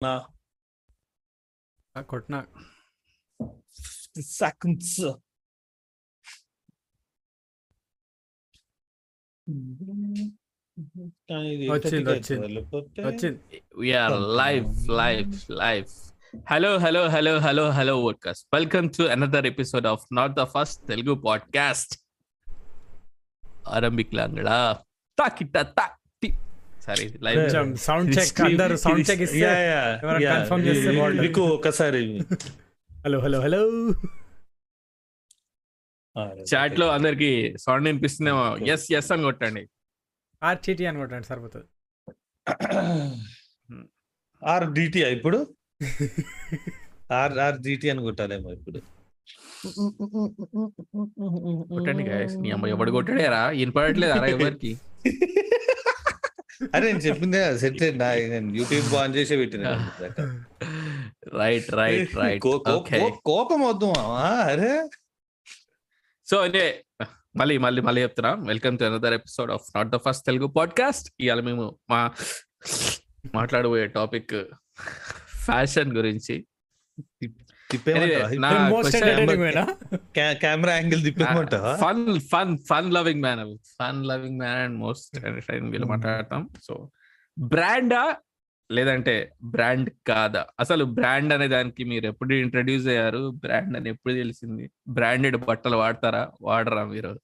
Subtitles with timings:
[0.00, 0.10] నా
[1.94, 2.40] ఆ, కొట్టినా
[4.34, 4.92] seconds.
[11.28, 12.38] కానీ ఇది వచ్చింది, ఎక్కడికి వచ్చింది.
[12.38, 12.54] అవుతుందా?
[12.56, 14.66] లేకపోతే వచ్చింది we are live
[15.00, 15.30] live
[15.62, 15.86] live
[16.48, 21.14] hello hello hello hello hello workers welcome to another episode of not the first Telugu
[21.26, 21.94] podcast
[23.70, 24.58] ఆరంభికలాంగడా
[25.18, 25.97] తాకిట్ట తాకి
[26.88, 27.40] సరే లైవ్
[27.86, 29.48] సౌండ్ చెక్ అందరు సౌండ్ చెక్ ఇస్తే
[30.32, 30.92] confirm చేస్తే.
[31.22, 32.02] మీకు ఒకసారి
[32.90, 33.60] హలో హలో హలో
[36.50, 37.30] చాట్లో అందరికి
[37.64, 38.44] సౌండ్ వినిపిస్తుందేమో.
[38.72, 39.62] ఎస్ ఎస్ అని కొట్టండి.
[40.42, 41.68] ఆర్టీటీ అని కొట్టండి సరిపోతుంది.
[44.42, 45.38] ఆర్ డిటి ఇప్పుడు?
[47.20, 48.80] ఆర్ ఆర్ డిటి అని కొట్టాలేమో ఇప్పుడు.
[51.72, 52.32] కొట్టండి guys.
[52.42, 53.42] నీ అమ్మ ఎవడు కొట్టాడేరా?
[53.60, 54.72] వినపడట్లేదు అరా ఎవరికి?
[56.74, 59.66] అరే నేను చెప్పిందే సెట్ నేను యూట్యూబ్ ఆన్ చేసే పెట్టిన
[61.34, 62.42] రైట్ రైట్ రైట్
[63.24, 63.90] కోపం వద్దు.
[64.48, 64.88] అరే.
[66.26, 66.84] సో అంటే
[67.36, 68.34] మళ్ళీ మళ్ళీ మళ్ళీ చెప్తున్నా.
[68.34, 72.00] Welcome to another episode of not the first Telugu podcast ఇవాళ మేము మా
[73.34, 74.34] మాట్లాడబోయే టాపిక్
[75.44, 76.46] ఫ్యాషన్ గురించి.
[80.42, 81.76] Camera angle తిప్పేమంటావా?
[81.76, 86.48] Fun fun fun loving man fun loving man and most entertaining వీళ్ళు మాట్లాడతాం.
[86.62, 86.90] సో
[87.38, 88.16] బ్రాండా
[88.72, 90.46] లేదంటే బ్రాండ్ కాదా?
[90.60, 93.30] అసలు బ్రాండ్ అనే దానికి మీరు ఎప్పుడు ఇంట్రడ్యూస్ అయ్యారు?
[93.30, 94.70] బ్రాండ్ అని ఎప్పుడు తెలిసింది?
[94.88, 96.28] బ్రాండెడ్ బట్టలు వాడతారా?
[96.42, 97.20] వాడరా మీరు?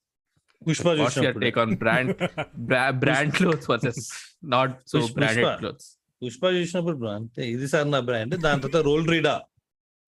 [1.39, 2.15] Take on brand
[2.99, 4.09] brand clothes versus
[4.43, 5.57] not so branded.
[5.57, 6.45] Clothes Pushpa.
[6.45, 7.49] చూసినప్పుడు అంతే.
[7.49, 9.41] ఇది సార్ నా బ్రాండ్ దాని తర్వాత రోల్ రీడా.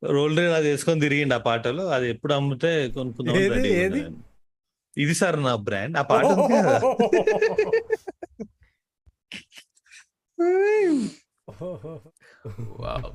[0.03, 1.81] రోల్ రీడా చేసుకొని తిరిగిండు ఆ పాటలు.
[1.81, 3.35] అది ఎప్పుడు అమ్మితే కొనుక్కుందాం.
[4.97, 5.97] ఇది సార్ నా బ్రాండ్.
[5.97, 6.79] ఆ పాట ఉంది కదా.
[12.81, 13.07] Wow.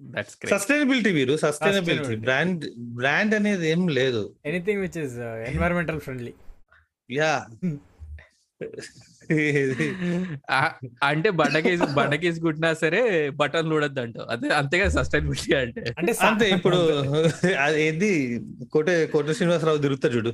[0.00, 2.16] That's great sustainability Veeru sustainability.
[2.16, 4.22] Brand brand అనేది ఏం లేదు.
[4.46, 5.18] Anything which is
[5.50, 6.34] environmental friendly
[7.10, 7.46] yeah.
[11.02, 15.82] అంటే బండకేసి బండకేసి కుట్టినా సరే బటన్ చూడద్దు అంటావు అదే అంతేగా సస్టైనబిలిటీ అంటే.
[15.98, 16.76] అంటే అంతే ఇప్పుడు
[17.64, 18.10] అది ఏంది?
[18.72, 20.32] కోట కోట శ్రీనివాసరావు తిరుగుతా చూడు.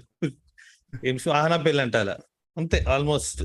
[1.07, 2.17] ఏం ఆహనా పెళ్ళి అంట అలా
[2.57, 3.43] అంతే almost.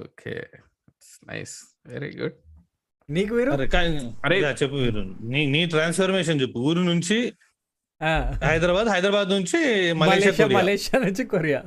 [0.00, 0.34] Okay.
[1.28, 1.56] Nice.
[1.86, 2.36] Very good.
[3.08, 3.52] నీకు వీరు?
[4.24, 5.02] అరే చెప్పు వీరు.
[5.22, 6.58] నీ నీ ట్రాన్స్ఫర్మేషన్ చెప్పు.
[6.58, 7.18] ఊరు నుంచి
[8.48, 9.58] హైదరాబాద్ హైదరాబాద్ నుంచి
[10.00, 11.60] మలేషియా మలేషియా నుంచి కొరియా.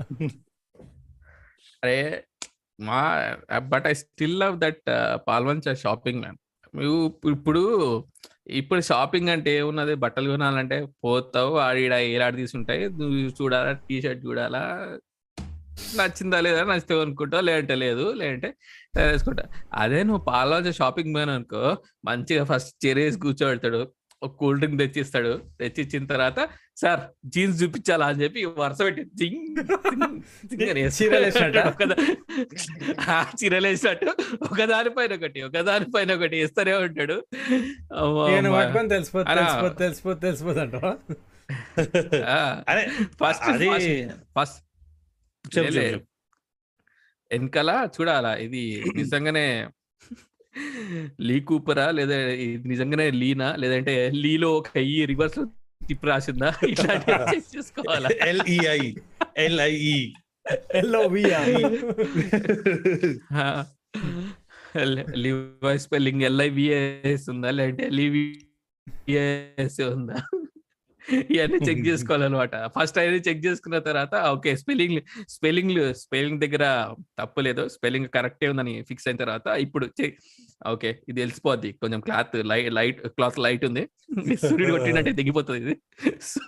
[1.84, 1.98] అరే
[2.80, 3.00] మా
[3.72, 4.84] but I still love that
[5.28, 6.38] Palvancha shopping man
[6.74, 7.00] నువ్వు
[7.36, 7.64] ఇప్పుడు
[8.60, 9.94] ఇప్పుడు షాపింగ్ అంటే ఏమున్నది?
[10.04, 12.84] బట్టలు కొనాలంటే పోతావు ఆడిడ ఏలాడి తీసుంటాయి?
[13.00, 14.62] నువ్వు చూడాలా టీ షర్ట్ చూడాలా?
[15.98, 16.62] నచ్చిందా లేదా?
[16.70, 17.44] నచ్చితే కొనుక్కుంటావు?
[17.50, 18.06] లేదంటే లేదు.
[18.20, 18.50] లేదంటే
[18.98, 19.44] వేసుకుంటా
[19.84, 21.64] అదే నువ్వు పాల్వంచ షాపింగ్ మ్యాన్ అనుకో
[22.10, 23.82] మంచిగా ఫస్ట్ చెరేసి కూర్చోబెడతాడు.
[24.24, 25.42] ఒక కూల్ డ్రింక్ తెచ్చిస్తాడు.
[25.60, 28.06] తెచ్చిచ్చిన తర్వాత సార్ జీన్స్ చూపించాలా?
[28.06, 31.10] అని చెప్పి వరుస పెట్టి జింగ్ జింగ్ జింగ్ అని వేస్తాడు.
[31.10, 31.68] చీరలు వేసినట్టా?
[31.68, 32.16] ఒకదా-
[33.02, 34.06] ఆ, చీరలు వేసినట్టు.
[34.42, 37.26] ఒకదాని పైన ఒకటి ఒకదాని పైన ఒకటి వేస్తూనే ఉంటాడు.
[39.78, 40.32] తెలిసిపోతే
[43.02, 43.60] ఫస్ట్
[44.40, 44.64] ఫస్ట్.
[47.32, 49.68] వెనకాల చూడాలా ఇది నిజంగానే
[51.22, 51.92] లీ కూపరా?
[51.92, 53.56] లేదా ఇది నిజంగానే లీనా?
[53.56, 55.40] లేదంటే లీలో ఒక ఈ రివర్స్
[55.88, 56.50] తిప్పి రాసిందా?
[56.72, 58.10] ఇట్లాంటివి చెక్ చేసుకోవాలా?
[58.26, 58.94] L E I
[59.38, 60.00] L I E
[65.16, 67.52] Levi spelling L I V S ఉందా?
[67.52, 70.18] లేదంటే ఎల్ఈవిఎస్ ఉందా?
[71.36, 72.56] ఇవన్నీ చెక్ చేసుకోవాలన్నమాట.
[72.76, 74.98] ఫస్ట్ అయితే చెక్ చేసుకున్న తర్వాత ఓకే స్పెల్లింగ్
[75.36, 75.74] స్పెల్లింగ్
[76.04, 76.66] స్పెల్లింగ్ దగ్గర
[77.20, 79.88] తప్పు లేదు స్పెల్లింగ్ కరెక్టే ఉందని ఫిక్స్ అయిన తర్వాత ఇప్పుడు
[80.74, 81.70] ఓకే ఇది తెలిసిపోద్ది.
[81.82, 83.84] కొంచెం cloth light light cloth light ఉంది.
[84.46, 85.76] సూర్యుడు కొట్టినట్టే దిగిపోతుంది ఇది.
[86.32, 86.44] సో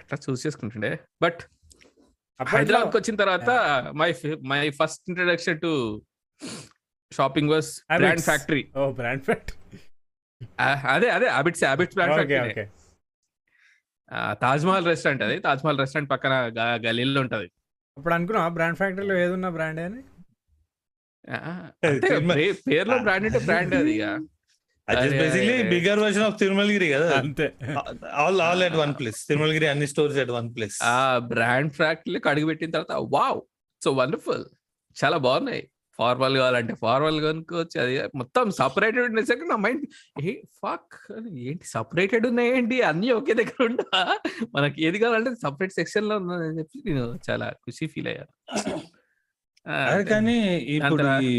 [0.00, 0.92] అట్లా చూస్ చేసుకుంటుండే.
[1.24, 1.40] బట్
[2.40, 3.50] హైదరాబాద్కి వచ్చిన తర్వాత
[4.00, 4.10] my
[4.52, 5.70] my first introduction to
[7.12, 7.70] shopping was
[8.00, 8.24] brand.
[8.30, 8.62] Factory.
[8.80, 9.52] Oh brand fact
[10.94, 12.64] అదే అదే okay factory okay.
[14.42, 15.36] Taj Mahal restaurant అది.
[15.46, 16.34] తాజ్ మహల్ రెస్టారెంట్ పక్కన
[16.86, 17.48] గలీల్లో ఉంటది.
[17.96, 20.00] అప్పుడు అనుకున్నా బ్రాండ్ ఫ్యాక్టరీలో ఏదున్నా బ్రాండ్ అని?
[22.68, 23.94] పేరులో బ్రాండ్ అంటే బ్రాండ్ అది
[25.20, 25.54] basically.
[25.70, 27.06] Bigger version of Tirumalagiri కదా.
[27.20, 27.46] అంతే.
[28.22, 30.98] All all at one place Tirumalagiri అన్ని స్టోర్స్ ఎట్ వన్ ప్లేస్ ఆ
[31.32, 33.40] బ్రాండ్ ఫ్యాక్టరీకి అడుగు పెట్టిన తర్వాత వావ్
[33.82, 34.44] సో వండర్ఫుల్
[34.96, 35.62] చాలా బాగున్నాయి.
[35.98, 37.76] ఫార్మల్ కావాలంటే ఫార్మల్ కొనుక్కోవచ్చు.
[37.84, 39.84] అది మొత్తం సపరేటెడ్ ఉండేసరికి నా మైండ్
[40.28, 40.98] ఏ ఫక్
[41.46, 42.76] ఏంటి సపరేటెడ్ ఉన్నాయి ఏంటి?
[42.90, 44.00] అన్ని ఒకే దగ్గర ఉండా
[44.56, 48.32] మనకి ఏది కావాలంటే సపరేట్ సెక్షన్లో ఉన్నదని చెప్పి నేను చాలా ఖుషి ఫీల్ అయ్యాను.
[50.10, 50.36] కానీ
[50.74, 51.32] ఇప్పుడు ఈ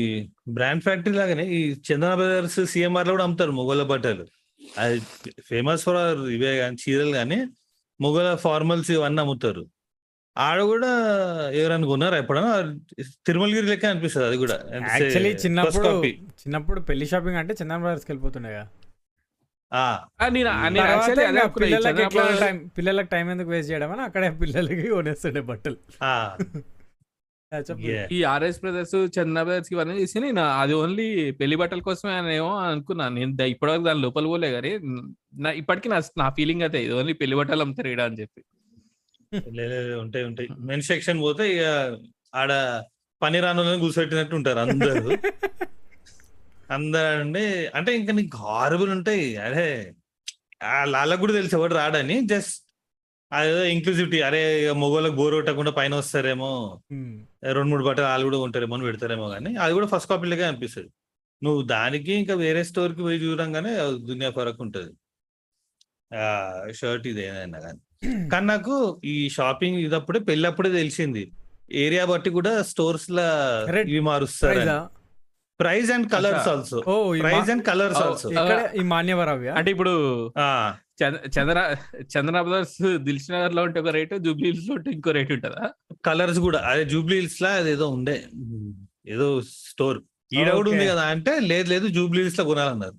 [0.56, 4.26] బ్రాండ్ ఫ్యాక్టరీ లాగానే ఈ చందన బ్రదర్స్ సిఎంఆర్లో కూడా అమ్ముతారు మొగోళ్ళ బట్టలు.
[4.84, 4.98] అది
[5.50, 6.00] ఫేమస్ ఫర్
[6.38, 7.38] ఇవే కానీ చీరలు కానీ
[8.00, 9.64] మొగల ఫార్మల్స్ ఇవన్నీ అమ్ముతారు.
[10.38, 10.90] ఆడ కూడా
[11.54, 12.52] ఎవరైనా కొన్నారా ఎప్పుడైనా?
[13.26, 14.58] తిరుమలగిరి లెక్క అనిపిస్తుంది అది కూడా.
[14.74, 15.92] యాక్చువల్లీ చిన్నప్పుడు.
[16.42, 18.66] చిన్నప్పుడు పెళ్ళి షాపింగ్ అంటే చిన్న బ్రదర్స్కి వెళ్ళిపోతుండే కదా.
[19.72, 19.84] ఆ,
[20.18, 23.72] ఆ, నేను నేను తర్వాత actually అదే ఇంకా అనుకున్నా, ఈ పిల్లలకి టైం పిల్లలకి టైం ఎందుకు వేస్ట్
[23.72, 25.78] చేయడం అని అక్కడే పిల్లలకి కొనేస్తుండే బట్టలు.
[26.04, 26.12] ఆ,
[27.52, 27.84] చెప్పు.
[27.88, 28.06] yeah.
[28.12, 32.52] ఈ ఆర్ఎస్ బ్రదర్స్ చందన బ్రదర్స్ ఇవన్నీ చేసి నేను అది ఓన్లీ పెళ్ళి బట్టల కోసమే అని ఏమో
[32.66, 34.72] అనుకున్నాను నేను ఇప్పటివరకు దాని లోపల పోలే కానీ
[35.40, 38.42] నా ఇప్పటికీ నా నా ఫీలింగ్ అయితే ఇది ఓన్లీ పెళ్ళి బట్టలు అమ్ముతారు అని చెప్పి.
[39.34, 40.48] లే, లే, లే, ఉంటాయి ఉంటాయి.
[40.70, 41.64] మెన్ సెక్షన్ పోతే ఇక
[42.42, 42.52] ఆడ
[43.22, 45.04] పని రానులను కూర్చోబెట్టినట్టు ఉంటారు అందరు.
[46.76, 47.44] అందరండి
[47.78, 49.26] అంటే ఇంకా నీకు హారబుల్ ఉంటాయి.
[49.48, 49.68] అరే
[50.96, 52.16] వాళ్ళకు కూడా తెలిసి ఎవరు రాడని.
[52.34, 52.56] జస్ట్
[53.32, 56.52] అదేదో ఇంక్లూజివిటీ అరే ఇక మొగోళ్ళకి బోర్ కొట్టకుండా పైన వస్తారేమో.
[57.58, 60.90] రెండు మూడు బట్టలు వాళ్ళు కూడా ఉంటారేమో అని పెడతారేమో కానీ అది కూడా ఫస్ట్ కాపీలకే అనిపిస్తుంది.
[61.42, 63.72] నువ్వు దానికి ఇంకా వేరే స్టోర్కి పోయి చూడంగానే
[64.10, 64.94] దునియా ఫరక్ ఉంటుంది.
[66.22, 66.26] ఆ
[66.80, 67.82] షర్ట్ ఇది ఏదైనా కానీ.
[68.32, 71.24] కానీ నాకు ఈ షాపింగ్ ఇదప్పుడే పెళ్ళప్పుడే తెలిసింది.
[71.78, 73.28] ఏరియా బట్టి కూడా స్టోర్స్ లా.
[73.88, 74.78] ఇవి మారుస్తారు ప్రైజా?
[75.60, 76.48] Price and colours.
[76.48, 76.80] Also.
[77.22, 78.28] Price and colours Oh, also.
[78.32, 79.50] ఇక్కడ ఈ మాన్యవరవ్య?
[79.50, 79.94] అంటే ఇప్పుడు
[81.36, 81.58] చంద్ర
[82.14, 85.66] చందన బ్రదర్స్ దిల్ష్ నగర్లో ఉంటే ఒక రేటు జూబ్లీ హిల్స్లో ఉంటే ఇంకో రేట్ ఉంటుందా?
[86.06, 88.16] కలర్స్ కూడా అదే జూబ్లీ హిల్స్ లా అదేదో ఉండే.
[89.08, 89.28] ఏదో
[89.68, 90.00] స్టోర్.
[90.32, 90.86] ఈడ కూడా ఉంది.
[90.88, 92.96] కదా అంటే లేదు లేదు జూబ్లీ హిల్స్లో కొనాలన్నారు.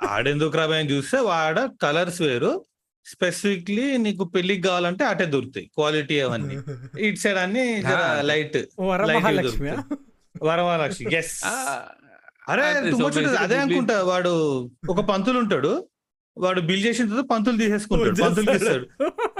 [0.00, 2.52] ఆడెందుకు రాబాయ్ అని చూస్తే వాడ కలర్స్ వేరు.
[3.08, 5.66] స్పెసిఫిక్లీ నీకు పెళ్ళికి కావాలంటే అటే దొరుకుతాయి.
[5.74, 6.56] క్వాలిటీ అవన్నీ.
[7.06, 7.64] ఇటు సైడ్ అన్ని.
[8.22, 9.70] లైట్ వరమహాలక్ష్మి
[10.42, 11.36] వరమహాలక్ష్మి ఎస్
[12.48, 12.66] అరే
[13.44, 14.32] అదే అనుకుంటా వాడు
[14.90, 15.72] ఒక పంతులు ఉంటాడు.
[16.36, 18.16] వాడు బిల్ చేసిన తర్వాత పంతులు తీసేసుకుంటాడు.
[18.24, 18.86] పంతులు ఇస్తాడు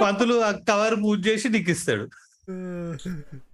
[0.01, 0.35] పంతులు
[0.69, 2.07] కవర్ పూజ చేసి నీకు ఇస్తాడు.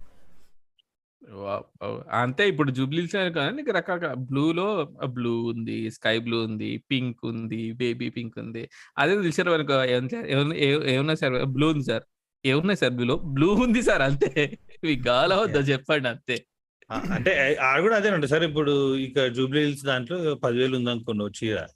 [2.10, 8.08] అంతే ఇప్పుడు జూబ్లీస్ కానీ నీకు రకరకాల బ్లూలో బ్లూ ఉంది స్కై బ్లూ ఉంది పింక్ ఉంది బేబీ
[8.10, 8.68] పింక్ ఉంది.
[8.98, 12.02] అదే తెలిసారు అనుకో ఏమన్నా సార్ బ్లూ ఉంది సార్.
[12.46, 14.58] ఏమున్నాయి సార్ బ్లూలో బ్లూ ఉంది సార్ అంతే.
[14.84, 15.02] మీకు
[15.34, 16.46] వద్దా చెప్పండి అంతే.
[16.92, 18.42] ఆ, అంటే ఆడ కూడా అదే ఉంటుంది సార్.
[18.42, 21.66] ఇప్పుడు ఇక జూబ్లీ హిల్స్ దాంట్లో పదివేలు ఉంది అనుకోండి వచ్చి చీర.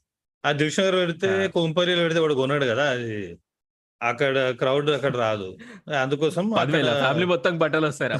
[0.47, 1.47] ఆ దిల్షనగర్ పెడితే ఆ.
[1.47, 3.39] కొంపల్లిలో పెడితే వాడు కొన్నాడు కదా అది.
[4.03, 5.59] అక్కడ క్రౌడ్ అక్కడ రాదు.
[6.01, 6.55] అందుకోసం
[6.93, 8.13] ఫ్యామిలీ మొత్తం బట్టలు వస్తాయి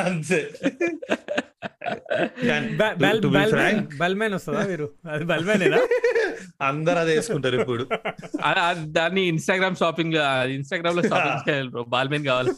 [0.00, 0.50] అంతే.
[6.62, 7.88] అందరు అదే వేసుకుంటారు ఇప్పుడు.
[8.74, 10.14] దాన్ని ఇన్స్టాగ్రామ్ షాపింగ్
[10.50, 12.52] ఇన్స్టాగ్రామ్లో షాపింగ్ చేయాలి బ్రో బాల్మెన్ కావాలి.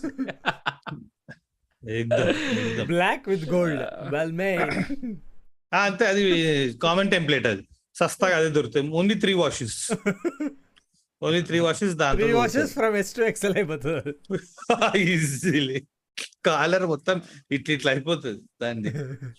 [2.84, 5.16] Black with gold bell man.
[5.75, 7.62] ఆ, అంతే అది కామన్ టెంప్లెట్ అది.
[7.94, 8.88] సస్తాగా అదే దొరుకుతాయి.
[8.88, 9.92] Only three washes
[11.26, 14.12] only three washes three దాంట్లో washes from S to XL అయిపోతుంది.
[15.06, 15.78] ఈజీలీ
[16.46, 17.17] కాలర్ మొత్తం
[17.50, 18.90] ఇట్లా ఇట్లా అయిపోతుంది దాన్ని.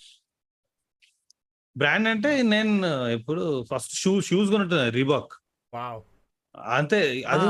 [1.76, 2.72] బ్రాండ్ అంటే నేను
[3.16, 5.34] ఎప్పుడు ఫస్ట్ షూ షూస్ కొనుంటున్నా రీబాక్
[5.74, 6.00] వావ్
[6.76, 7.46] అంతే అది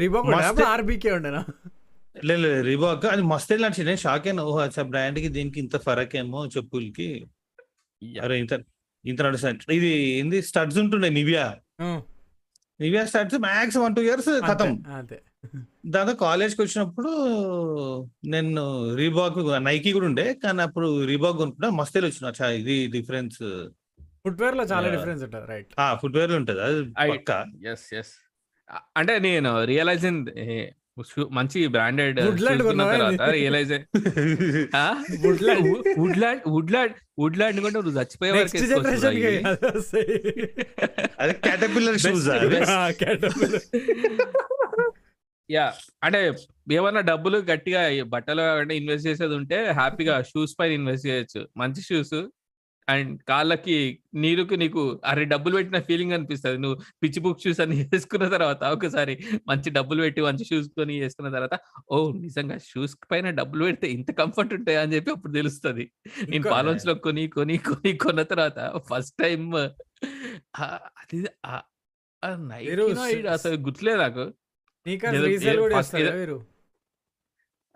[0.00, 0.28] రీబాక్
[0.68, 1.40] ఆర్బీకే ఉండేనా
[2.28, 6.40] లేదు రీబాక్ అది మస్త్ నడిచింది నేను షాక్ అయినా ఓహో అచ్చా బ్రాండ్కి దీనికి ఇంత ఫరక్ ఏమో
[6.54, 7.08] చెప్పులకి
[8.22, 8.52] అరే ఇంత
[9.04, 10.38] ఇంత నడుస్తుంది ఇది ఏంది?
[10.42, 11.44] స్టడ్స్ ఉంటుండే Nivia
[12.80, 15.22] Nivia studs max one two years ఖతం అంతే.
[15.86, 17.10] దాంతో కాలేజ్కి వచ్చినప్పుడు
[18.26, 23.38] నేను రీబాక్ నైకీ కూడా ఉండే కానీ అప్పుడు రీబాక్ కొనుక్కున్నా మస్తేలు వచ్చిన ఇది డిఫరెన్స్
[24.24, 24.88] ఫుట్వేర్లో చాలా.
[24.90, 27.44] డిఫరెన్స్ ఉంటుంది రైట్ ఆ ఫుట్వేర్లో ఉంటది అది I- పక్క.
[27.66, 28.12] ఎస్ ఎస్
[28.96, 30.06] అంటే నేను రియలైజ్
[31.32, 32.18] మంచి branded?
[33.30, 33.72] Realise
[35.24, 35.60] Woodland.
[35.98, 38.32] Woodland Woodland Woodland కూడా నువ్వు చచ్చిపోయే
[45.50, 45.66] యా
[46.04, 46.20] అంటే
[46.72, 51.48] ఏమన్నా డబ్బులు గట్టిగా బట్టలు ఇన్వెస్ట్ చేసేది ఉంటే హ్యాపీగా షూస్ పైన ఇన్వెస్ట్ చేయొచ్చు.
[51.56, 52.16] మంచి షూస్
[52.88, 53.76] అండ్ కాళ్ళకి
[54.16, 56.58] నీరుకు నీకు అరే డబ్బులు పెట్టిన ఫీలింగ్ అనిపిస్తుంది.
[56.64, 59.14] నువ్వు పిచ్చి బుక్ షూస్ అన్ని వేసుకున్న తర్వాత ఒకసారి
[59.50, 61.56] మంచి డబ్బులు పెట్టి మంచి షూస్ కొని వేసుకున్న తర్వాత
[61.90, 65.86] ఓ నిజంగా షూస్ పైన డబ్బులు పెడితే ఇంత కంఫర్ట్ ఉంటాయా అని చెప్పి అప్పుడు తెలుస్తుంది.
[66.28, 69.42] నేను పాలోన్స్లో కొని కొని కొని కొన్న తర్వాత ఫస్ట్ టైం
[71.00, 71.20] అది
[73.36, 74.24] అసలు గుర్తులేదు నాకు?
[75.26, 75.60] రీసేల్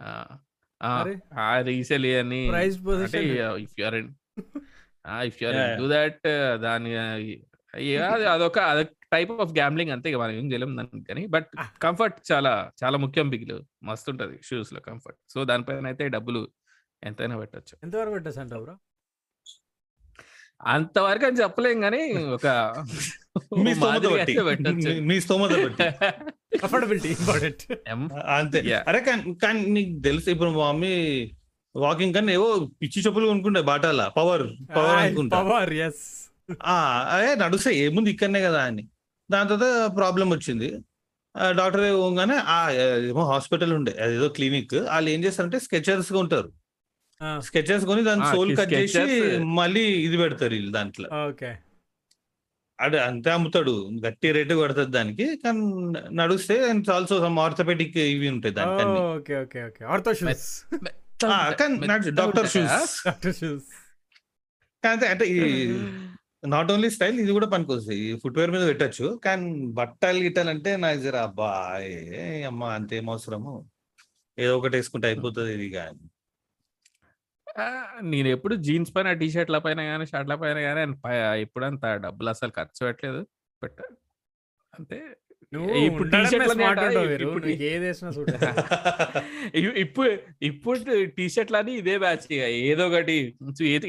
[0.00, 2.42] ఆ, రీసెల్ అని
[5.08, 6.20] ఇఫ్ యూఆర్ డూ దాట్
[6.60, 6.92] దాని
[8.32, 11.26] అదొక అదొక టైప్ ఆఫ్ గ్యాంబ్లింగ్ అంతే మనం ఏం చేయలేం దానికి కానీ.
[11.26, 11.46] బట్.
[11.82, 16.48] కంఫర్ట్ చాలా చాలా ముఖ్యం బిగిలు మస్తు ఉంటది షూస్లో కంఫర్ట్ సో దానిపైన అయితే డబ్బులు
[17.02, 17.78] ఎంతైనా పెట్టచ్చు.
[17.82, 18.76] ఎంతవరకు పెట్టచ్చు అంట బ్రో?
[20.60, 22.46] అంతవరకు అని చెప్పలేం కానీ ఒక
[23.64, 24.38] మీ స్తోమత బట్టి.
[24.72, 25.82] మీ- మీ స్తోమత బట్టి.
[26.64, 27.62] అఫోర్డబిలిటీ ఇంపార్టెంట్
[28.28, 28.72] అంతే.
[28.88, 30.94] అరే కానీ కానీ నీకు తెలుసు ఇప్పుడు మా మమ్మీ
[31.76, 34.10] వాకింగ్ కన్నా ఏవో పిచ్చి చెప్పులు కొనుక్కుంటే బాటాల.
[34.16, 34.46] పవర్
[34.76, 35.42] పవర్ అనుకుంటా.
[35.42, 36.02] పవర్ ఎస్
[36.64, 36.76] ఆ,
[37.10, 37.78] అదే నడుస్తాయి.
[37.78, 38.88] ఏముంది ఇక్కడనే కదా అని.
[39.30, 40.68] దాని తర్వాత ప్రాబ్లం వచ్చింది.
[41.50, 42.70] డాక్టర్ పోగానే ఆ
[43.08, 43.92] ఏమో హాస్పిటల్ ఉండే.
[44.02, 44.74] అదేదో క్లినిక్.
[44.74, 46.50] వాళ్ళు ఏం చేస్తారంటే స్కెచర్స్ ఉంటారు
[47.38, 51.08] స్కెచెస్ కొని దాని సోల్ కట్ చేసి sketchers- మళ్ళీ ఇది పెడతారు వీళ్ళు దాంట్లో.
[51.28, 51.50] ఓకే.
[52.80, 53.72] అదే అంతే అమ్ముతాడు.
[54.06, 55.36] గట్టి రేటు కొడుతుంది దానికి.
[55.36, 55.60] కానీ
[56.16, 56.54] నడుస్తే
[56.92, 58.88] ఆల్సో సమ్ ఆర్థోపెడిక్ ఇవి ఉంటాయి దానికి.
[59.00, 59.84] Okay okay okay.
[59.84, 60.90] కానీ
[61.24, 63.64] డాక్టర్ షూస్ డాక్టర్ షూస్
[64.84, 65.68] కానీ అంటే ఈ
[66.46, 67.96] నాట్ ఓన్లీ స్టైల్ ఇది కూడా పనికొస్తుంది.
[67.96, 69.20] ఈ ఫుట్వేర్ మీద పెట్టచ్చు.
[69.24, 71.80] కానీ బట్టలు గిట్టలు అంటే నాకు జర అబ్బా
[72.46, 73.68] అమ్మ అంతేం అవసరము?
[74.38, 76.10] ఏదో ఒకటి వేసుకుంటే అయిపోతుంది ఇది కానీ.
[77.58, 80.96] ఆ, నేను ఎప్పుడు జీన్స్ పైన టీ షర్ట్ల పైన కానీ షర్ట్ల పైన కానీ
[81.40, 83.26] ఎప్పుడు అంత డబ్బులు అసలు ఖర్చు పెట్టలేదు.
[83.62, 83.78] బట్
[84.74, 85.16] అంతే.
[85.86, 86.08] ఇప్పుడు
[87.08, 87.28] వీరు.
[89.78, 90.78] ఇప్పుడు- ఇప్పుడు
[91.16, 93.16] టీ షర్ట్లు అని ఇదే బ్యాచ్ ఏదో ఒకటి.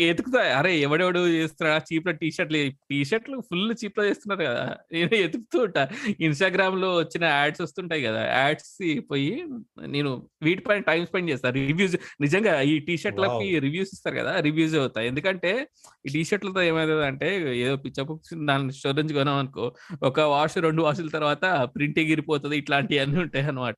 [0.01, 4.63] ఎతుకుతా అరే ఎవడెవడు చేస్తున్నా చీప్లో టీ షర్ట్లు టీ షర్ట్లు ఫుల్ చీప్లో చేస్తున్నారు కదా.
[4.93, 5.83] నేను ఎతుకుతూ ఉంటా.
[6.19, 8.25] ఇన్స్టాగ్రామ్లో వచ్చిన యాడ్స్ వస్తుంటాయి కదా.
[8.37, 8.71] యాడ్స్
[9.11, 9.43] పోయి
[9.87, 14.39] నేను వీటిపైన టైం స్పెండ్ చేస్తాను రివ్యూస్ నిజంగా ఈ టీ షర్ట్లకి రివ్యూస్ ఇస్తారు కదా.
[14.39, 15.07] రివ్యూస్ అవుతాయి.
[15.07, 15.67] ఎందుకంటే
[16.07, 17.99] ఈ టీ షర్ట్లతో ఏమైతుంది అంటే ఏదో పిచ్చ
[18.45, 23.75] దాని స్టోర్ నుంచి కొనాం అనుకో ఒక వాష్ రెండు వాషుల తర్వాత ప్రింట్ ఎగిరిపోతుంది ఇట్లాంటివన్నీ ఉంటాయి అన్నమాట.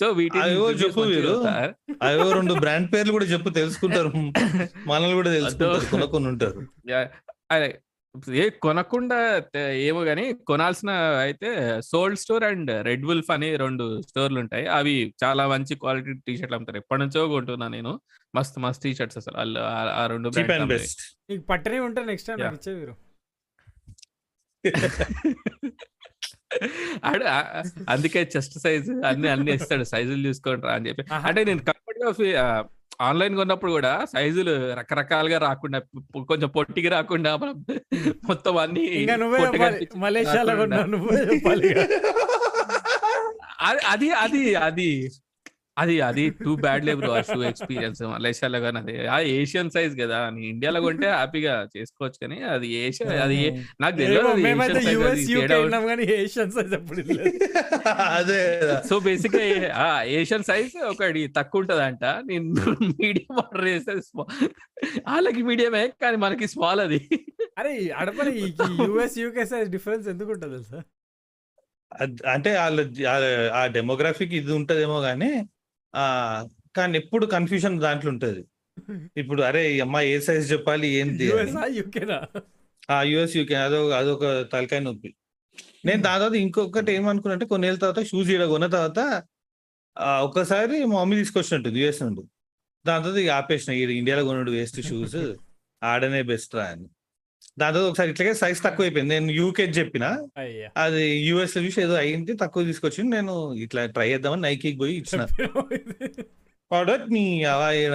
[0.00, 1.44] సో వీటి అయ్యో, చెప్పు వీరు.
[2.02, 4.12] అవో రెండు బ్రాండ్ పేర్లు కూడా చెప్పు తెలుసుకుంటారు.
[4.88, 6.66] మనల్ని కూడా తెలుసుకుంటారు ఉంటారు.
[7.50, 7.78] అదే
[8.34, 14.66] ఏ కొనకుండా ఏమో గానీ కొనాల్సిన అయితే sold store and red wolf అని రెండు స్టోర్లు ఉంటాయి.
[14.66, 16.76] అవి చాలా మంచి క్వాలిటీ టీ షర్ట్లు అమ్ముతారు.
[16.76, 18.00] ఎప్పటి నుంచో కొంటున్నా నేను.
[18.34, 19.36] మస్తు మస్తు టీ షర్ట్స్ అసలు.
[19.36, 20.28] వాళ్ళు ఆ- రెండు
[21.48, 22.94] పట్టనే ఉంటే నెక్స్ట్ టైం
[27.04, 27.24] ఆడు
[27.90, 29.84] అందుకే చెస్ట్ సైజ్ అన్ని అన్ని ఇస్తాడు.
[29.84, 31.04] సైజులు చూసుకుంటారా అని చెప్పి.
[31.12, 32.64] అంటే నేను కంఫర్ట్గా
[33.00, 35.78] ఆన్లైన్ కొన్నప్పుడు కూడా సైజులు రకరకాలుగా రాకుండా
[36.20, 37.64] కొంచెం పొట్టికి రాకుండా మనం
[38.24, 39.06] మొత్తం అన్ని
[39.96, 40.56] మలేషియాలో.
[43.88, 45.10] అది అది అది.
[45.78, 49.06] అది అది టూ బ్యాడ్ లే బ్రో షూ ఎక్స్పీరియన్స్ మలేషియాలో కానీ అది.
[49.06, 50.30] ఆ ఏషియన్ సైజ్ కదా.
[50.30, 54.28] నీ ఇండియాలో కొంటే హ్యాపీగా చేసుకోవచ్చు కానీ అది ఏషియన్ అది నాకు తెలియదు
[57.98, 58.38] అది
[58.88, 59.42] సో బేసిక్గా
[60.02, 62.04] ఏషియన్ సైజ్ ఒకటి తక్కువ ఉంటదంట.
[62.04, 62.44] నేను
[62.82, 63.92] మీడియం ఆర్డర్ చేస్తే.
[65.08, 67.08] వాళ్ళకి మీడియమే కానీ మనకి స్మాల్ అది.
[67.58, 68.54] అరే అడపని
[68.84, 70.82] యుఎస్ యూకే సైజ్ డిఫరెన్స్ ఎందుకు ఉంటుంది
[72.00, 75.48] అద్- అంటే వాళ్ళ ఆ- ఆ డెమోగ్రఫీకి ఇది ఉంటదేమో కానీ
[75.94, 76.04] ఆ
[76.76, 78.42] కానీ ఎప్పుడు కన్ఫ్యూజన్ దాంట్లో ఉంటది.
[79.16, 81.32] ఇప్పుడు అరే ఈ అమ్మాయి ఏ సైజ్ చెప్పాలి ఏంటి అని.
[81.32, 82.18] యుఎస్ యూకేనా
[82.88, 85.10] ఆ యుఎస్ యూకే అదో అదొక తలకాయ నొప్పి.
[85.84, 89.00] నేను దాని తర్వాత ఇంకొకటి ఏమనుకున్నంటే కొన్ని ఏళ్ళ తర్వాత షూస్ ఇక్కడ కొన్న తర్వాత
[89.96, 92.22] ఆ, ఒక్కసారి మా మమ్మీ తీసుకొచ్చినట్టు యుఎస్ నుండి.
[92.84, 95.16] దాని తర్వాత ఇక ఆపేసిన ఈడ ఇండియాలో కొనుడు వేస్ట్ షూస్
[95.82, 96.86] ఆడనే బెస్ట్ రా అని.
[97.58, 100.70] దాని తర్వాత ఒకసారి ఇట్లాగే సైజ్ తక్కువ అయిపోయింది నేను యూకే చెప్పిన అయ్యా.
[100.76, 105.24] అది యుఎస్లో చూసి ఏదో అయింది తక్కువ తీసుకొచ్చి నేను ఇట్లా ట్రై చేద్దామని నైకీకి పోయి ఇచ్చిన.
[106.70, 107.44] ప్రోడక్ట్ నీ.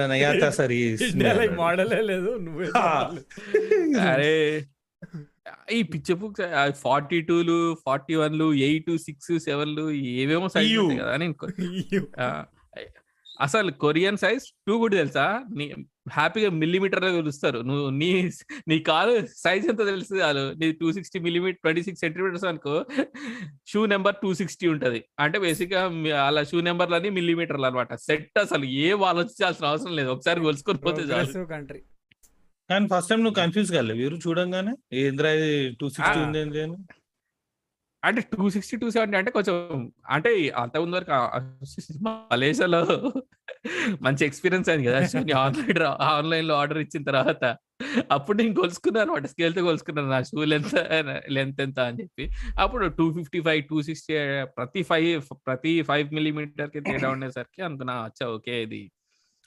[0.08, 0.98] నయ్యాతా సరి
[1.48, 2.66] మోడలే లేదు నువ్వే.
[4.00, 4.64] అరే
[5.72, 11.00] ఈ పిచ్చ బుక్స్ ఫార్టీ టూలు ఫార్టీ వన్లు ఎయిట్ సిక్స్ సెవెన్లు ఏవేమో సైజ్.
[11.00, 11.34] కదా నేను.
[12.20, 12.44] ఆ,
[13.40, 15.42] అసలు కొరియన్ సైజ్ టూ కూడా తెలుసా?
[15.56, 15.72] నీ
[16.12, 18.30] హ్యాపీగా మిల్లీమీటర్ కొలుస్తారు నువ్వు నీ
[18.68, 22.84] నీ కాలు సైజ్ ఎంత తెలుసు చాలు నీ two sixty millimetre twenty six centimetres అనుకో
[23.66, 25.04] షూ నెంబర్ టూ సిక్స్టీ ఉంటది.
[25.20, 27.94] అంటే బేసిక్గా మీ- అలా షూ నెంబర్లని మిల్లీమీటర్లు అనమాట.
[27.94, 30.08] సెట్ అసలు ఏం ఆలోచించాల్సిన అవసరం లేదు.
[30.08, 31.32] ఒకసారి కొలుసుకొని పోతే చాలు.
[31.32, 31.78] country.
[32.70, 33.94] కానీ ఫస్ట్ టైం నువ్వు కన్ఫ్యూజ్ కాలే.
[33.94, 36.20] వీరు చూడంగానే ఏంద్రా ఇది టూ సిక్స్టీ.
[36.20, 36.62] ఉంది
[38.04, 41.12] అంటే టూ సిక్స్టీ టూ సెవెంటీ అంటే కొంచెం అంటే అంత ముందు వరకు
[42.32, 43.12] మలేషియాలో
[44.06, 44.98] మంచి ఎక్స్పీరియన్స్ అయింది కదా
[45.42, 45.80] ఆన్లైన్
[46.10, 47.42] ఆన్లైన్లో ఆర్డర్ ఇచ్చిన తర్వాత.
[48.14, 50.10] అప్పుడు నేను కొలుసుకున్నాను అనమాట స్కేల్తో కొలుసుకున్నాను.
[50.14, 50.74] నా షూ లెంత్
[51.36, 52.24] లెంత్ ఎంత అని చెప్పి.
[52.64, 54.14] అప్పుడు two fifty five two sixty
[54.58, 55.08] ప్రతి ఫైవ్
[55.48, 58.82] ప్రతి ఫైవ్ మిల్లీమీటర్కి తేడా ఉండేసరికి అనుకున్నా అచ్చా ఓకే ఇది.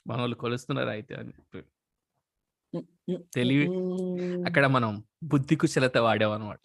[0.06, 1.60] మన వాళ్ళు కొలుస్తున్నారు అయితే అని చెప్పి.
[3.36, 3.66] తెలివి
[4.48, 4.92] అక్కడ మనం
[5.32, 6.60] బుద్ధి కుశలత వాడాం అనమాట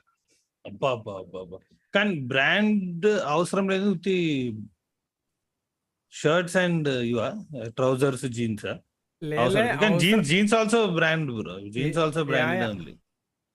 [0.65, 1.57] అబ్బా అబ్బా అబ్బా అబ్బా
[1.93, 3.89] కానీ బ్రాండ్ అవసరం లేదు
[6.13, 8.65] షర్ట్స్ అండ్ ఇవా trousers jeans
[9.99, 12.69] jeans jeans also brand bro jeans also brand.
[12.69, 12.95] Only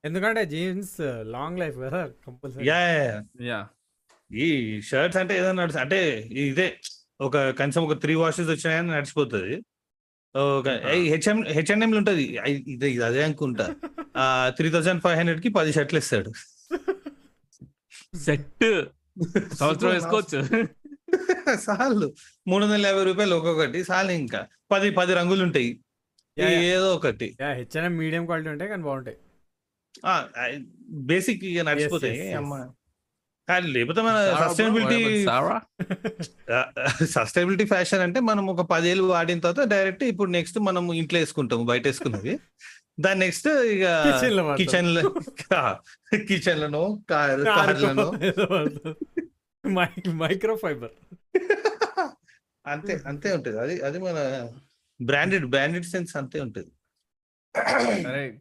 [0.05, 3.69] ఎందుకంటే జీన్స్ లాంగ్ లైఫ్ కదా కంపల్సరీ యా యా
[4.35, 6.81] ఈ షర్ట్స్ అంటే ఏదైనా అంటే ఇదే
[7.21, 9.57] ఒక కనీసం ఒక త్రీ వాషెస్ వచ్చినాయని నడిచిపోతుంది.
[10.37, 12.39] ఒక హెచ్ఎం హెచ్ఎన్ఎం ఉంటది.
[12.43, 13.75] ఐ- ఇది ఇది అదే అనుకుంటా.
[14.49, 16.33] త్రీ థౌసండ్ ఫైవ్ హండ్రెడ్కి పది షర్ట్లు ఇస్తాడు.
[18.17, 18.85] సెట్
[19.55, 20.69] సంవత్సరం వేసుకోవచ్చు.
[21.65, 22.15] సార్లు
[22.49, 25.81] మూడు వందల యాభై రూపాయలు ఒక్కొక్కటి సార్లు ఇంకా పది పది రంగులు ఉంటాయి.
[26.41, 27.37] ఏదో ఒకటి.
[27.53, 29.17] హెచ్ఎన్ఎం మీడియం క్వాలిటీ ఉంటాయి కానీ బాగుంటాయి.
[30.91, 32.33] బేసిక్ ఇక నడిచిపోతాయి.
[32.33, 32.73] అమ్మ.
[33.67, 34.17] లేకపోతే మన
[34.49, 35.25] సస్టైనబిలిటీ.
[37.05, 41.87] సస్టైనబిలిటీ ఫ్యాషన్ అంటే మనం ఒక పదేళ్ళు వాడిన తర్వాత డైరెక్ట్ ఇప్పుడు నెక్స్ట్ మనం ఇంట్లో వేసుకుంటాము బయట
[41.87, 42.39] వేసుకున్నవి.
[43.01, 43.85] దాని నెక్స్ట్ ఇక.
[44.57, 45.03] కిచెన్లో
[46.15, 48.13] కిచెన్లను కార్ కార్లను.
[49.69, 50.91] మైక్రో ఫైబర్
[52.67, 53.59] అంతే అంతే ఉంటది.
[53.61, 54.19] అది అది మన
[55.03, 56.73] బ్రాండెడ్ బ్రాండెడ్ సెన్స్ అంతే ఉంటది.
[58.07, 58.39] అరే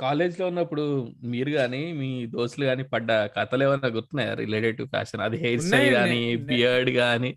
[0.00, 0.84] కాలేజ్లో ఉన్నప్పుడు
[1.24, 4.34] మీరు గాని మీ దోస్తులు గాని పడ్డ కథలు ఏమైనా గుర్తున్నాయా?
[4.34, 5.20] Related to fashion.
[5.20, 6.36] అది హెయిర్ స్టైల్ గానీ.
[6.36, 7.36] బియర్డ్ గానీ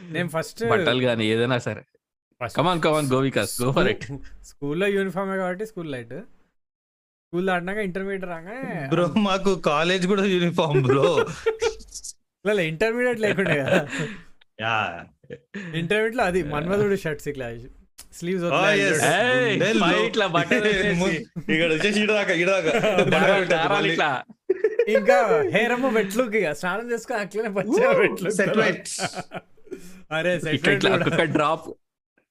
[0.00, 1.82] నేను ఫస్ట్ బట్టలు గానీ ఏదైనా సరే.
[2.56, 4.04] Come on come on go Vikas go for it
[4.42, 6.14] స్కూల్లో యూనిఫామ్ కాబట్టి స్కూల్ లైట్.
[7.28, 11.26] స్కూల్ దాటినాక ఇంటర్మీడియట్ రాగానే బ్రో మాకు కాలేజ్ కూడా యూనిఫామ్ బ్రో.
[12.44, 13.56] ఇంటర్మీడియట్ లేకుండే
[15.74, 17.48] ఇంటర్మీడియట్లో అది మన్మధుడు షర్ట్స్ ఇట్లా
[18.12, 18.50] స్లీవ్స్ Oh,
[23.88, 24.10] ఇట్లా
[24.88, 25.16] ఇంకా
[25.54, 26.52] హెయిర్ అమ్మ వెట్లుక్ ఇక.
[26.52, 27.50] స్నానం చేసుకుని అట్లనే
[28.30, 28.84] Set wet.
[30.16, 30.90] అరే ఇట్లా
[31.34, 31.66] డ్రాప్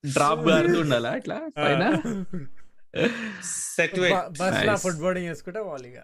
[0.04, 1.84] డ్రాప్ గారుతూ ఉండాలా ఇట్లా పైన?
[3.76, 3.96] సెట్
[4.40, 4.76] బస్లో.
[4.78, 6.00] ఫుట్ బోర్డింగ్ చేసుకుంటే వాళ్ళు ఇక.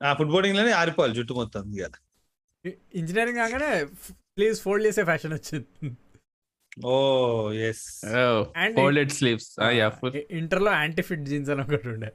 [0.00, 1.86] ఆ ఫుట్ బోర్డింగ్లోనే ఆరిపోవాలి జుట్టు మొత్తం ఇక.
[2.94, 3.86] ఇంజనీరింగ్ కాగానే
[4.36, 5.96] ప్లీజ్ ఫోల్డ్ చేసే ఫ్యాషన్ వచ్చింది.
[6.84, 8.04] ఓ yes
[8.76, 9.56] folded sleeves.
[9.70, 10.22] Yeah full.
[10.30, 12.12] ఇంటర్లో యాంటీ ఫిట్ జీన్స్ అని ఒకటి ఉండే.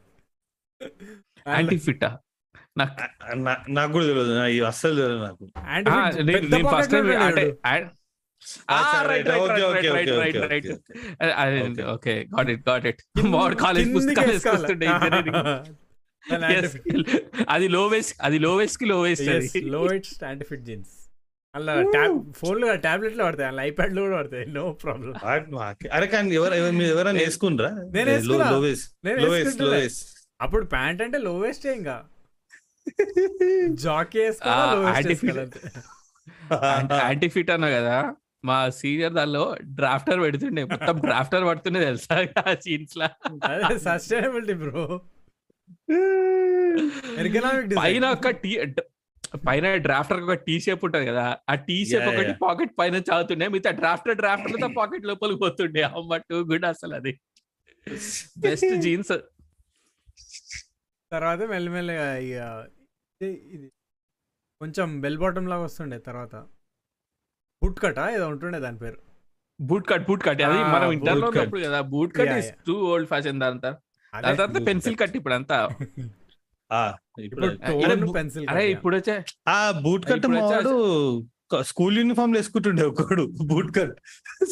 [1.48, 2.06] యాంటీ ఫిట్
[2.78, 4.64] నాకు నాకు కూడా తెలియదు.
[4.64, 5.50] అస్సలు తెలియదు నాకు.
[6.22, 7.56] నేను- ఫస్ట్ అంటే.
[11.84, 14.86] Okay got it got it more college పుస్తకాలు ఇంజనీరింగ్.
[17.50, 20.94] అది లో వేస్ట్ అది low వేస్ట్కి low waist lowest anti fit jeans
[21.56, 24.46] అలా ట్యాబ్ ఫోన్లో టాబ్లెట్లో పడతాయి అలా ఐప్యాడ్లో కూడా పడతాయి.
[24.46, 25.14] నో ప్రాబ్లం
[25.94, 28.52] అరే కానీ ఎవరు ఎవరైనా వేసుకుండ్రా నేను వేసుకున్నా.
[28.52, 29.78] లోవేస్ నేను లోవేస్ వేసుకుంటున్నా.
[29.78, 30.00] లోవేస్
[30.42, 32.04] అప్పుడు ప్యాంట్ అంటే లోవెస్ట్ ఇంకా.
[33.84, 34.56] జాకీ ఆ,
[34.94, 35.38] anti fit.
[37.02, 40.64] యాంటీ ఫిట్ అన్నా కదా మా సీనియర్ దానిలో డ్రాఫ్టర్ పెడుతుండే.
[40.64, 42.28] మొత్తం డ్రాఫ్టర్ పడుతుండే తెలుసా?
[42.40, 43.10] ఆ సీన్స్ లా.
[43.78, 45.02] సస్టైనబిలిటీ బ్రో
[47.78, 48.74] పైన ఒక టీ
[49.48, 52.34] పైన డ్రాఫ్టర్ ఒక టీ షేప్ ఉంటది కదా ఆ టీ షేప్ ఒకటి.
[52.42, 55.82] పాకెట్ పైన చాగుతుండే మిగతా డ్రాఫ్టర్ డ్రాఫ్టర్ పాకెట్ లోపలికి పోతుండే.
[55.82, 57.20] అమ్మ టూ గుడ్ అసలు అది.
[58.38, 59.18] బెస్ట్ జీన్స్
[61.12, 62.68] తర్వాత మెల్లమెల్లగా ఇక
[63.22, 63.70] ఇది-
[64.60, 66.36] కొంచెం బెల్ బాటమ్ లాగా వస్తుండే తర్వాత.
[67.64, 69.02] బుట్ కటా ఏదో ఉంటుండే దాని పేరు.
[69.62, 71.38] బూట్ కట్ బూట్ కట్ అది మనం ఇంటర్లో boot cut.
[71.38, 72.52] ఉన్నప్పుడు కదా boot cut is.
[72.68, 73.76] Too old fashion అదే
[74.14, 74.96] దాని తర్వాత పెన్సిల్.
[74.98, 75.58] కట్ ఇప్పుడు అంతా.
[76.72, 76.82] ఆ,
[77.20, 78.12] ఇప్పుడు ఇప్పుడు
[78.50, 79.16] అరే, ఇప్పుడు వచ్చే
[79.50, 80.74] ఆ బూట్ కట్ మావాడు
[81.64, 83.96] స్కూల్ యూనిఫామ్ వేసుకుంటుండే ఒకడు బూట్ కట్.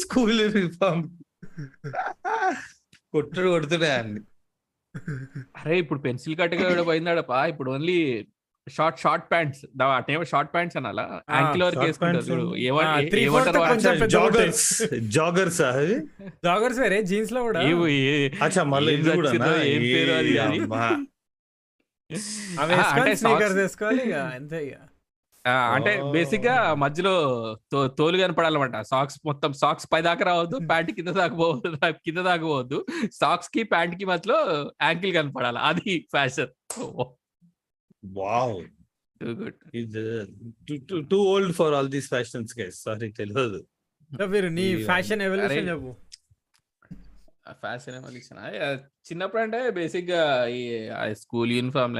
[0.02, 1.02] School uniform.
[3.14, 4.20] కొట్టుడు కొడుతుండే అన్ని
[5.56, 7.98] అరే ఇప్పుడు పెన్సిల్ కట్ కూడా పోయిందాడపా ఇప్పుడు ఓన్లీ
[8.68, 9.82] షార్ట్ షార్ట్ ప్యాంట్స్.
[9.82, 11.22] అటేమో షార్ట్ ప్యాంట్స్ అనాలా?
[11.30, 12.24] యాంకిల్ వరకు short వేసుకుంటారు
[14.06, 16.00] జాగర్స్ జాగర్స్ అది?
[16.44, 17.62] జాగర్స్ వేరే జీన్స్లో కూడా.
[18.44, 20.58] అచ్చా మళ్ళీ ఏం ఇది కూడా చచ్చిందో, ఏం పేరు అది అంటే
[23.14, 24.74] స్నీకర్స్ socks- వేసుకోవాలి ఇక అంతే ఇక.
[25.48, 26.02] అంటే.
[26.12, 28.80] బేసిక్గా మధ్యలో తో- తోలు కనపడాలన్నమాట.
[28.80, 32.86] సాక్స్ మొత్తం సాక్స్ పై దాకా రావద్దు ప్యాంట్ కింద దాకా పోవద్దు కింద దాకా పోవద్దు.
[33.12, 35.58] సాక్స్కి ప్యాంట్కి మధ్యలో యాంకిల్ కనపడాలి?
[35.58, 36.46] అది fashion
[38.04, 38.66] wow.
[39.24, 43.66] Good too old for all these fashions guys sorry తెలియదు.
[44.26, 45.96] మీరు నీ ఫ్యాషన్ ఎవల్యూషన్ చెప్పు.
[47.50, 48.38] ఫ్యాషన్ ఎవల్యూషన్
[48.78, 51.94] చిన్నప్పుడు అంటే బేసిక్గా ఈ స్కూల్ యూనిఫామ్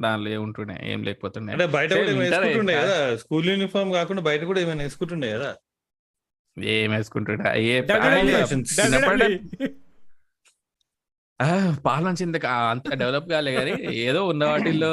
[0.00, 1.52] దానిలో ఏముంటుండే ఏం లేకపోతుండే.
[1.52, 2.74] అంటే బయట కూడా వేసుకుంటుండే.
[2.74, 3.16] కదా?
[3.16, 5.56] స్కూల్ యూనిఫామ్ కాకుండా బయట కూడా ఏమైనా వేసుకుంటుండే కదా?
[6.62, 7.64] ఏం వేసుకుంటుండే?
[7.64, 7.92] ఏ WWE.
[7.92, 9.24] ప్యాంట్ చిన్నప్పుడు
[11.33, 11.33] ఆ,
[11.84, 14.92] పాలన చింత అంత డెవలప్ కాలే కానీ ఏదో ఉన్న వాటిల్లో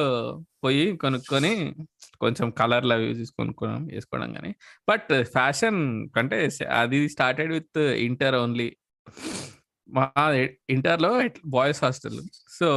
[0.64, 1.74] పోయి కొనుక్కొని
[2.22, 4.56] కొంచెం కలర్లు అవి చూసి కొనుక్కోవడం వేసుకోవడం కానీ
[4.90, 8.78] బట్ ఫ్యాషన్ కంటే అది స్టార్టెడ్ విత్ ఇంటర్ ఓన్లీ.
[9.90, 10.12] మా
[10.70, 12.20] ఇంటర్లో బాయ్స్ హాస్టల్.
[12.60, 12.68] సో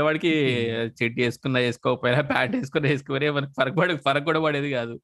[0.00, 0.32] ఎవరికి
[0.98, 4.94] చెట్టు వేసుకున్నా వేసుకోకపోయినా ప్యాంట్ వేసుకున్నా వేసుకోపోయినా మనకి ఫరక్ పడ ఫరక్ కూడా పడేది కాదు.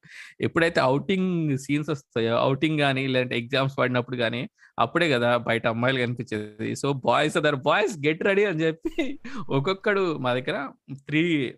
[0.41, 6.75] ఎప్పుడైతే అవుటింగ్ సీన్స్ వస్తాయో అవుటింగ్ కానీ లేదంటే ఎగ్జామ్స్ పడినప్పుడు కానీ అప్పుడే కదా బయట అమ్మాయిలు కనిపించేది.
[6.75, 9.19] So boys other boys get ready అని చెప్పి
[9.49, 10.69] ఒక్కొక్కడు మా దగ్గర
[11.09, 11.53] త్రీ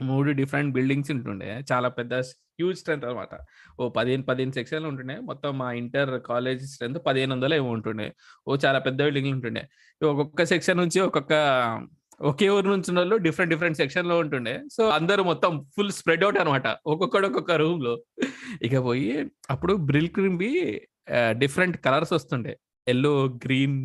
[0.00, 1.50] మూడు డిఫరెంట్ బిల్డింగ్స్ ఉంటుండే.
[1.72, 2.14] చాలా పెద్ద
[2.58, 3.34] హ్యూజ్ స్ట్రెంత్ అనమాట
[3.80, 5.16] ఓ పదిహేను పదిహేను సెక్షన్లు ఉంటుండే.
[5.20, 8.06] మొత్తం మా ఇంటర్ కాలేజ్ స్ట్రెంత్ పదిహేను వందలు ఏమో ఉంటుండే.
[8.48, 9.62] ఓ చాలా పెద్ద బిల్డింగ్లు ఉంటుండే.
[10.02, 11.34] ఒక్కొక్క సెక్షన్ నుంచి ఒక్కొక్క
[12.22, 14.62] ఒకే ఊరు నుంచి వాళ్ళు డిఫరెంట్ డిఫరెంట్ సెక్షన్లో ఉంటుండే.
[14.72, 16.66] సో అందరూ మొత్తం ఫుల్ స్ప్రెడ్ అవుట్ అనమాట.
[16.86, 17.94] ఒక్కొక్కడు ఒక్కొక్క రూమ్లో.
[18.62, 20.50] ఇక పోయి అప్పుడు బ్రిల్ క్రీమ్ బి
[21.30, 22.56] డిఫరెంట్ కలర్స్ వస్తుండే.
[22.88, 23.12] ఎల్లో
[23.44, 23.76] గ్రీన్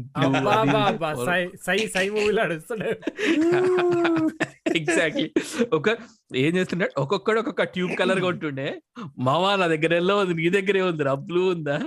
[4.76, 5.32] ఎగ్జాక్ట్లీ
[5.73, 5.89] ఒక
[6.36, 6.89] ఏం చేస్తుండే?
[6.97, 8.67] ఒక్కొక్కడు ఒక్కొక్క ట్యూబ్ కలర్గా ఉంటుండే.
[9.19, 11.78] మామా నా దగ్గర ఎల్లో ఉంది నీ దగ్గరే ఉంది రా బ్లూ ఉందా?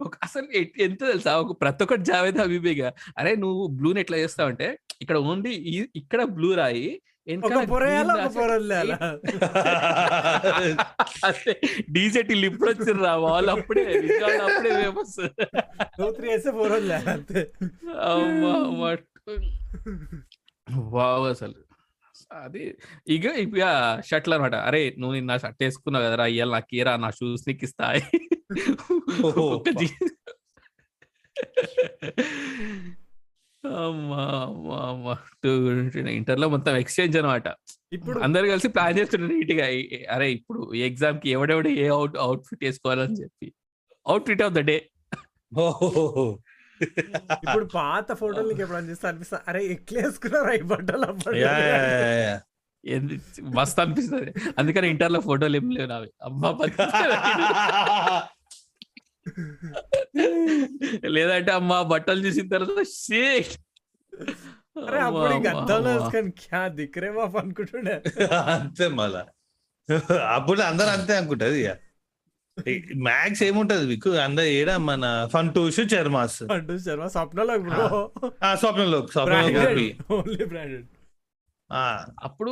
[0.00, 0.48] ఒక అసలు
[0.82, 1.32] ఎంత తెలుసా?
[1.38, 4.68] ఒక ప్రతి ఒక్కటి జావేద్ హబీబీగా అరే నువ్వు బ్లూని ఎట్లా చేస్తావు అంటే
[5.02, 5.52] ఇక్కడ ఓన్లీ
[6.00, 6.88] ఇక్కడ బ్లూ రాయి?
[11.28, 11.54] అదే
[11.94, 15.16] డీజెట్ ఇప్పుడు వచ్చిర్రా వాళ్ళు అప్పుడే నిజాలు అప్పుడే ఫేమస్
[20.94, 21.58] వావ్ అసలు.
[22.42, 22.62] అది
[23.16, 23.64] ఇక ఇక
[24.08, 24.54] షర్ట్లు అనమాట.
[24.68, 28.02] అరే నువ్వు నిన్న షర్ట్ వేసుకున్నావు కదరా ఇవాళ నాకు ఇరా నా షూస్ నీకు ఇస్తాయి
[33.66, 35.16] అమ్మా అమ్మా అమ్మా.
[36.10, 37.42] ఇంటర్లో మొత్తం ఎక్స్చేంజ్ అనమాట.
[37.92, 39.64] ఇప్పుడు అందరు కలిసి ప్లాన్ చేస్తుండే నీట్గా.
[40.14, 43.52] అరే ఇప్పుడు ఈ ఎగ్జామ్కి ఎవడెవడు ఏ అవుట్ అవుట్ ఫిట్ వేసుకోవాలని చెప్పి.
[44.06, 44.88] Outfit of the day
[47.42, 51.06] ఇప్పుడు పాత ఫోటోలు నీకు ఎప్పుడు అనిపిస్తా అనిపిస్తా అరే ఎక్లేసుకున్నారు ఈ బట్టలు.
[53.42, 54.32] మస్తు అనిపిస్తుంది.
[54.58, 56.10] అందుకని ఇంటర్లో ఫోటోలు ఏం లేవు నావి.
[56.22, 56.58] అమ్మా.
[61.04, 63.58] లేదంటే అమ్మా బట్టలు చూసిన తర్వాత shit.
[64.86, 65.88] అరే అప్పుడు.
[65.88, 68.02] వేసుకొని క్యా దిక్రే బాబు అనుకుంటుండే.
[68.34, 69.26] అంతే మళ్ళా.
[70.30, 71.72] అప్పుడు అందరు అంతే అనుకుంటది ఇక.
[72.96, 74.10] మ్యాక్స్ ఏముంటది మీకు?
[74.10, 76.36] అందరు ఏడా మన ఫన్ టూస్ చర్మాస్
[77.08, 78.12] స్వప్నలో బ్రో.
[78.44, 80.86] ఆ స్వప్నంలో స్వప్నంలో గోపి ఓన్లీ బ్రాండెడ్
[81.72, 82.50] ఆ, అప్పుడు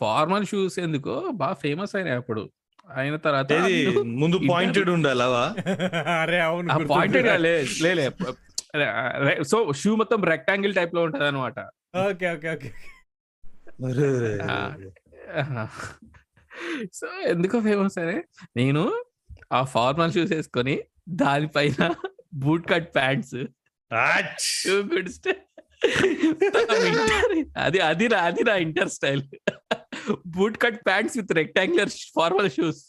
[0.00, 1.30] ఫార్మల్ షూస్ ఎందుకో?
[1.30, 2.50] బాగా ఫేమస్ అయినాయి అప్పుడు.
[2.88, 3.52] అయిన తర్వాత
[4.16, 5.42] ముందు పాయింటెడ్ ఉండాలవా
[6.22, 6.86] అరే అవును.
[6.92, 7.54] పాయింటెడ్ లే
[9.44, 11.58] సో షూ మొత్తం రెక్టాంగిల్ టైప్లో ఉంటది అనమాట
[12.02, 12.48] ఓకే ఓకే.
[12.54, 12.70] ఓకే
[16.92, 18.16] సో ఎందుకో ఫేమస్ అనే
[18.56, 18.82] నేను
[19.52, 20.74] ఆ ఫార్మల్ షూస్ వేసుకొని
[21.20, 21.82] దానిపైన
[22.42, 23.36] బూట్ కట్ ప్యాంట్స్
[27.64, 29.22] అది అది నా అది నా inter style.
[30.36, 32.80] Boot cut pants with rectangular formal shoes.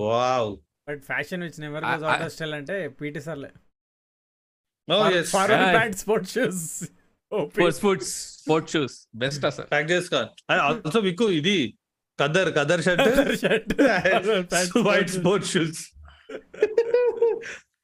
[0.00, 0.50] Wow.
[0.88, 3.50] But fashion which never goes out of style అంటే పీటీ సర్లే.
[4.88, 5.76] ఓ yes formal Yeah.
[5.78, 6.64] Pant sport shoes.
[7.78, 9.66] Sports sports shoes best అసలు.
[9.74, 10.20] Pack చేసుకో
[10.68, 11.56] also మీకు ఇది
[12.18, 13.02] కదర్ khaddar shirt
[13.42, 13.72] shirt
[14.88, 15.82] white sport shoes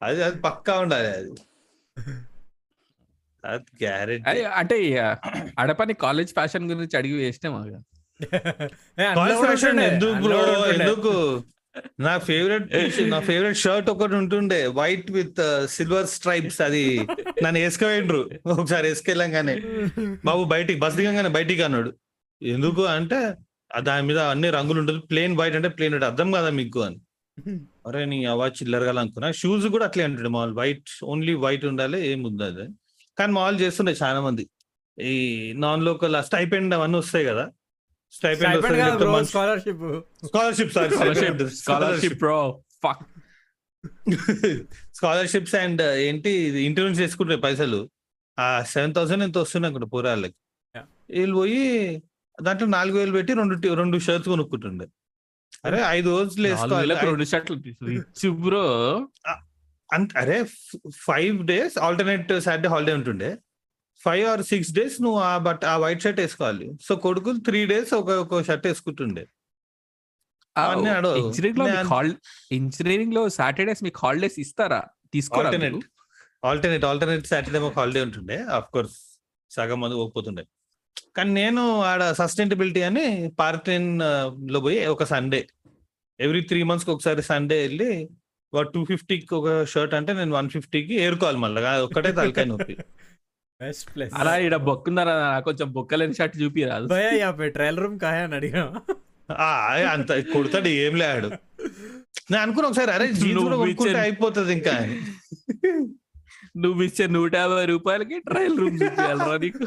[0.01, 1.31] అది అది పక్కా ఉండాలి అది.
[3.43, 4.77] అది గ్యారెంటీ అంటే
[5.63, 7.77] అడపని కాలేజ్ ఫ్యాషన్ గురించి అడిగి వేస్తే మాకు.
[9.19, 10.31] కాలేజ్ ఫ్యాషన్ ఎందుకు
[10.75, 11.13] ఎందుకు?
[12.05, 12.67] నా ఫేవరెట్
[13.13, 14.59] నా ఫేవరెట్ షర్ట్ ఒకటి ఉంటుండే.
[14.79, 15.41] వైట్ విత్
[15.75, 16.85] సిల్వర్ స్ట్రైప్స్ అది.
[17.43, 18.21] నన్ను వేసుకుపోయిండ్రు
[18.55, 19.55] ఒకసారి వేసుకెళ్ళంగానే.
[20.29, 21.91] బాబు బయటికి బస్ దిగంగానే బయటికి అన్నాడు.
[22.41, 23.19] ఎందుకు అంటే
[23.71, 25.01] ఆ దాని మీద అన్ని రంగులు ఉంటుంది.
[25.11, 26.97] ప్లేన్ వైట్ అంటే ప్లేన్ వైట్ అర్థం కదా మీకు అని.
[27.87, 30.53] అరే నీ అవాజ్ చిల్లరగా అనుకున్నా షూస్ కూడా అట్లే అంటుండే మాల్.
[30.53, 32.67] వైట్ ఓన్లీ వైట్ ఉండాలి ఏం అది
[33.17, 34.43] కానీ మాల్ చేస్తుండే చాలా మంది.
[34.99, 35.15] ఈ
[35.55, 37.45] నాన్ లోకల్ స్టైపెండ్ అవన్నీ వస్తాయి కదా.
[38.11, 39.83] Stipend scholarship
[40.25, 43.03] scholarship scholarship scholarship bro fuck
[44.95, 46.31] scholarships and ఏంటి
[46.65, 47.89] ఇంటర్వ్యూస్ చేసుకుంటే పైసలు.
[48.39, 50.35] ఆ సెవెన్ థౌసండ్ ఎంత వస్తున్నాయి అనుకుంటా పూరాళ్ళకి.
[51.09, 51.61] వీళ్ళు పోయి
[52.41, 54.87] దాంట్లో నాలుగు వేలు పెట్టి రెండు రెండు షర్ట్స్ కొనుక్కుంటుండే.
[55.65, 56.95] అరే ఐదు రోజులు వేసుకోవాలి.
[56.95, 58.65] రెండు షర్ట్లు బ్రో.
[59.93, 60.43] అంత అరే
[60.95, 63.37] five days alternate Saturday holiday ఉంటుండే.
[64.05, 66.71] ఫైవ్ ఆర్ సిక్స్ డేస్ నువ్వు ఆ బట్ ఆ వైట్ షర్ట్ వేసుకోవాలి.
[66.81, 69.27] సో కొడుకులు త్రీ డేస్ ఒక ఒక షర్ట్ వేసుకుంటుండే.
[72.51, 74.83] ఇంజనీరింగ్లో సాటర్డేస్ మీకు హాలిడేస్ ఇస్తారా?
[75.57, 75.81] మీరు?
[76.45, 78.37] ఆల్టర్నేట్ ఆల్టర్నేట్ సాటర్డే మాకు హాలిడే ఉంటుండే.
[78.43, 78.97] ఆఫ్ కోర్స్
[79.51, 80.43] సగం మంది పోతుండే
[81.17, 85.47] కానీ నేను ఆడ సస్టైనబిలిటీ అని పార్టైన్లో పోయి ఒక సండే.
[86.19, 88.09] ఎవ్రీ త్రీ మంత్స్కి ఒకసారి సండే వెళ్ళి
[88.53, 91.61] వాడు టూ ఫిఫ్టీకి ఒక షర్ట్ అంటే నేను వన్ ఫిఫ్టీకి ఏరుకోవాలి మళ్ళీ.
[91.61, 92.77] ఒక్కటే తలకాయ నొప్పి.
[93.61, 95.39] బెస్ట్ ప్లేస్ అలా ఇక్కడ బొక్కుందారా?
[95.39, 96.87] కొంచెం బొక్కలేని షర్ట్ చూపిరాదు
[97.47, 98.81] ట్రయల్ రూమ్ కాయా అని అడిగా.
[99.31, 101.27] ఆ, అంత కొడతాడు ఏం లేడు.
[102.31, 104.87] నేను అనుకున్నా ఒకసారి అరే జీన్స్ కూడా అయిపోతుంది ఇంకా.
[106.57, 109.65] నువ్వు ఇచ్చే నూట యాభై రూపాయలకి ట్రయల్ రూమ్ చూపించాలరా నీకు.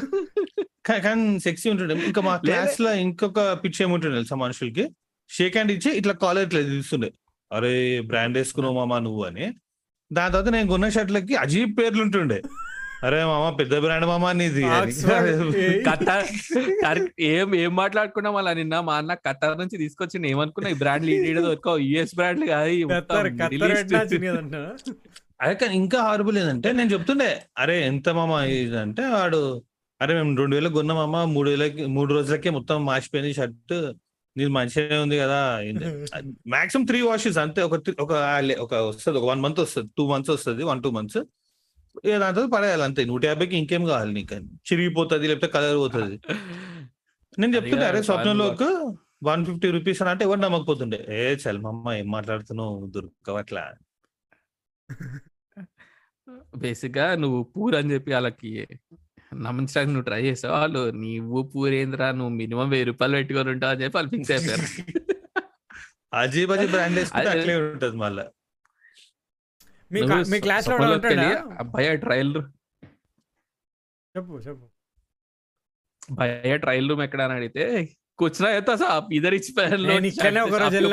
[0.99, 2.05] కానీ సెక్సీ ఉంటుండే.
[2.05, 4.89] ఇంకా మా క్లాస్లో ఇంకొక పిచ్ ఏముంటుండే తెలుసా మనుషులకి?
[5.29, 7.11] షేక్ హ్యాండ్ ఇచ్చి ఇట్లా కాలర్ ఇట్లా తీస్తుండే
[7.51, 9.53] అరే బ్రాండ్ వేసుకున్నావు మామా నువ్వు అని.
[10.11, 12.41] దాని తర్వాత నేను కొన్న షర్ట్లకి అజీబ్ పేర్లు ఉంటుండే.
[13.03, 14.63] అరే మామ పెద్ద బ్రాండ్ మామా నీది.
[17.19, 18.79] ఏ- ఏం మాట్లాడుకున్నాం అలా నిన్న?
[18.79, 21.77] మా అన్న కతార్ నుంచి తీసుకొచ్చి ఏమనుకున్నా ఈ బ్రాండ్ లీడ్ దొరకవు.
[21.77, 22.69] యుఎస్ బ్రాండ్లు కాదు
[25.41, 27.29] అదే కానీ ఇంకా హారబుల్ ఏంటంటే నేను చెప్తుండే
[27.61, 29.41] అరే ఎంత మామ ఇది అంటే వాడు
[30.01, 33.73] అరే మేము రెండు వేలకు కొన్నామమ్మ మూడు వేలకి మూడు రోజులకే మొత్తం మాసిపోయింది షర్ట్
[34.35, 35.39] నీది మంచిగానే ఉంది కదా
[36.53, 38.11] మాక్సిమం త్రీ వాషెస్ అంతే ఒక త్రీ- ఒక
[38.63, 41.19] ఒక వస్తుంది ఒక వన్ మంత్ వస్తుంది టూ మంత్స్ వస్తుంది వన్ టూ మంత్స్.
[42.21, 44.37] దాంతో పడేయాలి అంతే నూట యాభైకి ఇంకేం కావాలి నీకు.
[44.67, 46.15] చిరిగిపోతుంది లేకపోతే కలర్ పోతుంది.
[47.37, 48.69] నేను చెప్తుండే అరే స్వప్నంలోకి
[49.27, 53.65] వన్ ఫిఫ్టీ రూపీస్ అని అంటే ఎవరు నమ్మకపోతుండే ఏ చల్మమ్మ ఏం మాట్లాడుతున్నావు దొరకవట్లా
[56.63, 58.51] బేసిక్గా నువ్వు పూర్ అని చెప్పి వాళ్ళకి
[59.45, 60.53] నమ్మించడానికి నువ్వు ట్రై చేసావు.
[60.55, 64.65] వాళ్ళు నీవు పూరేంద్రా నువ్వు మినిమం వెయ్యి రూపాయలు పెట్టుకొని ఉంటావు అని చెప్పి వాళ్ళు ఫిక్స్ అయిపోయారు.
[66.21, 66.99] అజీబ్ అజీబ్ బ్రాండ్
[67.33, 68.25] అట్లే ఉంటది మళ్ళా.
[69.91, 70.01] మీ
[70.45, 70.67] క్లాస్
[71.75, 72.31] భయ ట్రయల్
[74.15, 74.65] చెప్పు చెప్పు.
[76.19, 77.63] భయ ట్రయల్ రూమ్ ఎక్కడ అని అడిగితే
[78.19, 79.51] కూర్చున్నా అయితే సాబ్ ఇద్దరు ఇచ్చి
[80.45, 80.79] ఒక రోజు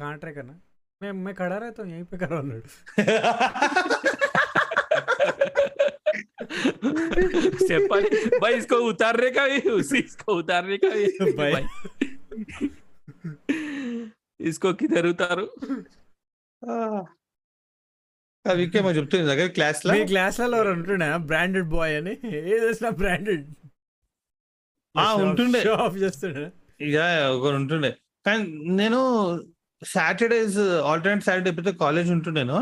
[0.00, 0.54] కాంట్రాక్ట్ అన్నా
[1.00, 2.60] मैं मैं खड़ा रहता हूँ यहीं पे करो लड़
[8.40, 12.70] भाई इसको उतारने का भी उसी इसको उतारने का भी भाई, भाई।
[14.40, 15.44] इसको किधर उतारो?
[18.44, 19.92] अभी के मैं जुबतू नहीं क्लास ला?
[19.92, 23.54] मैं क्लास ला और अंटुन है ब्रांडेड हाँ, बॉय है ये जैसा ब्रांडेड
[24.94, 27.90] हाँ उन्तुंडे शॉप जैसे ना या या उनको उन्तुंडे
[28.24, 28.44] कहीं
[28.76, 29.00] नहीं ना
[29.82, 30.58] సాటర్డేస్
[30.90, 32.58] ఆల్టర్నేట్ సాటర్డే ఎప్పుడైతే కాలేజ్ ఉంటుండేనో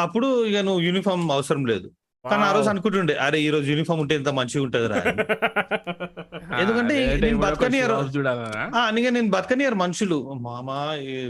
[0.00, 1.88] అప్పుడు ఇక నువ్వు యూనిఫామ్ అవసరం లేదు
[2.24, 5.24] కానీ ఆ రోజు అనుకుంటుండే అరే ఈ రోజు యూనిఫామ్ ఉంటే ఎంత మంచిగా ఉంటది రా అని.
[6.62, 7.94] ఎందుకంటే నేను బతకనియరు.
[8.82, 10.78] అందుకే నేను బతకనియరు మనుషులు మామా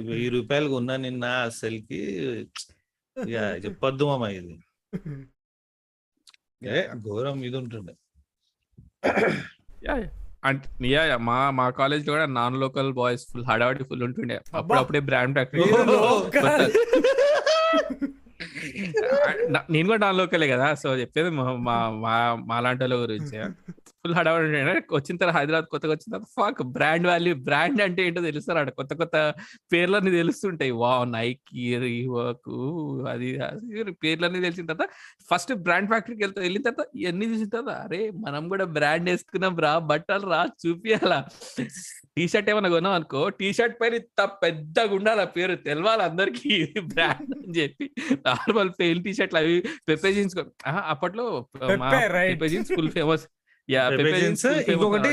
[0.08, 2.00] వెయ్యి రూపాయలు కొన్నా నిన్న అసలుకి
[3.16, 4.56] ఇక చెప్పొద్దు మామ ఇది
[6.70, 7.92] ఏ ఘోరం ఇది ఉంటుండే.
[10.44, 14.40] అంటే మా మా కాలేజ్లో కూడా నాన్ లోకల్ బాయ్స్ ఫుల్ హడావడి ఫుల్ ఉంటుండే.
[14.54, 15.38] అప్పుడప్పుడే బ్రాండ్.
[19.70, 23.38] నేను కూడా నాన్ లోకలే కదా సో చెప్పేది మా మా మా- మా లాంటి వాళ్ళ గురించి.
[24.08, 24.48] ఫుల్ హడావడి
[24.96, 28.92] వచ్చిన తర్వాత హైదరాబాద్ కొత్తగా వచ్చిన తర్వాత ఫాక్ బ్రాండ్ వాల్యూ బ్రాండ్ అంటే ఏంటో తెలుస్తారు ఆడ కొత్త
[28.94, 29.16] కొత్త
[29.72, 30.72] పేర్లన్నీ తెలుస్తుంటాయి.
[30.82, 32.50] వా నైకీ రీవాక్
[33.12, 33.28] అది
[34.02, 34.88] పేర్లన్నీ తెలిసిన తర్వాత
[35.30, 39.72] ఫస్ట్ బ్రాండ్ ఫ్యాక్టరీకి వెళ్తా వెళ్ళిన తర్వాత ఇవన్నీ చూసిన తర్వాత అరే మనం కూడా బ్రాండ్ వేసుకున్నాం రా
[39.90, 41.20] బట్టలు రా చూపియాలా?
[42.16, 46.54] టీ షర్ట్ ఏమైనా కొన్నాం అనుకో టీ షర్ట్ పైన ఇంత పెద్దగా ఉండాలి ఆ పేరు తెలవాలి అందరికి.
[46.92, 47.86] బ్రాండ్ అని చెప్పి
[48.26, 49.56] నార్మల్ పెయిన్ టీ షర్ట్లు అవి
[49.88, 50.36] పెప్పే జీన్స్
[50.92, 51.26] అప్పట్లో.
[51.62, 53.24] Pepe Jeans full famous
[53.70, 53.82] yeah
[54.72, 55.12] ఇంకొకటి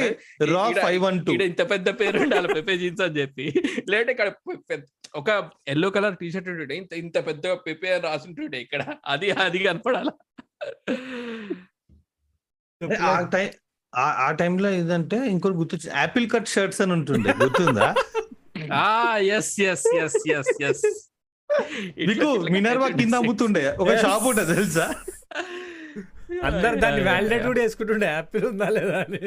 [0.54, 3.46] రా ఫైవ్ వన్ టూ ఇంత పెద్ద పేరు ఉండాలి పెప్పే జీన్స్ అని చెప్పి.
[3.90, 4.30] లేదంటే ఇక్కడ
[5.16, 5.30] ఒక
[5.68, 6.76] ఎల్లో కలర్ టీ షర్ట్ ఉంటుండే.
[6.78, 8.82] ఇంత ఇంత పెద్దగా పెప్పే అని రాసుంటుండే ఇక్కడ.
[9.06, 10.10] అది అది కనపడాల.
[13.10, 13.50] ఆ టైం
[13.94, 17.34] ఆ టైంలో ఏంటంటే ఇంకోటి గుర్తు యాపిల్ కట్ షర్ట్స్ అని ఉంటుండే.
[17.44, 17.90] గుర్తుందా?
[18.74, 20.86] ఆ yes yes yes yes yes
[22.08, 23.62] మీకు మినర్వా కింద అమ్ముతుండే.
[23.82, 24.02] ఒక Yes.
[24.02, 24.88] షాప్ ఉంటుంది తెలుసా?
[26.48, 29.20] అందరు దాన్ని వ్యాలిడేట్ కూడా వేసుకుంటుండే యాపిల్ ఉందా లేదా అని.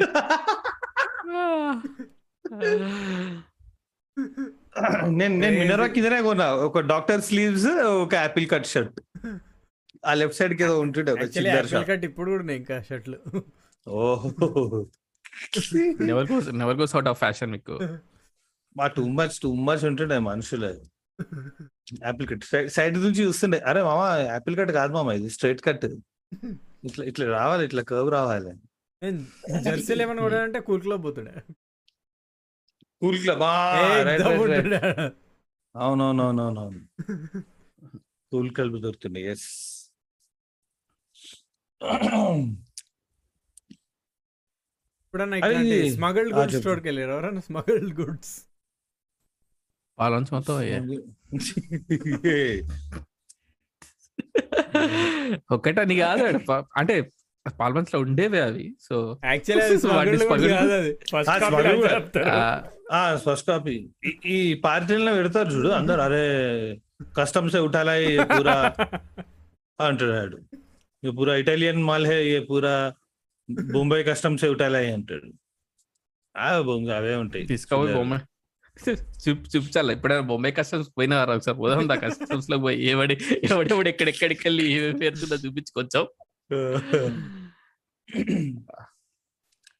[5.19, 5.55] నేను నేను.
[5.61, 6.47] మినర్వా కిందనే కొన్నా.
[6.67, 7.69] ఒక డాక్టర్ స్లీవ్స్
[8.03, 8.99] ఒక యాపిల్ కట్ షర్ట్
[10.05, 13.17] ఆ లెఫ్ట్ సైడ్కి ఏదో ఉంటుండే ఒక యాపిల్ కట్ ఇప్పుడు కూడా ఉన్నాయి ఇంకా షర్ట్లు.
[13.87, 14.29] ఓహో.
[16.09, 17.75] Never goes never goes out of fashion మీకు.
[18.77, 20.71] మా టూ మచ్ టూ మచ్ ఉంటుండే మనుషులు
[22.05, 22.45] యాపిల్ కట్
[22.77, 23.59] సైడ్ నుంచి చూస్తుండే.
[23.69, 24.01] అరే మామ
[24.33, 25.85] యాపిల్ కట్ కాదు మామ ఇది స్ట్రైట్ కట్
[26.83, 28.51] ఇట్లా ఇట్లా రావాలి ఇట్లా కర్వ్ రావాలి.
[29.65, 31.33] జెర్సీలు ఏమైనా కూడా అంటే కూల్ క్లబ్ పోతుండే.
[33.01, 33.43] కూల్ క్లబ్
[35.75, 36.81] అవునవునవునవునవును
[38.31, 39.47] కూల్ క్లబ్ దొరుకుతుండే ఎస్
[45.93, 46.59] స్మగల్డ్ గుడ్స్ చెప్పు.
[46.59, 47.11] స్టోర్కి వెళ్ళారు?
[47.15, 48.33] ఎవరన్నా స్మగల్డ్ గుడ్స్
[49.97, 50.55] పాలన్స్ మొత్తం
[55.51, 56.25] ఒకటని కాదు
[56.77, 56.95] అంటే
[57.45, 58.65] పాల్మన్స్లో ఉండేవే అవి.
[58.79, 58.95] సో
[63.23, 63.75] ఫస్ట్ కాపీ
[64.27, 66.23] ఈ పార్టీలో పెడతారు చూడు అందరు అరే
[67.17, 67.95] కస్టమ్స్ ఉఠాలా
[68.31, 68.55] పూరా
[69.79, 70.37] అంటాడు
[71.03, 72.17] పూరా ఇటాలియన్ మాల్ హే
[72.49, 72.73] పూరా
[73.73, 75.29] ముంబై కస్టమ్స్ ఉఠాలా అంటాడు.
[76.95, 77.45] అవే ఉంటాయి.
[77.45, 78.13] తీసుకోవాలి బొమ్మ
[79.53, 79.93] చూపించాలి.
[79.93, 82.77] ఎప్పుడైనా బొమ్బాయి కస్టమ్స్ పోయినారా ఒకసారి పోదాం దా కస్టమ్స్లో పోయి.
[82.89, 83.15] ఏవడి
[83.51, 86.05] ఎవడెవడు ఎక్కడెక్కడికి వెళ్ళి ఏమేమి పేరుతుందో చూపించుకొచ్చాం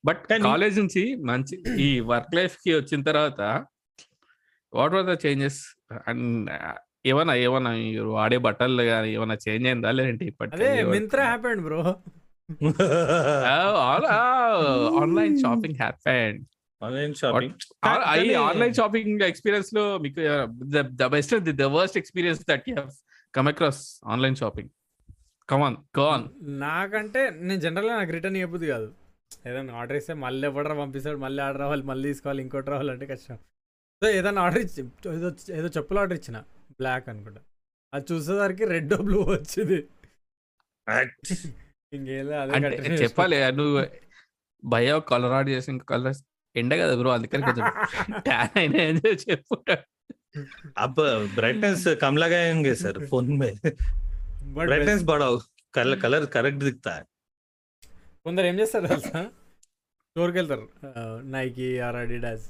[0.06, 3.42] బట్ కాలేజ్ నుంచి మంచి ఈ వర్క్ లైఫ్కి వచ్చిన తర్వాత
[4.74, 5.62] what are the changes?
[6.08, 6.50] And
[7.06, 11.82] ఏమన్నా ఏమన్నా మీరు వాడే బట్టలు కానీ ఏమన్నా చేంజ్ అయిందా లేదంటే అదే Myntra happened bro
[15.02, 16.42] online shopping happened
[16.82, 17.54] online shopping
[18.48, 20.22] online shopping ఎక్స్పీరియన్స్లో మీకు
[21.02, 22.94] the best the worst experience that you have
[23.34, 23.82] come across
[24.13, 24.72] online shopping
[25.50, 26.26] come on కాన్
[26.63, 28.88] నాకంటే నేను జనరల్గా నాకు రిటర్న్ ఇవ్వబుద్ది కాదు.
[29.48, 33.38] ఏదైనా ఆర్డర్ ఇస్తే మళ్ళీ ఎవడరా పంపిస్తాడు మళ్ళీ ఆర్డర్ రావాలి మళ్ళీ తీసుకోవాలి ఇంకోటి రావాలంటే కష్టం.
[34.02, 34.82] సో ఏదైనా ఆర్డర్ ఇచ్చి
[35.18, 36.38] ఏదో ఏదో చెప్పులు ఆర్డర్ ఇచ్చిన
[36.80, 37.42] బ్లాక్ అనుకుంటా.
[37.94, 39.80] అది చూసేసరికి రెడ్ బ్లూ వచ్చింది.
[41.94, 42.34] ఇంకేదో.
[43.04, 43.82] చెప్పాలి నువ్వు
[44.63, 46.18] భయ కలర్ ఆర్డర్ చేసి ఇంకా కలర్
[46.56, 47.66] ఎండ కదా బ్రో అందుకని కొంచెం
[48.20, 49.86] ట్యాన్ అయినా అని చెప్పుకుంటాడు
[50.78, 51.02] అబ్బ
[51.36, 51.84] బ్రైట్నెస్
[52.84, 53.50] సార్ ఫోన్ మే
[54.54, 55.40] బ్రైట్నెస్ బాడవు
[55.74, 56.94] కలర్ కలర్ కరెక్ట్ దిక్తా.
[58.24, 59.20] కొందరు ఏం చేస్తారు తెలుసా?
[60.10, 60.66] స్టోర్కి వెళ్తారు
[61.24, 62.48] Nike or Adidas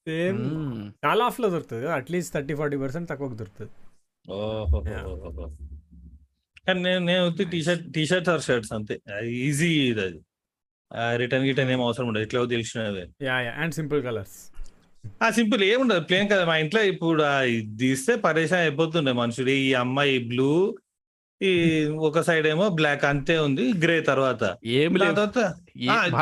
[0.08, 0.92] same hmm.
[1.06, 3.72] చాలా ఆఫ్లో దొరుకుతుంది అట్లీస్ట్ థర్టీ ఫార్టీ పర్సెంట్ తక్కువకి దొరుకుతుంది.
[6.68, 9.00] కానీ నేను నేను వచ్చి T shirt T shirts or shirts అంతే.
[9.26, 10.20] ఈజీ ఇది అది.
[11.16, 12.24] రిటర్న్ గిటర్న్ ఏం అవసరం ఉండదు.
[12.24, 12.42] ఎట్లా
[13.22, 13.52] yeah yeah.
[13.52, 14.36] And simple colours.
[15.24, 17.24] ఆ సింపుల్ ఏముండదు ప్లేన్ కదా మా ఇంట్లో ఇప్పుడు
[17.78, 20.78] తీస్తే పరేషాన్ అయిపోతుండే మనుషుడు ఈ అమ్మాయి బ్లూ
[21.42, 23.74] ఈ ఒక సైడ్ ఏమో బ్లాక్ అంతే ఉంది.
[23.74, 24.58] గ్రే తర్వాత.
[24.66, 25.54] ఏం తర్వాత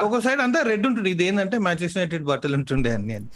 [0.03, 3.15] ఒక సైడ్ అంతా రెడ్ ఉంటుంది ఇది ఏంటంటే మ్యాంచెస్టర్ యునైటెడ్ బట్టలు ఉంటుండే అన్ని.
[3.15, 3.27] అని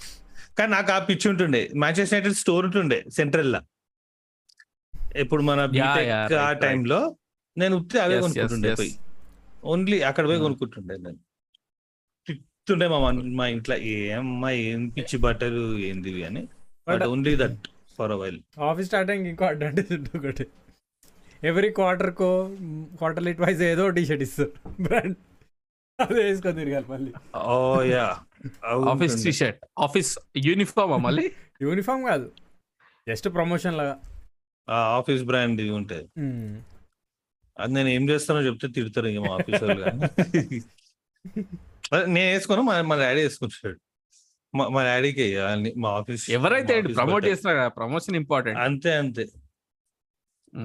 [0.59, 1.69] కానీ నాకు ఆ పిచ్చి ఉంటుండే.
[1.75, 3.61] మ్యాంచెస్టర్ యునైటెడ్ స్టోర్ ఉంటుండే సెంట్రల్ లా
[5.15, 6.99] ఇప్పుడు మన బీటెక్ ఆ టైంలో
[7.57, 8.71] నేను ఉత్తి అవే కొనుక్కుంటుండే.
[8.75, 8.91] పోయి.
[9.63, 10.45] ఓన్లీ అక్కడ పోయి Hmm.
[10.45, 11.19] కొనుక్కుంటుండే నేను.
[12.27, 12.97] తిట్టుండే మా
[13.39, 16.43] మా ఇంట్లో ఏమ్మా ఏం పిచ్చి బట్టలు ఏంది అని.
[16.87, 20.45] But only that for uh while office start అయ్యి ఇంకో అడ్వాంటేజ్ ఉంటుంది ఒకటి.
[21.43, 22.29] ఎవ్రీ క్వార్టర్కో
[22.97, 24.51] క్వార్టర్లీ ట్వైస్ ఏదో టీ షర్ట్ ఇస్తారు.
[24.81, 25.17] బ్రాండ్
[25.99, 27.11] అదే వేసుకొని తిరగాలి మళ్ళీ.
[27.45, 27.55] ఓ
[27.91, 28.05] yeah
[28.93, 30.11] office T shirt office
[30.47, 31.25] uniform మళ్ళీ?
[31.61, 32.27] యూనిఫామ్ కాదు.
[33.07, 33.95] జస్ట్ ప్రమోషన్ లాగా.
[34.67, 36.05] ఆఫీస్ బ్రాండ్ ఇవి ఉంటాయి
[37.57, 40.07] అది నేను ఏం చేస్తానో చెప్తే తిడతారు ఇంక మా ఆఫీస్ వాళ్ళు కానీ.
[41.91, 43.77] అదే నేను వేసుకోను మా మా డాడీ వేసుకుంటాడు
[44.53, 45.25] మా మా డాడీకి
[45.77, 48.59] మా ఆఫీస్ ఎవరైతే ప్రమోట్ కదా ప్రమోషన్ ఇంపార్టెంట్.
[48.59, 49.25] అంతే అంతే.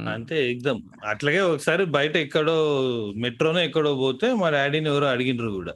[0.09, 2.57] అంతే ఎగ్దమ్ అట్లాగే ఒకసారి బయట ఎక్కడో
[3.17, 5.75] మెట్రోనో ఎక్కడో పోతే మా డాడీని ఎవరో అడిగినారు కూడా.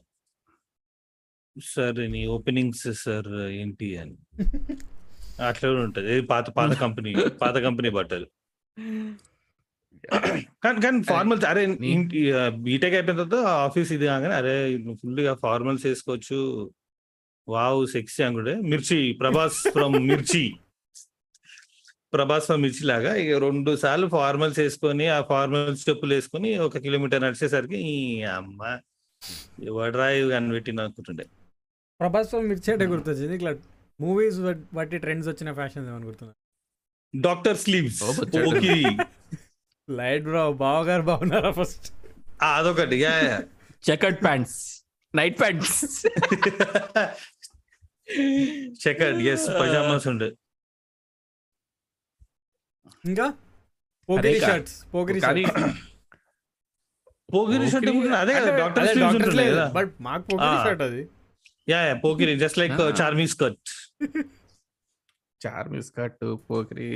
[1.57, 3.97] సార్ నీ ఓపెనింగ్స్ సార్ ఏంటి?
[3.97, 4.17] అని.
[5.41, 6.15] అట్లా కూడా ఉంటది.
[6.33, 8.27] పాత పాత కంపెనీ పాత కంపెనీ బట్టలు.
[10.65, 11.63] కానీ కానీ ఫార్మల్స్ అరే
[12.65, 14.55] బీటెక్ అయిపోయిన తర్వాత ఆఫీస్ ఇది కాగానే అరే
[15.03, 16.41] ఫుల్గా ఫార్మల్స్ వేసుకోవచ్చు.
[17.49, 20.45] వావ్ సెక్సీ అనుకుంటే మిర్చి ప్రభాస్ ఫ్రమ్ మిర్చి.
[22.13, 27.23] ప్రభాస్ ఫ్రమ్ మిర్చి లాగా ఇక రెండు సార్లు ఫార్మల్స్ వేసుకొని ఆ ఫార్మల్స్ చెప్పులు వేసుకొని ఒక కిలోమీటర్
[27.23, 27.97] నడిచేసరికి ఈ
[28.37, 28.63] అమ్మ
[29.71, 31.25] ఎవడరా ఇవి కనిపెట్టింది అనుకుంటుండే
[32.01, 33.53] ప్రభాస్ మిర్చేటే గుర్తొచ్చింది ఇట్లా
[34.01, 34.39] మూవీస్
[34.79, 36.35] బట్టి ట్రెండ్స్ వచ్చిన ఫ్యాషన్ ఏమని గుర్తుంది
[37.15, 38.01] doctor sleeves.
[38.51, 38.75] Okay
[39.89, 41.87] light bro బావగారు బాగున్నారా ఫస్ట్?
[42.51, 43.37] అదొకటి yeah yeah.
[43.89, 44.57] Checkered pants
[45.15, 45.79] night pants
[48.85, 50.29] checkered yes pyjamas ఉండే.
[53.11, 53.27] ఇంకా?
[54.09, 55.21] పోగిరి షర్ట్స్ పోగిరి
[57.29, 57.89] పోకిరి షర్ట్
[58.23, 59.67] అదే కదా డాక్టర్ స్లీవ్స్ ఉంటుండే కదా.
[59.77, 60.57] బట్ మాకు పోగిరి.
[60.67, 61.03] షర్ట్ అది.
[61.69, 62.91] Yeah yeah Pokiri just like Ah.
[63.01, 63.59] Charmi skirt
[65.41, 66.87] Charmi's cut Pokiri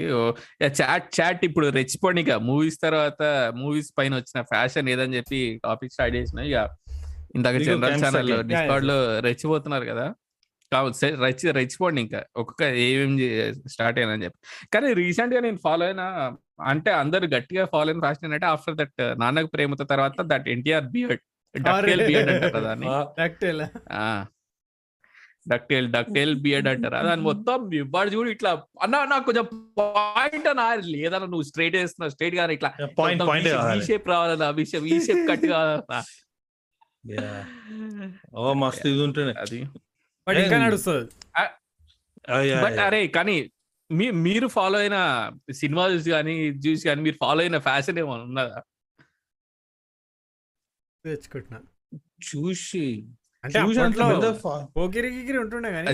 [0.78, 3.22] chat chat ఇప్పుడు రెచ్చిపోండి మూవీస్ తర్వాత
[3.57, 6.61] మూవీస్ పైన వచ్చిన ఫ్యాషన్ ఏదని చెప్పి టాపిక్ స్టార్ట్ చేసిన ఇక.
[7.35, 8.31] ఇందాక జనరల్ ఛానల్.
[8.50, 10.07] డిస్కౌడ్లో రెచ్చిపోతున్నారు కదా.
[10.72, 12.20] కావు సే- రెచ్చి రెచ్చిపోండి ఇంకా.
[12.37, 13.12] ఒక్కొక్క ఏమేం
[13.68, 14.38] స్టార్ట్ అయినా అని చెప్పి.
[14.74, 16.02] కానీ రీసెంట్గా నేను ఫాలో అయిన
[16.64, 21.22] అంటే అందరు గట్టిగా ఫాలో అయిన ఫ్యాషన్ ఏంటంటే ఆఫ్టర్ దట్ నాన్నకు ప్రేమతో తర్వాత దట్ ఎన్టీఆర్ బియర్డ్
[22.11, 22.88] బియర్డ్ అంటారు కదా దాన్ని.
[25.48, 27.06] డక్టేల్ డక్టేల్ బియర్డ్ అంటారు?
[27.06, 28.62] దాని మొత్తం ఇవ్వడు చూడు ఇట్లా.
[28.82, 32.72] అన్న నాకు కొంచెం పాయింట్ అన్న లేదన్న నువ్వు స్ట్రైట్ వేస్తున్నావు స్ట్రైట్గా ఇట్లా.
[33.74, 36.02] ఈ షేప్ రావాలన్నా ఈ షేప్ ఈ షేప్ కట్ కావాలన్నా.
[37.08, 37.44] Yeah.
[38.34, 39.64] ఓ మస్తు ఇది ఉంటుండే అది.
[40.28, 40.64] బట్ ఇంకా.
[40.64, 41.11] నడుస్తుంది.
[41.40, 42.80] Ah, but yeah.
[42.80, 43.52] అరే కానీ
[43.90, 48.62] మీ మీరు ఫాలో అయిన సినిమాస్ కానీ చూసి కానీ మీరు ఫాలో అయిన ఫ్యాషన్ ఏమైనా ఉన్నదా?
[51.04, 51.61] తెచ్చుకుంటున్నా.
[51.98, 53.06] చూసి.
[53.44, 53.59] అంటే
[54.77, 55.88] పోకిరి గిగిరి ఉంటుండే కానీ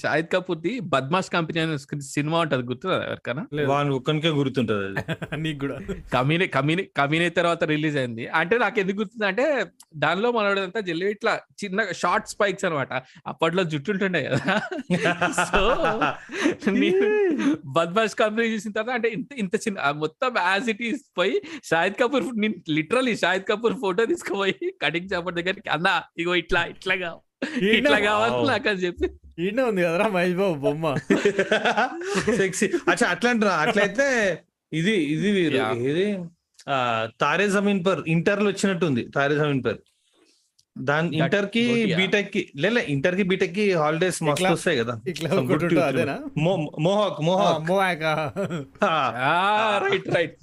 [0.00, 1.76] షాహిద్ కపూర్ ది బద్మాష్ కంపెనీ అనే
[2.08, 3.42] సినిమా ఉంటది గుర్తురా ఎవరికైనా?
[3.52, 3.68] లేదు.
[3.70, 4.96] వాని ఒక్కనికే గుర్తుంటది అది.
[5.44, 5.76] నీకు కూడా.
[6.14, 8.26] కమినీ కమినీ కమినీ తర్వాత రిలీజ్ అయింది.
[8.40, 9.46] అంటే నాకు ఎందుకు గుర్తుంది అంటే
[9.96, 11.32] దానిలో మనోడంతా జల్లి ఇట్లా
[11.62, 12.92] చిన్న షార్ట్ స్పైక్స్ అన్నమాట
[13.26, 14.40] అప్పట్లో జుట్టు ఉంటుండే కదా.
[15.48, 15.62] సో
[16.76, 17.06] నేను
[17.76, 21.36] బద్మాష్ కంపెనీ చూసిన తర్వాత అంటే ఇంత ఇంత చిన్న మొత్తం యాజ్ ఇట్ ఈస్ పోయి
[21.70, 25.88] షాహిద్ కపూర్ నేను లిటరలీ షాహిద్ కపూర్ ఫోటో తీసుకుపోయి కటింగ్ చాపర్ దగ్గరికి అన్న
[26.18, 27.22] ఇగో ఇట్లా ఇట్లా కావాలి
[27.78, 28.36] ఇట్లా కావాలి.
[28.48, 29.06] నాకు అని చెప్పి
[29.44, 30.94] ఈయన ఉంది కదరా మహేష్ బాబు బొమ్మ.
[32.40, 34.06] సెక్సీ అచ్చా అట్లా అంటారా అట్లయితే
[34.72, 35.58] ఇది ఇది వీరు
[36.74, 36.76] ఆ
[37.22, 39.78] తారే జమీన్ పర్ ఇంటర్లో వచ్చినట్టుంది తారే జమీన్ పర్.
[40.76, 41.62] దాని ఇంటర్కి?
[41.98, 44.94] బీటెక్కి లే ఇంటర్కి బీటెక్కి హాలిడేస్ మస్తు వస్తాయి కదా.
[46.86, 47.62] Mohawk mohawk.
[47.70, 48.04] మోయాక
[49.84, 50.34] right right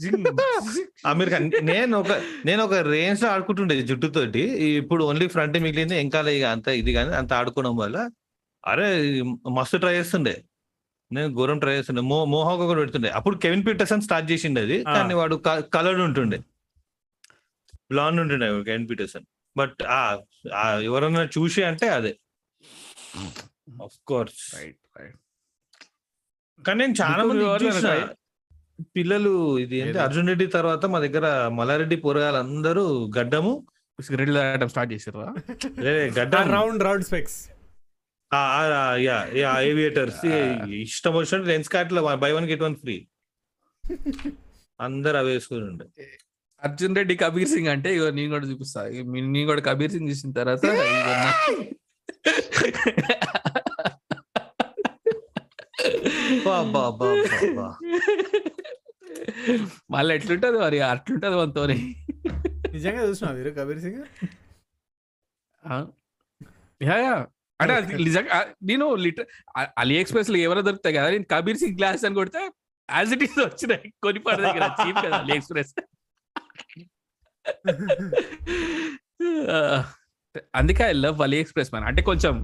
[1.12, 2.12] Aamir Khan నేను ఒక
[2.50, 4.44] నేను ఒక రేంజ్లో ఆడుకుంటుండే జుట్టుతోటి.
[4.82, 7.98] ఇప్పుడు ఓన్లీ ఫ్రంట్ మిగిలింది ఇంకా ఇక అంత ఇది కానీ అంత ఆడుకోవడం వల్ల
[8.66, 8.88] అరే
[9.58, 10.44] మస్తు ట్రై చేస్తుండే.
[11.12, 12.02] నేను ఘోరం ట్రై చేస్తుండే.
[12.02, 13.10] మో మోహాక్ ఒకటి పెడుతుండే.
[13.10, 14.78] అప్పుడు కెవిన్ పీటర్సన్ స్టార్ట్ చేసిండే అది.
[14.84, 15.36] కానీ వాడు
[15.76, 16.40] కలర్డ్ ఉంటుండే.
[17.92, 19.26] బ్లాండ్ ఉంటుండే కెవిన్ పీటర్సన్
[19.58, 19.80] బట్
[20.58, 22.14] ఆ ఎవరన్నా చూసి అంటే అదే.
[23.84, 25.18] ఆఫ్ కోర్స్ రైట్ రైట్
[26.68, 27.44] కానీ నేను చాలా మంది?
[28.96, 29.90] పిల్లలు ఇది ఏంటి?
[29.90, 30.00] ఏది?
[30.00, 32.86] అర్జున్ రెడ్డి తర్వాత మా దగ్గర మల్లారెడ్డి పోరగాళ్ళందరూ
[33.18, 33.54] గడ్డము.
[34.02, 35.28] సిగరెట్లు తాగడం స్టార్ట్ చేసారా
[36.20, 36.52] గడ్డం.
[36.52, 37.38] రౌండ్ రౌండ్ స్పెక్స్
[39.62, 40.26] ఏవియేటర్స్
[40.70, 43.08] ఇష్టం వచ్చినట్టు lens కార్ట్లో buy one get one free
[44.82, 46.08] అందరు అవి వేసుకుని ఉండే.
[46.64, 48.88] అర్జున్ రెడ్డి కబీర్ సింగ్ అంటే ఇగో నేను కూడా చూపిస్తా.
[48.90, 51.66] నేను కూడా కబీర్ సింగ్ చూసిన తర్వాత ఇగో నా-
[56.46, 57.76] బా, బా, బా, బా, బా.
[59.92, 60.80] మళ్ళీ ఎట్లుంటది మరి?
[60.80, 62.06] అట్లుంటది మనతోని.
[62.72, 64.04] నిజంగా చూసినా మీరు కబీర్ సింగ్?
[65.66, 65.88] ఆ?
[66.82, 67.28] Yeah, yeah.
[67.64, 68.38] అంటే నిజంగా
[68.70, 69.28] నేను లిటర్
[69.82, 72.42] అలీ ఎక్స్ప్రెస్లో ఎవరో దొరుకుతాయి కదా నేను కబీర్ సింగ్ గ్లాస్ అని కొడితే
[72.90, 75.74] యాజ్ ఇట్ ఈస్ వచ్చినాయి కొని పడ దగ్గర చీప్ కదా అలీ ఎక్స్ప్రెస్
[80.58, 82.36] అందుకే I love AliExpress man అంటే కొంచెం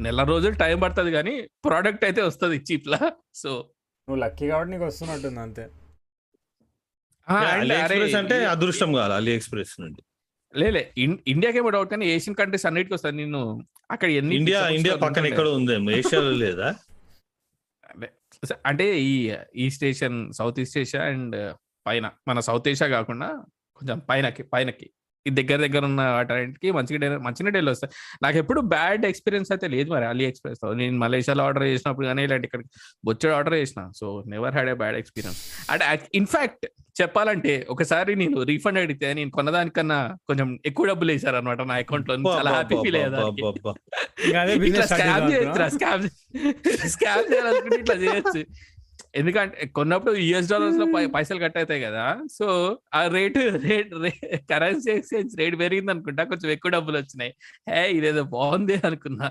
[0.00, 1.32] నెల రోజులు టైం పడుతుంది కానీ
[1.64, 3.00] ప్రోడక్ట్ అయితే వస్తుంది చీప్ లా
[3.40, 3.50] సో
[4.08, 5.64] నువ్వు లక్కీ కాబట్టి నీకు వస్తున్నట్టుంది అంతే.
[7.28, 10.00] యా, అలీ ఎక్స్ప్రెస్ అంటే అదృష్టం కాదు అలీ ఎక్స్ప్రెస్ నుండి.
[10.56, 15.26] లేలే ఇండియాకేమో డౌట్ కానీ ఏషియన్ కంట్రీస్ అన్నిటికి వస్తాను నేను అక్కడ ఎన్ని ఇండియా ఇండియా పక్కన.
[15.26, 15.90] ఎక్కడ ఉందేమో?
[15.90, 16.74] ఏషియాలో లేదా?
[18.66, 23.44] అంటే ఈ East Asian South East Asia and పైన మన సౌత్ ఏషియా కాకుండా
[23.76, 24.90] కొంచెం పైనకి పైనకి.
[25.26, 28.18] ఈ దగ్గర దగ్గర ఉన్న వాటికి మంచిగా డెలి- మంచిగా డెలివరీ వస్తాయి.
[28.22, 30.74] నాకు ఎప్పుడు బ్యాడ్ ఎక్స్పీరియన్స్ అయితే లేదు మరి అలీ ఎక్స్ప్రెస్తో.
[30.74, 32.62] నేను మలేషియాలో ఆర్డర్ చేసినప్పుడు కానీ ఇలాంటి ఇక్కడ
[33.04, 33.90] బొచ్చడు ఆర్డర్ చేసిన.
[33.96, 36.66] So never had a bad experience అంటే ఇన్ఫాక్ట్
[37.00, 42.50] చెప్పాలంటే ఒకసారి నేను రీఫండ్ అడిగితే నేను కొన్నదానికన్నా కొంచెం ఎక్కువ డబ్బులు వేసారు అనమాట నా అకౌంట్లో చాలా
[42.56, 42.98] హ్యాపీ ఫీల్
[44.92, 46.04] స్కామ్ చేయొచ్చు స్కామ్
[46.94, 48.42] స్కామ్ చేయాలనుకుంటే ఇట్లా చేయొచ్చు.
[49.20, 52.04] ఎందుకంటే కొన్నప్పుడు యుఎస్ డాలర్స్లో పైసలు కట్ అవుతాయి కదా.
[52.36, 52.46] సో
[52.98, 53.92] ఆ rate rate
[54.52, 57.32] currency exchange rate పెరిగింది అనుకుంటా కొంచెం ఎక్కువ డబ్బులు వచ్చినాయి.
[57.70, 59.28] హే ఇదేదో బాగుంది అనుకున్నా.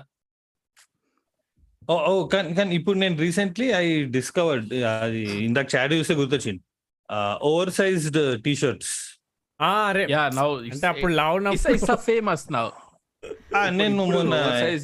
[1.90, 3.86] ఓ ఓ కానీ కానీ ఇప్పుడు నేను రీసెంట్లీ ఐ
[4.18, 6.62] డిస్కవర్డ్ అది ఇందాక చాట్ చూస్తే గుర్తొచ్చింది.
[7.42, 8.92] ఓవర్ సైజ్డ్ టీ షర్ట్స్
[9.60, 11.38] అరే యా నౌ అంటే అప్పుడు లావు
[11.94, 12.68] ఫేమస్ నౌ
[13.70, 14.34] నేను మొన్న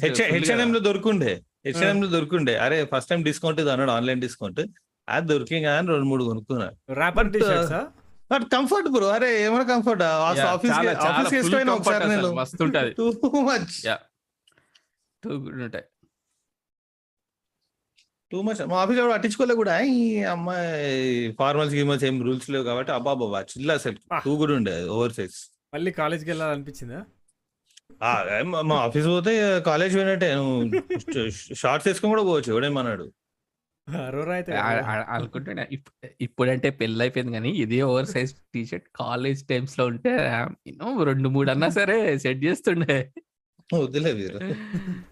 [0.03, 1.41] హెచ్ఎన్ఎం గా- లో దొరుకుండే.
[1.65, 2.57] హెచ్ఎన్ఎం లో దొరుకుండే.
[2.57, 4.59] అరే ఫస్ట్ టైం డిస్కౌంట్ ఇది అన్నాడు ఆన్లైన్ డిస్కౌంట్
[5.09, 6.71] అది దొరికింది కానీ రెండు మూడు కొనుక్కున్నా.
[6.93, 7.73] Rapper T shirts
[8.31, 12.33] but comfort bro అరే ఏమైనా కంఫర్ట్ ఆఫీస్ ఆఫీస్ వేసుకొని ఒకసారి నేను.
[12.33, 12.93] మస్తు ఉంటది.
[12.97, 13.05] Too
[13.41, 13.99] much Yeah.
[15.23, 15.83] Too good ఉంటాయి.
[18.31, 19.81] టూ మచ్ మా ఆఫీస్ ఎవరు పట్టించుకోలే కూడా.
[19.81, 24.19] ఈ అమ్మాయి ఫార్మల్స్ గీమల్స్ ఏం రూల్స్ లేవు కాబట్టి అబ్బా బాబా చిల్ల అసలు.
[24.25, 25.33] టూ కూడా ఉండే ఓవర్ సైజ్
[25.73, 27.05] మళ్ళీ కాలేజ్కి వెళ్ళాలనిపించిందా?
[28.03, 30.35] ఆ, మా- మా ఆఫీస్ పోతే కాలేజ్ పోయినట్టే.
[30.35, 33.11] నువ్వు షార్ట్స్ వేసుకొని కూడా పోవచ్చు ఎవడేమన్నాడు
[35.09, 35.65] అనుకుంటున్నా.
[35.71, 40.17] ఇప్- ఇప్పుడంటే పెళ్ళి అయిపోయింది కానీ ఇదే over size T shirt college టైమ్స్లో ఉంటే
[41.03, 43.11] రెండు మూడు అన్నా సరే సెట్ చేస్తుండే.
[43.73, 44.39] వద్దులే వీరు.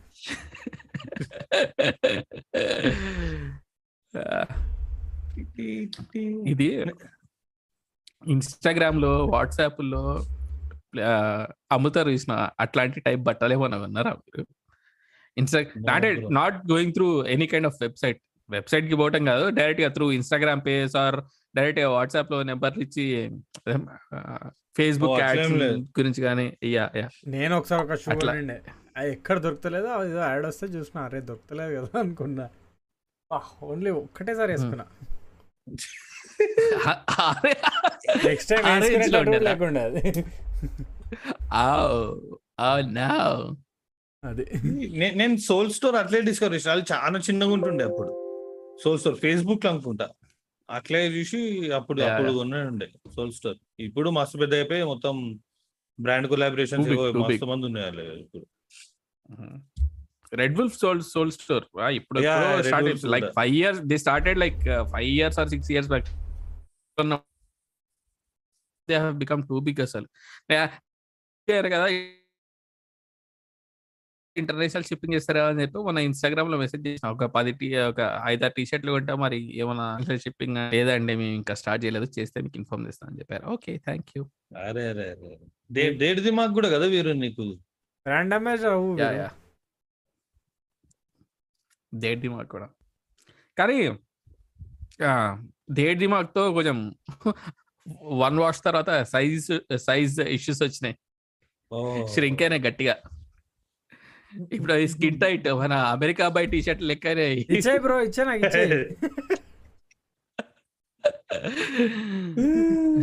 [6.51, 6.85] ఇది
[8.25, 10.25] ఇన్స్టాగ్రామ్లో వాట్సాప్లో
[11.71, 14.45] అమ్ముతారు చూసిన అట్లాంటి టైప్ బట్టలు ఏమన్నా విన్నారా మీరు?
[15.37, 15.59] Insta.
[16.37, 21.15] Not going through any kind of website వెబ్సైట్కి పోవటం కాదు డైరెక్ట్గా త్రూ ఇన్స్టాగ్రామ్ పేజ్ ఆర్
[21.55, 23.29] డైరెక్ట్గా వాట్సాప్లో నెంబర్లు ఇచ్చి
[24.77, 25.21] ఫేస్బుక్.
[25.99, 27.09] గురించి కానీ యా యా.
[27.27, 28.11] నేను ఒకసారి ఒక షూ
[28.97, 32.49] అది ఎక్కడ దొరకలేదు అది ఏదో యాడ్ వస్తే చూసిన అరే దొరకలేదు కదా అనుకున్నా.
[33.63, 34.85] ఓన్లీ ఒక్కటేసారి వేసుకున్నా.
[38.25, 39.41] Next time?
[39.43, 40.25] లేకుండా అది.
[45.15, 48.09] నేను సోల్ స్టోర్ అట్లే డిస్కవర్ చేసిన అది చాలా చిన్నగా ఉంటుండే అప్పుడు.
[48.83, 50.09] సోల్ స్టోర్ ఫేస్బుక్లో అనుకుంటా.
[50.69, 52.31] అట్లే చూసి అప్పుడు అప్పుడు.
[52.31, 55.39] కొన్నాడుండే సోల్ స్టోర్ ఇప్పుడు మస్తు పెద్ద అయిపోయి మొత్తం
[55.99, 57.45] బ్రాండ్ too మస్తు.
[57.45, 57.87] మంది ఉన్నాయి
[58.19, 58.47] ఇప్పుడు.
[60.34, 62.19] Red wolf soul soul store ఇప్పుడు
[62.63, 63.28] start like.
[63.38, 64.59] Five years they started like
[64.93, 66.09] five years or six years back
[68.89, 70.07] they have become too big అసలు.
[71.75, 71.88] కదా.
[74.36, 77.09] ఇంటర్నేషనల్ షిప్పింగ్ చేస్తారా అని చెప్పి మన ఇన్స్టాగ్రామ్లో మెసేజ్ చేసిన.
[77.15, 79.86] ఒక పది టీ ఒక ఐదారు టీ షర్ట్లు కొంటా మరి ఏమైనా
[80.25, 82.07] షిప్పింగ్ లేదండి మేము ఇంకా స్టార్ట్ చేయలేదు.
[82.17, 83.45] చేస్తే మీకు ఇన్ఫార్మ్ చేస్తాం అని చెప్పారు.
[83.55, 84.23] ఓకే థ్యాంక్ యూ
[84.67, 85.32] అరే అరే అరే
[86.01, 87.45] డేట్ దిమాగ్ కూడా కదా వీరు నీకు?
[88.07, 89.09] ర్యాండమేజ్ అవ్వు యా.
[89.21, 89.29] యా.
[91.93, 92.67] దేడ్ దిమాగ్ కూడా.
[93.57, 93.77] కానీ
[95.71, 96.77] దేడ్ దిమాగ్తో కొంచెం
[98.21, 99.47] వన్ వాష్ తర్వాత సైజ్
[99.87, 100.95] సైజ్ ఇష్యూస్ వచ్చినాయి.
[102.43, 102.95] అయినాయి గట్టిగా.
[104.51, 108.49] ఇప్పుడు అది స్కిన్ టైట్ మన అమెరికా బై టీ షర్ట్ లెక్కనే ఇచ్చేయి బ్రో ఇచ్చే నాకు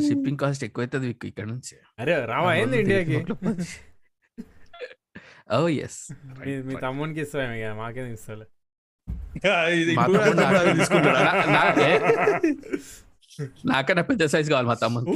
[0.06, 1.74] షిప్పింగ్ కాస్ట్ ఎక్కువ అవుతుంది మీకు ఇక్కడ నుంచి.
[1.98, 3.18] అరే రావా ఇండియాకి?
[5.48, 5.98] ఓ ఎస్
[6.64, 8.46] మీ- తమ్మునికి ఇస్తాం ఇక మాకేం ఇస్తాలే?
[13.70, 15.12] నాకన్నా పెద్ద సైజ్ కావాలి మా తమ్ముడు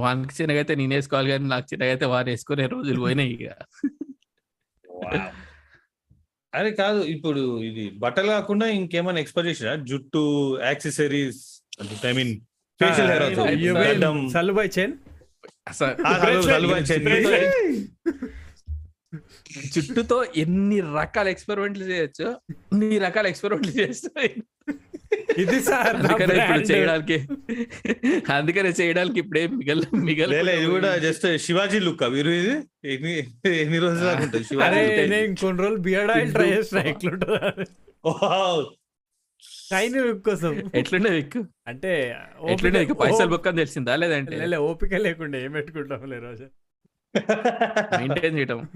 [0.00, 3.46] వానికి చిన్నగైతే నేను వేసుకోవాలి కానీ నాకు చిన్నగైతే వారు వేసుకునే రోజులు పోయినాయి ఇక
[4.84, 5.20] Wow.
[6.52, 10.22] అరే కాదు ఇప్పుడు ఇది బట్టలు కాకుండా ఇంకేమైనా ఎక్స్పెక్ట్ చేసినా జుట్టు
[10.62, 11.38] accessories
[12.04, 12.32] I mean
[12.80, 14.94] facial hair Sallubhai chain
[19.74, 22.36] జుట్టుతో ఎన్ని రకాల ఎక్స్పెరిమెంట్లు చేయొచ్చు
[22.72, 24.42] అన్ని రకాల ఎక్స్పెరిమెంట్లు చేస్తాయి.
[25.38, 26.66] ఇది సార్ అందుకనే ఇప్పుడు.
[26.70, 27.16] చేయడానికి
[28.34, 32.54] అందుకనే చేయడానికి ఇప్పుడే మిగల మిగల ఇది కూడా జస్ట్ శివాజీ లుక్ వీరు ఇది?
[32.92, 33.14] ఎన్ని
[33.54, 34.80] ఎన్ని రోజులు దాకా ఉంటుంది శివాజీ
[35.42, 37.66] కొన్ని రోజులు బియర్డ్ ఆయిల్ ట్రై చేసిన ఎట్లుంటుంది.
[39.70, 40.70] షైనీ లుక్ కోసం.
[40.74, 42.16] ఎట్లుండే విక్కు అంటే
[42.48, 44.46] ఎట్లుండే ఓపిక- విక్కు పైసలు బుక్ అని తెలిసిందా లేదంటే?
[44.46, 46.44] లే, ఓపిక లేకుండా ఏం పెట్టుకుంటాం లే రోజు?
[47.96, 48.68] మెయింటైన్ చేయటం.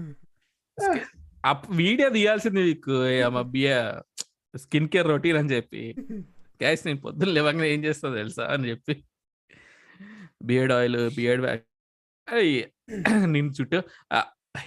[1.45, 2.91] అప్ వీడియో తీయాల్సింది మీకు
[3.41, 3.91] బియ
[4.57, 5.95] స్కిన్ కేర్ రొటీన్ అని చెప్పి.
[6.63, 9.03] గ్యాస్ నేను పొద్దున్న లేవగానే ఏం చేస్తా తెలుసా అని చెప్పి.
[10.43, 12.63] బియర్డ్ ఆయిల్ బియర్డ్ బ్యాగ్
[13.25, 13.81] నేను చుట్టూ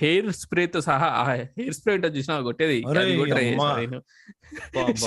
[0.01, 1.09] హెయిర్ స్ప్రేతో సహా
[1.59, 2.79] హెయిర్ స్ప్రే ఉంటుంది చూసినా కొట్టేది.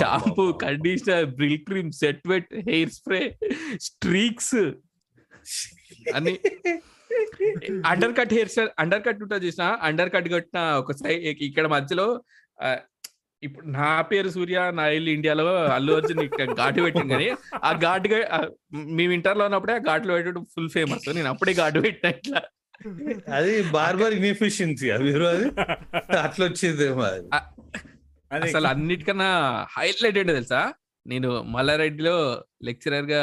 [0.00, 0.44] Shampoo.
[0.64, 1.26] Conditioner
[1.68, 3.20] Brylcreem Set Wet hair spray
[3.88, 4.56] streaks.
[6.16, 6.34] అన్ని.
[7.92, 12.06] Under cut hair style under cut ఉంటుంది చూసిన అండర్ కట్ కట్టిన ఒక సైడ్ ఇక్కడ మధ్యలో
[13.42, 15.44] ఇప్పుడు నా పేరు సూర్య నా ఇల్లు ఇండియాలో
[15.76, 17.28] అల్లు అర్జున్ ఇక్కడ ఘాటు పెట్టింది కానీ
[17.68, 18.08] ఆ ఘాటు
[18.98, 22.40] మేము ఇంటర్లో ఉన్నప్పుడే ఆ ఘాట్లు పెట్టడం ఫుల్ ఫేమస్ నేను అప్పుడే ఘాటు పెట్టిన ఇట్లా.
[23.28, 25.10] అది బార్బర్ ఇన్ఎఫిషియన్సీ అది?
[26.18, 26.86] అట్లా వచ్చింది
[28.30, 29.30] అసలు అన్నిటికన్నా
[29.78, 30.60] హైలైట్ ఏంటో తెలుసా?
[31.06, 32.16] నేను మల్లారెడ్డిలో
[32.64, 33.22] లెక్చరర్గా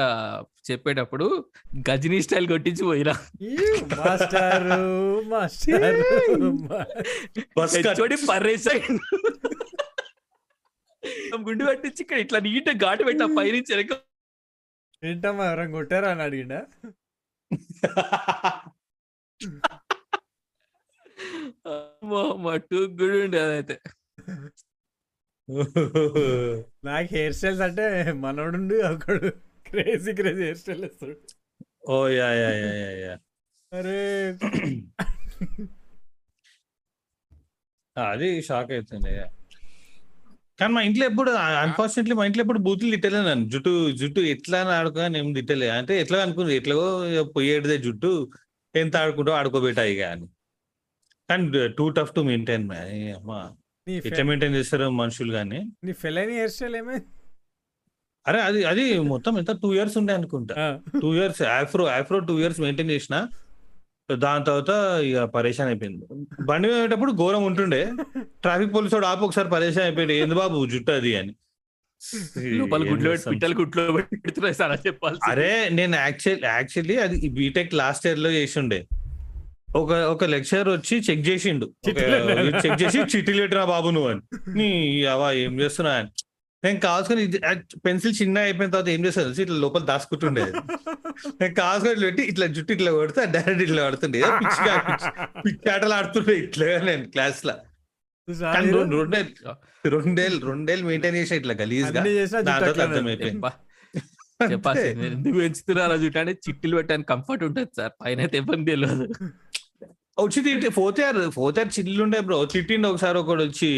[0.72, 1.26] చెప్పేటప్పుడు
[1.90, 3.14] గజనీ స్టైల్ కొట్టించి పోయినా.
[4.04, 4.68] మాస్టర్.
[11.42, 13.94] గుండు పట్టించి ఇక్కడ ఇట్లా నీట్ ఘాటు పెట్టా పైనుంచి వెనక.
[15.04, 16.60] ఏంటమ్మా ఎవరైనా కొట్టారా అని అడిగిండా?
[22.44, 23.76] మా టూ గుడి ఉండే అదైతే.
[26.88, 27.86] నాకు హెయిర్ స్టైల్స్ అంటే
[28.24, 29.30] మనోడుండి ఒకడు
[29.66, 31.16] క్రేజీ క్రేజీ హెయిర్ స్టైల్ వేస్తాడు.
[31.90, 33.16] ఓ yeah yeah yeah yeah yeah.
[33.72, 34.02] అరే.
[37.96, 39.12] అది షాక్ అవుతుంది
[40.60, 41.32] కానీ మా ఇంట్లో ఎప్పుడు
[41.64, 43.46] అన్ఫార్చునేట్లీ మా ఇంట్లో ఎప్పుడు బూతులు తిట్టలే నన్ను.
[43.54, 43.72] జుట్టు
[44.02, 46.76] జుట్టు ఎట్లా అని ఆడుకో నేను తిట్టలే అంటే ఎట్లా అనుకున్నా ఎట్లా
[47.36, 48.12] పోయేటిదే జుట్టు.
[48.76, 50.28] ఎంత ఆడుకుంటో ఆడుకోబెట్టా ఇక అని.
[51.30, 53.52] కానీ టూ టఫ్ టు మెయింటైన్ అమ్మా.
[53.90, 55.72] ఎట్లా మెయింటైన్ చేస్తారో మనుషులు కానీ?
[55.84, 57.02] నీ ఫెలైన హెయిర్ స్టైల్ ఏమే?
[58.28, 60.82] అరే అది అది మొత్తం ఎంత టూ ఇయర్స్ ఉండే అనుకుంటా.
[61.02, 63.28] Two years afro afro two years maintain చేసిన
[64.16, 64.70] దాని తర్వాత
[65.02, 66.06] ఇక పరేషాన్ అయిపోయింది.
[66.46, 67.92] బండి మీద పోయేటప్పుడు ఘోరం ఉంటుండే.
[68.42, 71.36] ట్రాఫిక్ పోలీస్ వాడు ఆపి ఒకసారి పరేషాన్ అయిపోయింది ఏంది బాబు జుట్టు అది అని.
[72.58, 73.32] లోపల గుడ్లో?
[73.32, 78.88] పిట్టలు గుడ్లో పెడుతున్నాయి సార్ అని చెప్పాలి అరే నేను యాక్చువల్ యాక్చువల్లీ అది బీటెక్ లాస్ట్ ఇయర్లో చేసిండే.
[79.76, 81.66] ఒక ఒక లెక్చర్ వచ్చి చెక్ చేసిండు.
[81.88, 84.22] చెక్ చేసి చిట్టి లేటరా బాబు నువ్వు అని.
[84.58, 86.10] నీ అవా ఏం చేస్తున్నా అని.
[86.64, 87.28] నేను కావాల్సుకొని
[87.86, 89.42] పెన్సిల్ చిన్న అయిపోయిన తర్వాత ఏం చేస్తాను తెలుసా?
[89.42, 90.42] ఇట్లా లోపల దాచుకుంటుండే.
[91.42, 96.34] నేను కావాల్సుకొని ఇట్లా పెట్టి ఇట్లా జుట్టు ఇట్లా కొడితే డైరెక్ట్ ఇట్లా పడుతుండే పిచ్చి- పిచ్చి ఆటలు ఆడుతుండే
[96.34, 97.54] ఇట్లా నేను క్లాస్లో
[99.84, 103.12] రెండేళ్ళు రెండేళ్ళు మెయింటైన్ చేసా ఇట్లా గలీజ్గా అన్ని చేసినా దాని జుట్టు తర్వాత అట్లనే.
[103.12, 103.36] అర్థమైపోయింది.
[103.36, 103.52] చెప్పా.
[104.54, 107.94] చెప్పాల్సి ఎందుకు పెంచుతున్నారు జుట్టు అంటే చిట్టిలు పెట్టడానికి కంఫర్ట్ ఉంటుంది సార్.
[108.02, 109.06] పైన అయితే ఇబ్బంది తెలియదు
[110.18, 110.40] వచ్చి
[110.76, 113.70] ఫోర్త్ ఇయర్ ఫోర్త్ ఇయర్ చిల్లుండే బ్రో తిట్టిండు ఒకసారి ఒకడు వచ్చి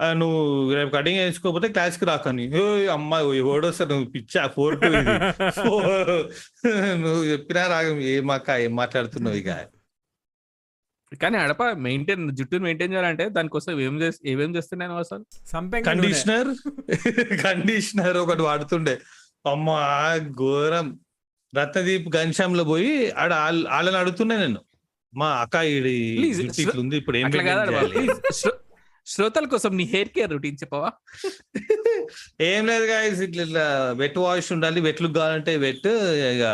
[0.00, 0.40] "ఆ, నువ్వు
[0.74, 2.62] రేపు కటింగ్ వేసుకోకపోతే క్లాస్కి రాకని "ఓ,
[2.94, 5.14] అమ్మా ఎవడో సార్ నువ్వు పిచ్చా ఫోర్ టూ ఇది.
[7.04, 9.50] నువ్వు చెప్పినా రాగం ఏం అక్క ఏం మాట్లాడుతున్నావు ఇక?
[11.12, 15.24] కానీ అడప మెయింటైన్ జుట్టుని మెయింటైన్ చేయాలంటే దానికోసం ఏం చేసి ఏమేం చేస్తున్నాను అసలు.
[15.82, 16.50] కండిషనర్?
[17.46, 18.94] కండిషనర్ ఒకటి వాడుతుండే.
[19.46, 19.80] అమ్మా
[20.38, 20.98] ఘోరం.
[21.54, 23.32] రత్నదీప్ ఘనశ్యామ్లో పోయి ఆడ
[23.68, 24.60] వాళ్ళని అడుగుతున్నా నేను.
[25.14, 25.56] మా అక్క
[26.32, 27.30] జుట్టు ఇట్లుంది ఇప్పుడు ఏం
[29.06, 30.90] శ్రోతల కోసం నీ హెయిర్ కేర్ రొటీన్ చెప్పవా?
[32.40, 35.86] ఏం లేదు గాయస్ ఇట్లా ఇట్లా వెట్ వాష్ ఉండాలి వెట్ లుక్ కావాలంటే వెట్
[36.30, 36.44] ఇక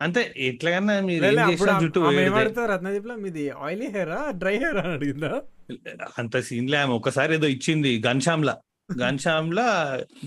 [0.00, 2.00] అంతే ఎట్లాగన్నా మీరు ఏం చేసినా జుట్టు.
[2.24, 5.30] ఏమడుగుతావు రత్నదీప్లో మీది ఆయిలీ హెయిరా డ్రై హెయిర్ అని అడిగిందా?
[6.18, 6.92] అంత సీన్లే ఆమె.
[6.92, 8.54] ఒకసారి ఏదో ఇచ్చింది గన్షామ్లా
[9.00, 9.66] గన్షామ్లా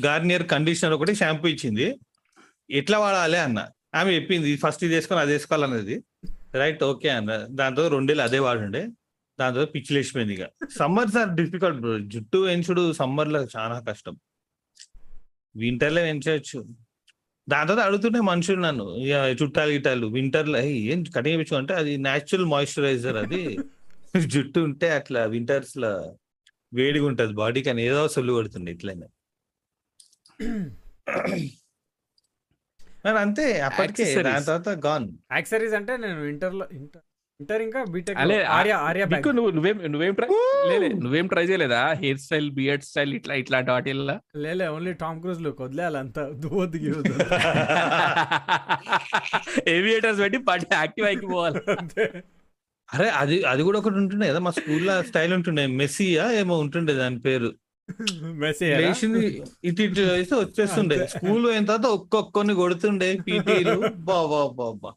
[0.06, 1.88] గార్నియర్ కండిషనర్ ఒకటి షాంపూ ఇచ్చింది.
[2.70, 3.60] ఎట్లా వాడాలి అన్న?
[3.96, 5.96] ఆమె చెప్పింది ఫస్ట్ ఇది వేసుకొని అది వేసుకోవాలన్నది
[6.56, 7.32] రైట్ ఓకే అన్న.
[7.52, 8.84] దాంతో రెండేళ్ళు అదే వాడుండే.
[9.40, 10.46] దాంతో పిచ్చి లేచిపోయింది ఇక.
[10.80, 11.82] సమ్మర్ సార్ డిఫికల్ట్
[12.14, 14.16] జుట్టు పెంచుడు సమ్మర్లో చాలా కష్టం.
[15.56, 16.02] వింటర్లో
[17.52, 21.94] పెంచవచ్చు దాంతో అడుగుతుండే మనుషులు నన్ను ఇక చుట్టాలు గిట్టాలు వింటర్లో "ఏయ్, ఏం కటింగ్ పెంచు అంటే అది
[22.06, 23.44] న్యాచురల్ మాయిశ్చరైజర్ అది.
[24.34, 25.92] జుట్టు ఉంటే అట్లా వింటర్స్లో
[26.72, 29.08] వేడిగా ఉంటది బాడీ కానీ ఏదో సొల్లు కొడుతుంది ఇట్లనే.
[33.06, 34.46] మరి అంతే అప్పటికే దాని.
[34.48, 36.66] తర్వాత గాన్ యాక్సరీస్ అంటే నేను ఇంటర్లో
[37.42, 40.28] ఇంటర్ ఇంటర్ ఇంకా బీటెక్ అలే, ఆర్య ఆర్య బ్యాగ్ బిక్కు నువ్వు నువ్వేం నువ్వేం ట్రై
[40.72, 41.82] లేలే నువ్వేం ట్రై చేయలేదా?
[42.02, 46.24] హెయిర్ స్టైల్ బియర్డ్ స్టైల్ ఇట్లా ఇట్లాంటి వాటిల్లో లేలే ఓన్లీ టామ్ క్రూజ్ లుక్ వదిలేయాలి అంతా.
[46.44, 46.78] దువ్వద్దు
[49.76, 52.06] ఏవియేటర్స్ పెట్టి పడి యాక్టివ్ అయిపోవాలి అంతే.
[52.90, 54.40] అరే అది అది కూడా ఒకటి ఉంటుండే కదా?
[54.46, 55.64] మా స్కూల్లో స్టైల్ ఉంటుండే.
[55.82, 57.50] మెస్సియా ఏమో ఉంటుండే దాని పేరు.
[59.70, 60.98] ఇటు ఇటు వేస్తే వచ్చేస్తుండే.
[61.14, 63.10] స్కూల్ పోయిన తర్వాత ఒక్కొక్కరిని కొడుతుండే.
[63.28, 63.76] పీటీలు
[64.10, 64.92] బా బా బా బా.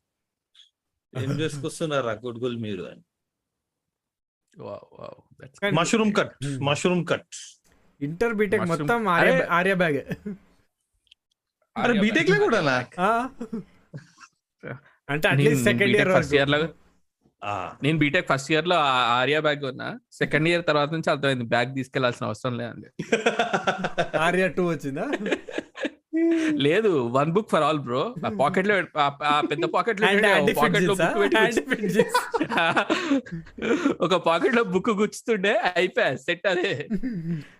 [1.14, 3.02] ఏం చేసుకొస్తున్నారు ఆ కొడుకులు మీరు అని.
[5.74, 6.58] Mushroom cut Hmm.
[6.64, 7.26] Mushroom cut.
[8.00, 8.82] Inter BTech Mushroom.
[8.82, 9.08] మొత్తం
[9.52, 10.00] ఆర్య బ్యాగ్.
[11.76, 12.58] అరే బీటెక్లో కూడా
[15.08, 16.58] అంటే అట్లీస్ట్ సెకండ్ ఇయర్ ఫస్ట్ ఇయర్లో
[17.82, 22.26] నేను బీటెక్ ఫస్ట్ ఇయర్లో ఆ- ఆర్యా బ్యాగ్ ఉన్నా సెకండ్ ఇయర్ తర్వాత నుంచి అర్థమైంది బ్యాగ్ తీసుకెళ్ళాల్సిన
[22.26, 22.88] అవసరం లేదండి
[24.26, 25.06] ఆర్య టూ వచ్చిందా?
[26.64, 28.00] లేదు one book for all bro
[28.38, 28.74] పాకెట్లో
[29.50, 30.06] పెద్ద పాకెట్లో
[30.56, 30.88] పాకెట్
[34.04, 36.72] ఒక పాకెట్లో బుక్ గుచ్చుతుండే అయిపోయా సెట్ అదే.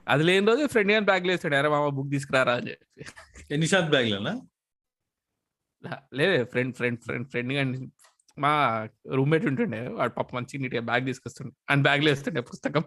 [0.09, 3.05] అది లేని రోజు ఫ్రెండ్ గాని బ్యాగ్ లేస్తుండే అరే మామ బుక్ తీసుకురారా అని చెప్పి.
[3.59, 4.35] నిషాద్ బ్యాగ్ లోనా?
[6.19, 7.89] లేదు ఫ్రెండ్ ఫ్రెండ్ ఫ్రెండ్ ఫ్రెండ్ గాని
[8.39, 8.51] మా
[9.17, 12.83] రూమ్మేట్ ఉంటుండే వాడు పాప మంచి నీట్గా బ్యాగ్ తీసుకొస్తుండే అండ్ బ్యాగ్లో వేస్తుండే పుస్తకం.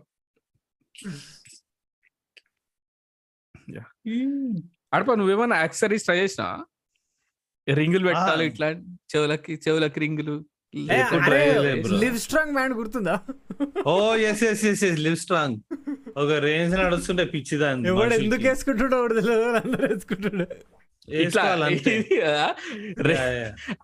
[4.94, 6.48] అడప నువ్వేమన్నా యాక్సరీస్ ట్రై చేసినా
[7.68, 8.46] రింగులు పెట్టాలి.
[8.46, 8.68] ఇట్లా
[9.12, 10.36] చెవులకి చెవులకి రింగులు.
[12.04, 13.16] లివ్ స్ట్రాంగ్ బ్యాండ్ గుర్తుందా?
[13.88, 15.58] ఓ yes yes yes yes Livestrong.
[16.18, 20.48] ఒక రేంజ్ నడుస్తుండే పిచ్చిదాన్ని ఎవడు ఎందుకు వేసుకుంటుండో ఎవడు తెలియదు అందరూ వేసుకుంటుండే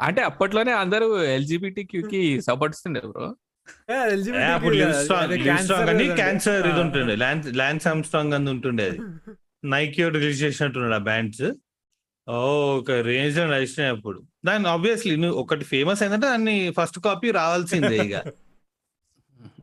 [0.01, 3.27] అంటే అప్పట్లోనే అందరూ ఎల్జిబిటి కి సపోర్ట్ ఇస్తుండే బ్రో.
[6.15, 6.79] క్యాన్సర్ ఇది.
[6.79, 7.15] ఉంటుండే.
[7.15, 8.99] ల్యాన్స్ ల్యాన్స్ ఆమ్స్ట్రాంగ్ అని ఉంటుండే అది.
[9.63, 11.45] నైకి రిలీజ్ చేసినట్టున్నాడు ఆ బ్యాండ్స్
[12.27, 12.33] ఓ
[12.77, 14.23] ఒక రేంజ్లో నడిచినాయి అప్పుడు.
[14.45, 18.15] దాని ఆబ్వియస్లీ నువ్వు ఒకటి ఫేమస్ అయిందంటే దాన్ని ఫస్ట్ కాపీ రావాల్సిందే ఇక.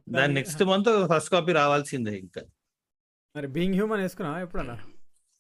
[0.08, 2.42] దాని నెక్స్ట్ మంత్ ఫస్ట్ కాపీ రావాల్సిందే ఇంకా.
[3.34, 4.76] మరి బీయింగ్ హ్యూమన్ వేసుకున్నా ఎప్పుడన్నా?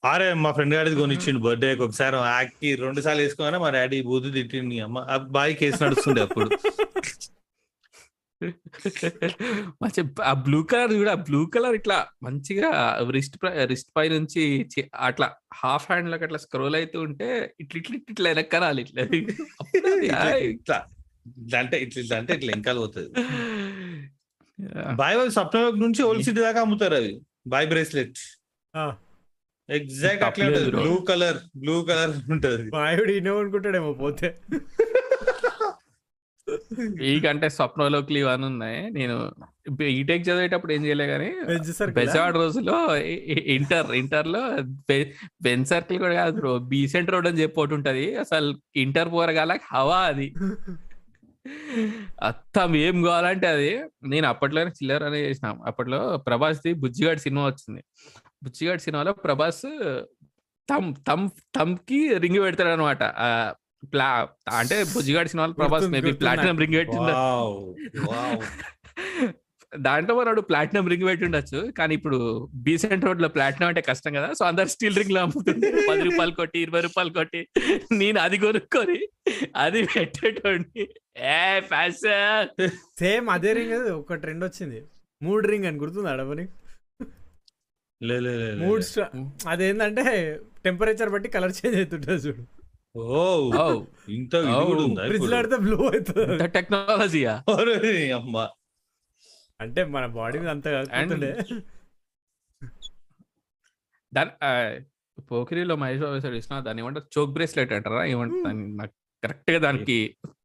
[0.04, 2.16] అరే మా ఫ్రెండ్ గాడిది కొనిచ్చిండు బర్త్డే ఒకసారి.
[2.16, 5.16] ఆకి రెండు సార్లు వేసుకున్నా మా డాడీ బూతు తిట్టింది అమ్మ.
[5.16, 6.50] బాయ్ కేసు నడుస్తుండే అప్పుడు.
[9.82, 12.70] మంచి ఆ బ్లూ కలర్ కూడా బ్లూ కలర్ ఇట్లా మంచిగా
[13.10, 14.44] రిస్ట్ రిస్ట్ పై నుంచి
[15.08, 17.28] అట్లా హాఫ్ హ్యాండ్లోకి అట్లా స్క్రోల్ అవుతూ ఉంటే
[17.60, 19.04] ఇట్లా ఇట్లా ఇట్లా ఇట్లా వెనక్కనాలి ఇట్లా.
[20.52, 20.78] ఇట్లా
[21.60, 23.10] అంటే ఇట్లా అంటే ఇట్లా వెనకాల పోతుంది.
[24.96, 27.12] బాయ్ సప్నవర్క్ నుంచి ఓల్డ్ సిటీ దాకా అమ్ముతారు అవి.
[27.46, 28.18] బాయ్ బ్రేస్లెట్
[28.74, 28.82] ఆ,
[29.68, 30.46] ఎగ్జాక్ట్ అట్లా.
[30.74, 32.64] బ్లూ కలర్ బ్లూ కలర్ ఉంటది.
[32.70, 34.28] బాయుడు ఇన్నో అనుకుంటాడేమో పోతే.
[37.02, 38.90] ఈ కంటే స్వప్నలోకి ఇవన్నీ ఉన్నాయి.
[38.90, 39.32] నేను
[39.82, 41.30] ఈటెక్ చదివేటప్పుడు ఏం చేయలే కానీ
[41.86, 42.96] బెజవాడ రోజులో
[43.56, 44.42] ఇంటర్ ఇంటర్లో
[45.42, 46.58] బెన్ సర్కిల్ కూడా కాదు బ్రో.
[46.58, 48.16] బీసెంట్ రోడ్ అని చెప్పి ఉంటది.
[48.16, 50.34] అసలు ఇంటర్ పోరగాల హవా అది.
[52.22, 53.82] అత్తం ఏం కావాలంటే అది.
[54.04, 55.56] నేను అప్పట్లోనే చిల్లర అనే చేసిన.
[55.66, 57.84] అప్పట్లో ప్రభాస్ ది బుజ్జిగాడి సినిమా వచ్చింది.
[58.44, 59.66] బుజ్జిగాడి సినిమాలో ప్రభాస్
[60.68, 63.02] తమ్ తమ్ తమ్కి రింగ్ పెడతాడు అనమాట
[63.82, 64.08] ప్లా
[64.58, 67.10] అంటే బుజ్జిగాడి సినిమాలో ప్రభాస్ మేబీ ప్లాటినం రింగ్ పెట్టిండ.
[69.72, 72.18] దాంట్లో మనోడు ప్లాటినం రింగ్ పెట్టి ఉండొచ్చు కానీ ఇప్పుడు
[72.64, 76.82] బీసెంట్ రోడ్లో ప్లాటినం అంటే కష్టం కదా సో అందరు స్టీల్ రింగ్లో అమ్ముతుంది పది రూపాయలు కొట్టి ఇరవై
[76.86, 77.40] రూపాయలు కొట్టి
[78.00, 78.98] నేను అది కొనుక్కొని
[79.64, 80.84] అది పెట్టేటోడిని.
[81.34, 81.38] ఏ
[81.70, 82.48] ఫ్యాషన్!
[83.00, 84.80] సేమ్ అదే రింగ్ ఒక ట్రెండ్ వచ్చింది.
[85.22, 86.46] మూడ్ రింగ్ అని గుర్తుంది అడవని
[88.00, 88.84] లే లే లే, లే, మూడ్.
[89.52, 90.04] అదేంటంటే
[90.64, 92.42] టెంపరేచర్ బట్టి కలర్ చేంజ్ అవుతుంటుంది చూడు.
[92.94, 93.02] ఓ
[94.14, 95.34] ఇంత ఇది కూడా ఉందా ఫ్రిడ్జ్?
[95.36, 97.34] ఆడితే బ్లూ అవుతుంది టెక్నాలజీయా?
[98.16, 98.44] అమ్మా.
[99.60, 100.68] అంటే మన బాడీ మీద అంత
[104.12, 104.32] దాని
[105.30, 107.06] పోకిరిలో మహేష్ బాబు సార్ ఇచ్చిన దాన్ని ఏమంటారు?
[107.16, 108.02] చోక్ బ్రేస్లెట్ అంటారా?
[108.12, 109.96] ఏమంటారు నాకు కరెక్ట్గా దానికి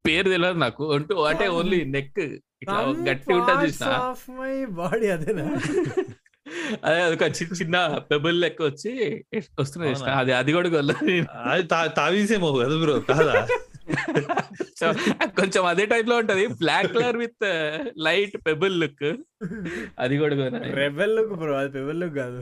[0.06, 0.84] పేరు తెలియదు నాకు.
[0.96, 2.20] అంటూ అంటే ఓన్లీ నెక్
[2.64, 2.78] ఇట్లా
[3.08, 3.70] గట్టి ఉంటుంది
[4.38, 5.46] మై బాడీ అదేనా?
[6.86, 7.78] అదే ఒక చిన్న చిన్న
[8.12, 8.92] పెబుల్ లెక్క వచ్చి
[9.60, 10.12] వస్తున్నది?
[10.22, 10.70] అది అది కూడా
[11.54, 11.64] అది
[12.02, 13.34] తావీసేమో కదా బ్రో కాదా?
[14.80, 14.86] సో
[15.40, 16.44] కొంచెం అదే టైప్లో ఉంటది.
[16.62, 17.46] Black colour with
[18.08, 19.08] light pebble look
[20.04, 20.36] అది కూడా.
[20.82, 22.42] రెబెల్ లుక్ బ్రో అది పెబెల్ లుక్ కాదు.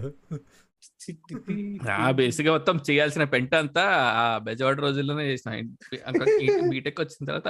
[1.91, 3.83] ఆ బేసిక్గా మొత్తం చేయాల్సిన పెంట అంతా
[4.21, 5.51] ఆ బెజవాడ రోజుల్లోనే చేసిన.
[6.73, 7.47] బీటెక్ వచ్చిన తర్వాత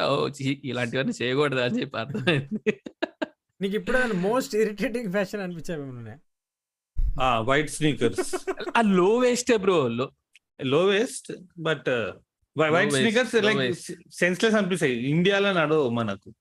[0.72, 2.74] ఇలాంటివన్నీ చేయకూడదు అని చెప్పి అర్థమైంది.
[3.62, 6.20] నీకు ఇప్పుడు మోస్ట్ ఇరిటేటింగ్ ఫ్యాషన్ అనిపించేవి ఉన్నాయి
[7.22, 8.36] వైట్ స్నీకర్స్
[8.78, 10.12] ఆ లో వేస్టే bro low
[10.62, 11.90] low waist but
[12.56, 13.94] white waist, sneakers low like waist.
[14.14, 15.10] Senseless అనిపిస్తాయి.
[15.10, 16.34] ఇండియాలో నడవు మనకు.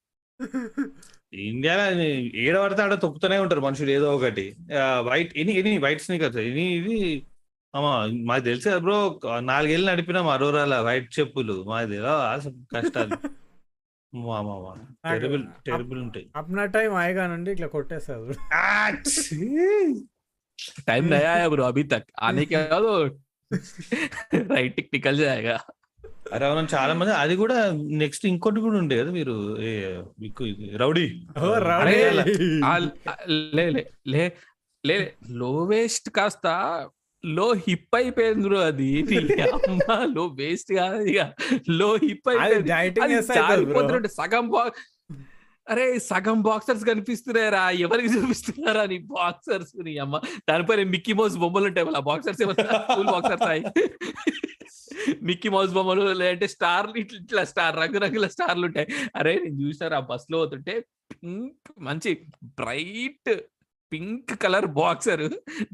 [1.33, 2.03] ఇండియాలో
[2.45, 4.57] ఏడ పడితే ఆడ తొక్కుతూనే ఉంటారు మనుషులు ఏదో ఒకటి.
[5.01, 7.27] White any any white sneakers any ఇది.
[7.75, 7.93] అమ్మా
[8.25, 11.65] మాకు తెలుసు కదా బ్రో నాలుగేళ్ళు నడిపినాం అరోరాల వైట్ చెప్పులు.
[11.69, 11.99] మాది
[12.75, 13.17] కష్టాలు.
[15.07, 16.27] టెరబుల్ టెరబుల్ ఉంటాయి.
[16.37, 18.35] అప్నా టైం ఆయగా నుండి ఇట్లా కొట్టేస్తారు
[20.88, 22.96] टाइम नया है ब्रो अभी तक आने के बाद वो
[24.50, 25.58] राइट टिक निकल जाएगा
[26.30, 27.58] అరే అవును చాలా మంది అది కూడా
[28.00, 29.70] నెక్స్ట్ ఇంకోటి కూడా ఉండే కదా మీరు ఏ,
[30.20, 31.06] మీకు ఇది రౌడీ
[31.40, 31.94] ఓ రౌడీ
[32.64, 32.72] ఆ,
[33.06, 33.14] ఆ,
[33.56, 33.84] లే లే
[34.14, 34.24] లే
[34.84, 34.96] లే
[35.36, 36.46] లో వేస్ట్ కాస్త
[37.24, 39.80] లో హిప్ అయిపోయింది బ్రో అది నీ అమ్మ
[40.14, 41.22] లో వేస్ట్ కాదు ఇక
[41.80, 44.84] లో హిప్ అది అయిపోయింది డైటింగ్ అది చేస్తా బ్రో జారిపోతుంటే సగం బాక్స్
[45.67, 49.93] అరే సగం బాక్సర్స్ కనిపిస్తున్నారా ఎవరికి చూపిస్తున్నారా నీ బాక్సర్స్ నీ?
[49.99, 50.17] అమ్మ
[50.49, 52.03] దానిపైన మిక్కీ మౌస్ బొమ్మలు ఉంటాయి మళ్ళీ.
[52.03, 52.41] బాక్సర్స్
[52.91, 53.63] ఫుల్ బాక్సర్స్ అయి
[55.29, 58.89] మిక్కీ మౌస్ బొమ్మలు లేదంటే స్టార్లు ఇట్లా ఇట్లా స్టార్ రంగు రంగుల స్టార్లు ఉంటాయి.
[59.17, 60.75] అరే నేను చూసారు ఆ బస్లో పోతుంటే
[61.15, 62.11] పింక్ మంచి
[62.59, 63.31] బ్రైట్
[63.93, 65.25] పింక్ కలర్ బాక్సర్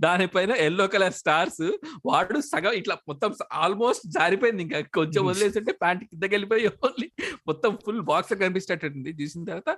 [0.04, 1.62] దానిపైన ఎల్లో కలర్ స్టార్స్
[2.08, 4.80] వాడు సగం ఇట్లా మొత్తం ఆల్మోస్ట్ జారిపోయింది ఇంకా.
[4.98, 7.08] కొంచెం వదిలేస్తుంటే ప్యాంట్ కిందకి వెళ్ళిపోయి ఓన్లీ
[7.48, 9.70] మొత్తం ఫుల్ బాక్స్ కనిపించేటట్టుంది చూసిన తర్వాత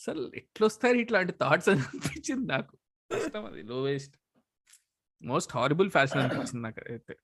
[0.00, 2.72] అసలు ఎట్లొస్తారు ఇట్లాంటి థాట్స్ అని అనిపించింది నాకు.
[3.10, 4.14] కష్టం అది low waste
[5.22, 7.14] most horrible fashion అనిపించింది నాకు అయితే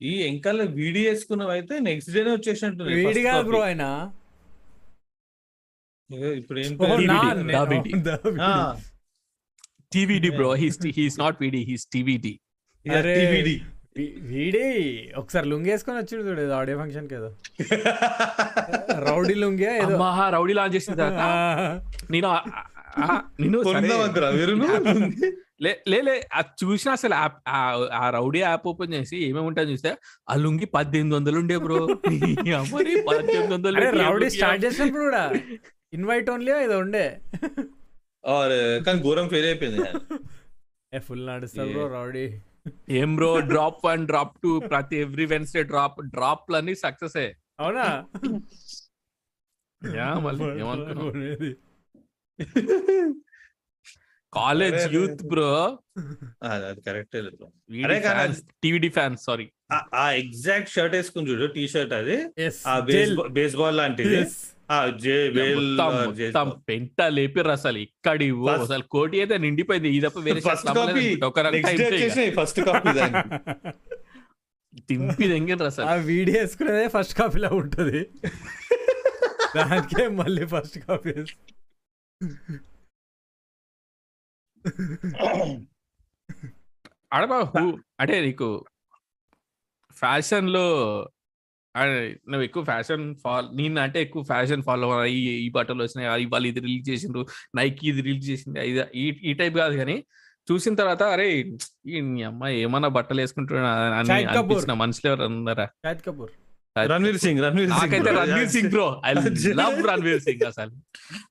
[0.00, 3.84] ఈ ఎంకాల వీడి వేసుకున్నవి అయితే నెక్స్ట్ డేనే వచ్చేసినట్టు వీడి కాదు బ్రో ఆయన.
[6.10, 6.72] ఇప్పుడు ఏం.
[9.92, 10.30] టీవీడి.
[10.30, 10.48] బ్రో.
[10.54, 12.32] హీస్ హీస్ నాట్ వీడి హీస్ టీవీడి.
[13.96, 14.66] వీ- వీడి.
[15.16, 17.30] ఒకసారి లుంగి వేసుకొని వచ్చిండు చూడు ఏదో ఆడియో ఫంక్షన్ ఏదో.
[19.08, 19.86] రౌడీ లుంగి ఏదో.
[19.88, 21.30] అమ్మా రౌడీ లాంచ్ చేసిన తర్వాత ఆ,
[22.10, 22.28] నేను
[23.40, 24.66] నేను సరే, కొందాం అనుకురా వీరును?
[25.62, 27.58] లే లే లే, అది చూసిన అసలు ఆ-
[27.96, 29.90] ఆ రౌడీ యాప్ ఓపెన్ చేసి ఏమేమి ఉంటాయని చూస్తే
[30.28, 31.80] ఆ లుంగి పద్దెనిమిది వందలు ఉండే బ్రో.
[32.74, 35.24] మరి పద్దెనిమిది వందలు రౌడీ స్టార్ట్ చేసినప్పుడు కూడా.
[35.92, 37.20] ఇన్వైట్ ఓన్లీ ఏదో ఉండే.
[38.82, 39.80] కానీ ఘోరం ఫెయిల్ అయిపోయింది.
[40.94, 42.40] ఏ ఫుల్ నడుస్తారు బ్రో రౌడీ.
[42.88, 47.16] ఏం bro drop one drop two ప్రతి ఎవ్రీ వెన్స్డే డ్రాప్ డ్రాప్ లన్నీ సక్సెస్
[47.60, 48.04] అవునా?
[50.18, 51.10] మళ్ళీ ఏమనుకున్నావు?
[51.10, 51.56] కొనేది.
[54.32, 55.22] College youth.
[55.26, 55.78] బ్రో
[56.42, 57.22] అది కరెక్టే
[58.62, 59.50] టీవీడి ఫ్యాన్స్ సారీ
[59.94, 62.26] ఆ- ఎగ్జాక్ట్ షర్ట్ వేసుకుని చూడు టీ షర్ట్ అది.
[63.28, 64.30] బేస్బాల్ లాంటిది.
[64.68, 67.78] మొత్తం పెంట లేపిర్రు అసలు.
[67.78, 69.88] ఇక్కడి అసలు కోటి అయితే నిండిపోయింది.
[69.88, 71.06] ఈ తప్ప వేరే ఫస్ట్ కాపీ
[74.88, 75.86] తింపి దెంగిన అసలు.
[75.86, 78.00] ఆ వీడియో వేసుకునేదే ఫస్ట్ కాపీలో ఉంటది.
[79.56, 81.12] దానికే మళ్ళీ ఫస్ట్ కాపీ
[87.12, 87.38] అడబా
[88.00, 88.48] అంటే నీకు
[89.96, 90.66] ఫ్యాషన్లో
[91.84, 96.60] నువ్వు ఎక్కువ ఫ్యాషన్ ఫాలో నేను అంటే ఎక్కువ ఫ్యాషన్ ఫాలో ఈ ఈ బట్టలు వచ్చినాయి ఇవాళ ఇది
[96.60, 97.26] రిలీజ్ చేసిండ్రు
[97.56, 100.04] నైకి ఇది రిలీజ్ చేసింది ఇది ఈ టైప్ కాదు కానీ
[100.52, 101.52] చూసిన తర్వాత అరే
[101.86, 104.08] ఈ అమ్మాయి ఏమన్నా బట్టలు వేసుకుంటున్నా అని.
[104.24, 106.30] అనిపించిన మనుషులు ఎవరు షాహిద్ కపూర్.
[106.86, 107.92] రణ్వీర్ సింగ్ రణ్వీర్ సింగ్.
[107.92, 108.10] నాకైతే.
[108.10, 109.14] Ranveer Singh bro I
[109.46, 110.70] love Ranveer Singh అసలు.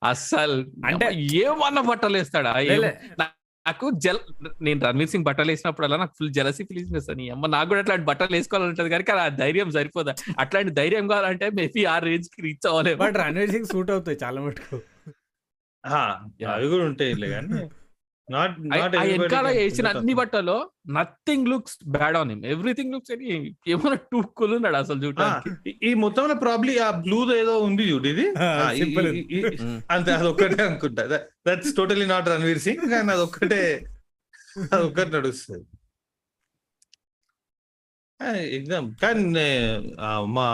[0.04, 2.60] అసలు అంటే- ఏమన్నా బట్టలు వేస్తాడా.
[3.68, 4.20] నాకు జల్
[4.62, 8.06] నేను రణ్వీర్ సింగ్ బట్టలు వేసినప్పుడల్లా నాకు ఫుల్ జలసీ ఫీలింగ్స్ వస్తాను ఈ అమ్మ నాకు కూడా అట్లాంటి
[8.06, 10.14] బట్టలు వేసుకోవాలని ఉంటది కానీ ఆ ధైర్యం సరిపోదా?
[10.40, 14.78] అట్లాంటి ధైర్యం కావాలంటే మేబీ ఆ రేంజ్కి రీచ్ అవ్వలేదు బట్ రణవీర్ సింగ్ సూట్ అవుతాయి చాలా మటుకు.
[16.48, 17.60] అవి కూడా ఉంటాయి కానీ.
[18.30, 20.56] వెనకాల వేసిన అన్ని బట్టలో
[20.92, 23.28] nothing looks bad on him everything looks అని
[23.68, 25.52] ఏమన్నా టూ కుల్ ఉన్నాడు అసలు చూడడానికి?
[25.84, 28.26] ఈ మొత్తంలో ప్రాబ్లీ ఆ బ్లూ ఏదో ఉంది చూడు ఇది.
[29.32, 29.44] ఈ-
[29.92, 31.06] అంతే అది ఒక్కటే అనుకుంటా
[31.48, 33.62] that's totally not Ranveer Singh కానీ అది ఒక్కటే
[34.68, 35.66] అది ఒక్కటి నడుస్తుంది
[38.52, 39.48] ఎగ్జామ్ కానీ
[40.32, 40.48] మా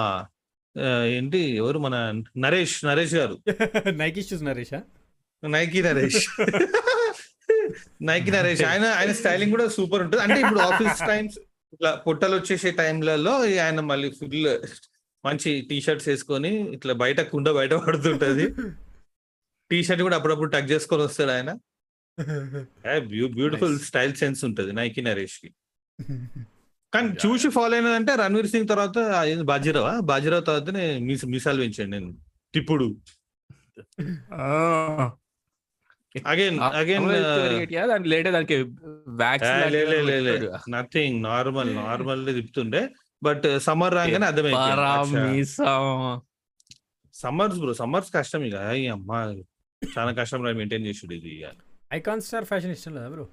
[1.12, 1.96] ఏంటి ఎవరు మన
[2.38, 3.36] నరేష్ నరేష్ గారు?
[4.00, 4.80] నైకి షూస్ నరేషా?
[5.44, 6.24] నైకి నరేష్.
[8.10, 10.22] నైకి నరేష్ ఆయన ఆయన స్టైలింగ్ కూడా సూపర్ ఉంటుంది.
[10.26, 11.38] అంటే ఇప్పుడు ఆఫీస్ టైమ్స్
[11.76, 13.34] ఇట్లా పొట్టలు వచ్చేసే టైంలలో
[13.66, 14.48] ఆయన మళ్ళీ ఫుల్
[15.24, 18.46] మంచి టీ షర్ట్స్ వేసుకొని ఇట్లా బయట కుండ బయట పడుతుంటది.
[19.72, 21.52] టీ షర్ట్ కూడా అప్పుడప్పుడు టక్ చేసుకొని వస్తాడు ఆయన.
[23.10, 23.76] బ్యూటిఫుల్.
[23.90, 25.50] స్టైల్ సెన్స్ ఉంటది నైకి నరేష్కి.
[26.94, 27.10] కానీ.
[27.24, 28.98] చూసి ఫాలో అయినదంటే రణ్వీర్ సింగ్ తర్వాత
[29.52, 30.70] బాజీరావా బాజీరావు తర్వాత
[31.08, 32.12] మీస మీసాలు పెంచాను నేను.
[32.54, 32.88] ఇప్పుడు
[36.32, 37.06] అగైన్ అగైన్
[37.92, 38.58] దాని లేటే దానికి
[40.72, 42.82] నథింగ్ నార్మల్ నార్మల్ తిప్పుతుండే.
[43.24, 45.46] బట్ సమ్మర్ రాగానే అర్థమైంది
[47.14, 48.56] సమ్మర్స్ బ్రో సమ్మర్స్ కష్టం ఇక.
[48.96, 49.20] అమ్మా
[49.84, 51.34] చాలా కష్టం రా మెయింటైన్ చేసుడు ఇది.
[51.94, 53.26] ఐకాన్ స్టార్ ఫ్యాషన్ ఇష్టం లేదా బ్రో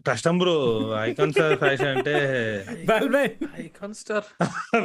[0.00, 0.54] కష్టం బ్రో
[1.00, 2.14] ఐకాన్ ఫ్యాషన్ అంటే
[2.84, 4.24] బాల్మెన్ ఐకాన్ స్టార్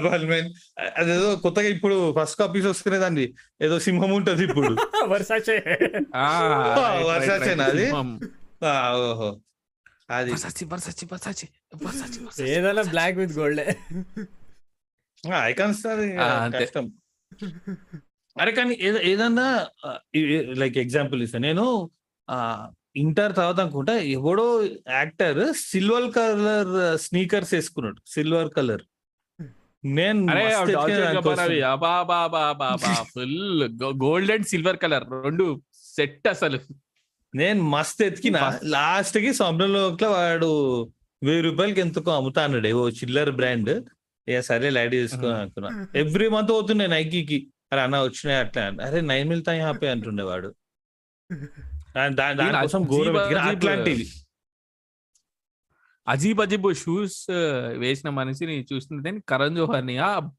[0.03, 0.53] బల్మెన్
[0.97, 4.77] అదేదో కొత్తగా ఇప్పుడు ఫస్ట్ కాపీస్ వస్తున్నాయి దాన్ని ఏదో సింహం ఉంటది ఇప్పుడు.
[5.05, 5.55] వర్సాచే
[7.09, 7.91] వర్షాచేనా అది?
[7.91, 9.39] ఓహో.
[10.09, 10.31] అది.
[12.41, 13.61] ఏదైనా black with gold
[15.43, 15.99] icon star.
[16.63, 16.91] కష్టం.
[18.41, 19.67] అరే కానీ ఏద- ఏదన్నా
[20.53, 21.89] లైక్ ఎగ్జాంపుల్ ఇస్తాను నేను
[22.97, 28.81] ఇంటర్ తర్వాత అనుకుంటా ఎవడో యాక్టర్ సిల్వర్ కలర్ స్నీకర్స్ వేసుకున్నాడు సిల్వర్ కలర్.
[29.85, 30.27] నేను.
[33.03, 35.61] Full gold and silver colour రెండు
[35.95, 36.59] సెట్ అసలు.
[37.35, 40.81] నేను మస్త్ ఎతికిన లాస్ట్కి సొంతంలో వాడు
[41.23, 43.83] వెయ్యి రూపాయలకి ఎంతకో అమ్ముతా అన్నాడు ఏవో చిల్లర్ బ్రాండ్.
[44.27, 45.35] ఇక సరే లైట్ తీసుకుని Mhm.
[45.35, 45.87] అనుకున్నా.
[45.95, 48.85] ఎవ్రీ మంత్ పోతుండే నైకీకి అరే అన్న వచ్చినాయి అట్లా.
[48.85, 50.55] అరే నైన్ మిల్తా హ్యాపీ అంటుండే వాడు.
[51.97, 53.17] దానికోసం అజీబ్.
[53.17, 54.07] అజీబ్ అట్లాంటివి
[56.07, 57.27] అజీబ్ అజీబ్ షూస్
[57.77, 60.29] వేసిన మనిషిని చూస్తుంటే కరణ్ జోహర్ని ఆ,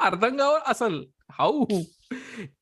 [0.00, 1.06] అర్థం కావు అసలు.
[1.32, 1.64] హౌ?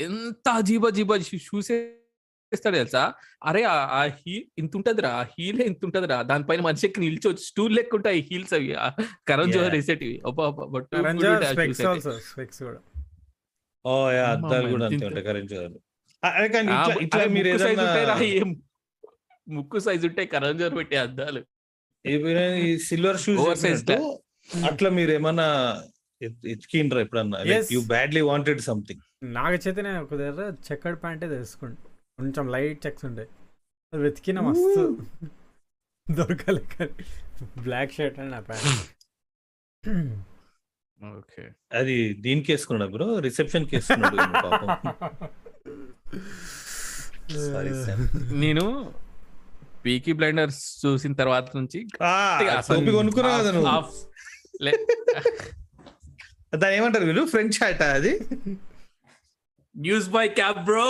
[0.00, 3.12] ఎంత అజీబ్ అజీబ్ షూస్ వేస్తాడు తెలుసా?
[3.44, 6.22] అరే ఆ- హీల్ ఇంత ఉంటదిరా ఆ హీల్ ఇంత ఉంటదిరా.
[6.22, 8.76] దానిపైన మనిషి ఎక్కి నిల్చోవచ్చు స్టూల్ లెక్క ఉంటాయి హీల్స్ అవి.
[9.28, 9.72] కరణ్ జోహర్.
[9.72, 10.22] వేసేటివి.
[13.86, 14.84] ఓ యా, అద్దాలు కూడా.
[14.84, 15.68] ఎంత అంతే ఉంటాయి కానీ ఆ,
[16.22, 18.50] ఇట్లా మీరు ముక్కు size ఏదన్నా ఉంటాయి రా, ఏం?
[19.46, 21.40] ముక్కు సైజ్ ఉంటాయి కరణ్ జోహర్ పెట్టే అద్దాలు
[22.04, 23.64] ఈ సిల్వర్ షూస్
[24.64, 25.46] అట్లా మీరు ఏమన్నా
[26.20, 27.38] ఎత్- ఎతికిండ్రా ఎప్పుడన్నా.
[27.72, 29.02] You badly wanted something
[29.34, 31.78] Naga Chaitanya ఒక దగ్గర చెక్కడ్ ప్యాంటే తెలుసుకోండి
[32.18, 33.28] కొంచెం లైట్ చెక్స్ ఉంటాయి
[33.92, 34.82] అది వెతికిన మస్తు
[36.06, 37.04] దొరకలే కానీ.
[37.62, 38.84] బ్లాక్ షర్ట్ అండ్ నా ప్యాంట్.
[41.00, 41.42] ఓకే.
[41.72, 43.08] అది దీనికి వేసుకున్నాడు బ్రో?
[43.20, 44.68] రిసెప్షన్కి వేసుకున్నాడు పాపం.
[48.44, 48.64] నేను
[49.84, 51.80] పీకీ బ్లైండర్స్ చూసిన తర్వాత నుంచి
[56.56, 57.26] దాని ఏమంటారు వీళ్ళు?
[57.26, 58.12] ఫ్రెంచ్ హ్యాట్ అది?
[59.76, 60.86] న్యూస్ బై క్యాబ్ బ్రో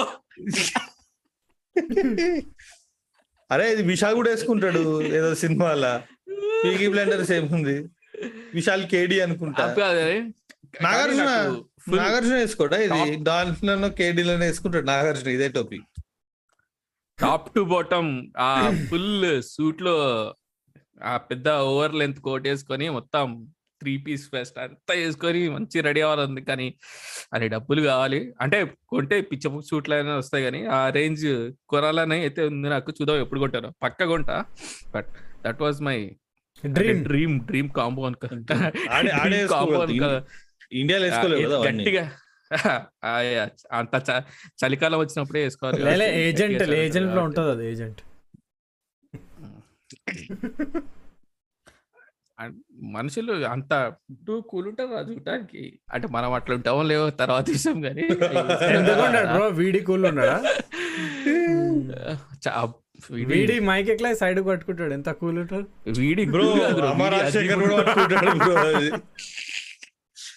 [3.50, 6.02] అరే ఇది విశాల్ కూడా వేసుకుంటాడు ఏదో సినిమాల.
[6.64, 7.76] పీకీ బ్లెండర్స్ ఏముంది?
[8.54, 9.64] విశాల్ కేడి అనుకుంటా.
[10.82, 11.30] నాగార్జున
[11.94, 13.10] నాగార్జున వేసుకోడా ఇది?
[13.10, 15.80] Top- దాంట్లోనో కేడీలోనే వేసుకుంటాడు నాగార్జున ఇదే టోపీ
[17.20, 19.96] టాప్ టు బాటమ్ ఆ ఫుల్ సూట్లో
[21.02, 23.48] ఆ పెద్ద ఓవర్ లెంత్ కోట్ వేసుకొని మొత్తం
[23.80, 26.40] త్రీ పీస్ ఫెస్ట్ అంతా వేసుకొని మంచి రెడీ అవ్వాలంది.
[26.40, 26.74] కానీ
[27.34, 28.32] అరే డబ్బులు కావాలి.
[28.40, 32.90] అంటే కొంటే పిచ్చ సూట్లు అయినా వస్తాయి కానీ ఆ రేంజ్ కొనాలని అయితే ఉంది నాకు.
[32.90, 33.74] చూద్దాం ఎప్పుడు కొంటాను.
[33.82, 34.44] పక్క కొంటా.
[34.94, 35.06] But
[35.44, 36.16] that was my
[36.66, 38.12] dream dream dream combo
[38.90, 40.45] ఆడే ఆడే వేసుకోగలుగుతాడు.
[40.72, 41.58] ఇండియాలో వేసుకోలేదు కదా.
[41.68, 42.04] గట్టిగా.
[43.72, 43.94] అంత
[44.64, 46.62] చలికాలం వచ్చినప్పుడే వేసుకోవాలి ఏజెంట్.
[46.62, 48.02] ఏజెంట్లో ఉంటుంది అది ఏజెంట్.
[52.94, 53.72] మనుషులు అంత
[54.26, 58.02] టూ కూల్ ఉంటారు రా చూడటానికి అంటే మనం అట్లా ఉంటామో లేవో తర్వాత విషయం కానీ.
[59.32, 59.48] బ్రో?
[59.48, 60.36] వీడి కూల్ ఉన్నాడా
[63.10, 65.66] వీడి మైక్ ఎట్లా సైడ్ పట్టుకుంటాడు ఎంత కూల్ ఉంటాడు
[65.98, 66.44] వీడి bro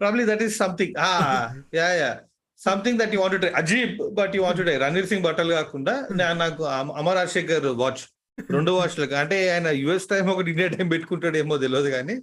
[0.00, 0.94] Probably that is something
[1.74, 2.10] yeah yeah
[2.60, 5.94] something that you want try Ajeeb but you want try Ranveer Singh బట్టలు కాకుండా
[6.36, 8.02] నాకు అమ- అమర్ రాజశేఖర్ వాచ్
[8.50, 12.14] రెండు వాచ్లు అంటే ఆయన యుఎస్ టైం ఒకటి ఇండియా టైం పెట్టుకుంటాడేమో తెలియదు కానీ.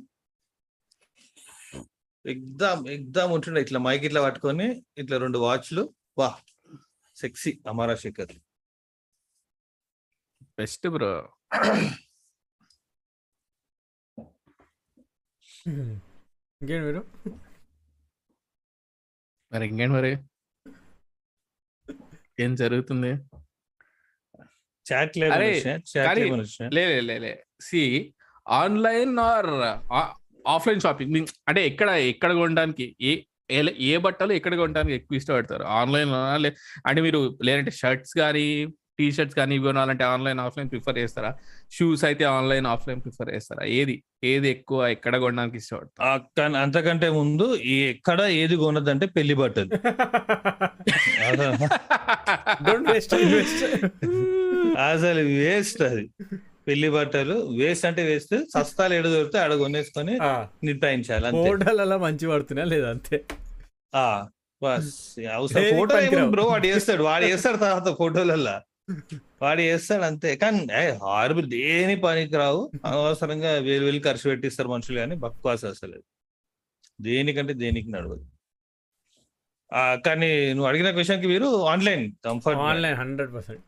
[2.25, 3.61] ఎగ్జామ్ ఎగ్జామ్ ఉంటుండే.
[3.61, 4.67] ఇట్లా మైక్ ఇట్లా పట్టుకొని
[4.97, 5.83] ఇట్లా రెండు వాచ్లు
[6.17, 6.29] వా
[7.17, 8.33] sexy Amar Rajasekhar
[10.59, 11.29] best bro.
[16.61, 17.05] ఇంకేం మీరు?
[19.51, 20.17] మరి ఇంకేంటి మరి?
[22.39, 23.07] ఏం జరుగుతుంది?
[24.93, 27.45] చాట్ అరే, చాట్ కానీ- లే లే, లే లే.
[27.61, 28.13] సి
[28.49, 29.47] ఆన్లైన్ ఆర్
[30.47, 32.95] ఆఫ్లైన్ షాపింగ్ అంటే ఎక్కడ ఎక్కడ కొనడానికి?
[33.01, 35.63] ఏ ఏ- ఏ బట్టలు ఎక్కడ కొనడానికి ఎక్కువ ఇష్టపడతారు?
[35.63, 36.09] ఆన్లైన్
[36.87, 41.35] అంటే మీరు లేదంటే షర్ట్స్ కానీ టీ షర్ట్స్ కానీ ఇవి కొనాలంటే ఆన్లైన్ ఆఫ్లైన్ ప్రిఫర్ చేస్తారా?
[41.71, 43.67] షూస్ అయితే ఆన్లైన్ ఆఫ్లైన్ ప్రిఫర్ చేస్తారా?
[43.67, 44.03] ఏది?
[44.23, 46.53] ఏది ఎక్కువ ఎక్కడ కొనడానికి ఇష్టపడతారు?
[46.57, 49.69] అంతకంటే ముందు ఈ ఎక్కడ ఏది కొనదంటే పెళ్ళి బట్టలు.
[51.17, 53.63] అసలు వేస్ట్ వేస్ట్
[54.79, 56.09] అసలు వేస్ట్ అది.
[56.67, 58.43] పెళ్ళి బట్టలు వేస్ట్ అంటే వేస్ట్.
[58.53, 60.19] సస్తాలు ఎడ దొరికితే ఆడ కొనేసుకొని
[60.65, 63.25] నిర్ణయించాలి ఫోటోలలో మంచి పడుతున్నా లేదా అంతే?
[63.95, 64.27] ఆ,
[64.63, 65.63] బస్ అవసరం.
[65.77, 66.27] ఫోటో.
[66.27, 66.43] బ్రో?
[66.43, 67.03] వాడు చేస్తాడు.
[67.03, 68.61] వాడు చేస్తాడు తర్వాత ఫోటోలల్లా
[69.41, 70.67] వాడు చేస్తాడు అంతే కానీ
[71.03, 72.71] హార్బుల్ దేని పనికి రావు.
[72.85, 76.03] అనవసరంగా వేలు వేలు ఖర్చు పెట్టిస్తారు మనుషులు కానీ బక్వాస్ అసలు.
[77.01, 78.25] దేనికంటే దేనికి నడవదు.
[79.73, 83.61] ఆ, కానీ నువ్వు అడిగిన క్వశ్చన్కి మీరు online comfort online hundred percent.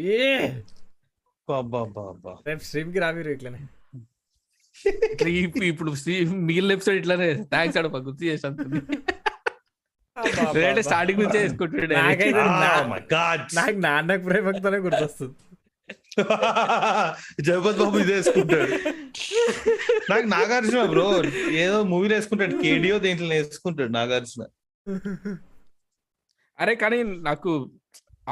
[0.00, 0.48] ఏ!
[2.46, 3.58] రేపు స్ట్రీమ్కి రావిరు ఇట్లనే.
[5.60, 7.34] ఇప్పుడు- మిగిలిన ఎపిసోడ్ ఇట్లానే.
[7.34, 8.80] థ్యాంక్స్ అడప గుర్తు చేసాను
[10.56, 11.96] లేదంటే స్టార్టింగ్ నుంచే వేసుకుంటుండే
[13.12, 15.34] గాడ్ నాకు నాన్నకు ప్రేమకుతోనే గుర్తొస్తుంది.
[17.46, 18.74] జగపతి బాబు ఇది వేసుకుంటాడు
[20.10, 21.04] నాకు నాగార్జున బ్రో
[21.62, 22.54] ఏదో మూవీలో వేసుకుంటాడు.
[22.62, 24.42] కేడియో దేంట్లో వేసుకుంటాడు నాగార్జున.
[26.58, 26.98] అరే కానీ
[27.28, 27.52] నాకు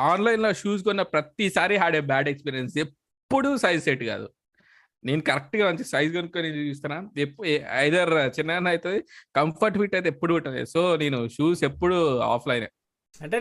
[0.09, 4.27] ఆన్లైన్లో షూస్ కొన్న ప్రతిసారి హ్యాడ్ ఏ బ్యాడ్ ఎక్స్పీరియన్స్ ఎప్పుడు సైజ్ సెట్ కాదు.
[5.05, 6.97] నేను కరెక్ట్గా మంచి సైజ్ కొనుక్కొని చూస్తున్నా.
[7.81, 8.99] ఐదర్ చిన్న అవుతుంది
[9.35, 11.97] కంఫర్ట్ ఫిట్ అయితే ఎప్పుడు పెట్టలేదు సో నేను షూస్ ఎప్పుడు
[12.31, 12.67] ఆఫ్లైన్.
[13.21, 13.37] అంటే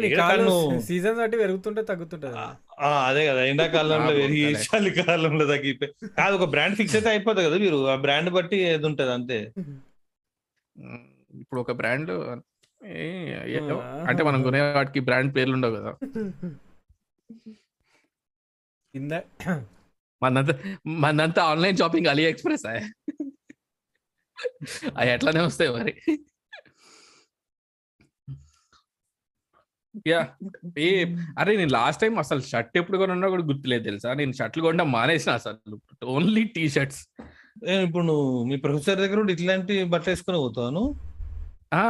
[0.87, 2.37] సీజన్ బట్టి పెరుగుతుంటే తగ్గుతుంటది
[2.79, 3.41] ఆ, అదే కదా.
[3.51, 4.43] ఎండాకాలంలో పెరిగి.
[4.67, 7.79] చలికాలంలో తగ్గిపోయి కాదు ఒక బ్రాండ్ ఫిక్స్ అయితే అయిపోతుంది కదా మీరు.
[7.87, 9.39] ఆ బ్రాండ్ బట్టి ఏది ఉంటది అంతే.
[11.41, 12.11] ఇప్పుడు ఒక బ్రాండ్
[14.09, 15.91] అంటే మనం కొనే వాటికి బ్రాండ్ పేర్లు ఉండవు కదా.
[18.93, 19.13] కింద
[20.21, 20.53] మనంతా
[21.03, 22.65] మనంతా ఆన్లైన్ షాపింగ్ అలీ ఎక్స్ప్రెస్
[24.99, 25.93] అవి ఎట్లానే వస్తాయి మరి.
[30.09, 30.19] యా
[30.85, 30.89] ఏ
[31.39, 34.09] అరే నేను లాస్ట్ టైం అసలు షర్ట్ ఎప్పుడు కొన్నా కూడా గుర్తులేదు తెలుసా?
[34.19, 35.77] నేను షర్ట్లు కొనడం మానేసిన అసలు.
[36.15, 37.01] ఓన్లీ టీ షర్ట్స్
[37.85, 40.83] ఇప్పుడు నువ్వు మీ ప్రొఫెసర్ దగ్గర కూడా ఇట్లాంటి బట్టలు వేసుకొని పోతాను
[41.79, 41.81] ఆ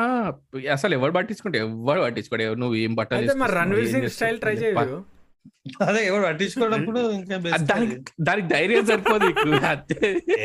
[0.75, 2.47] అసలు ఎవరు పట్టించుకుంటే ఎవరు పట్టించుకోడు?
[2.61, 4.55] నువ్వు ఏం బట్టలు రణవీర్ సింగ్ స్టైల్ ట్రై
[5.83, 6.23] అదే ఎవరు
[7.45, 7.95] best దానికి.
[8.21, 9.27] దానికి ధైర్యం సరిపోదు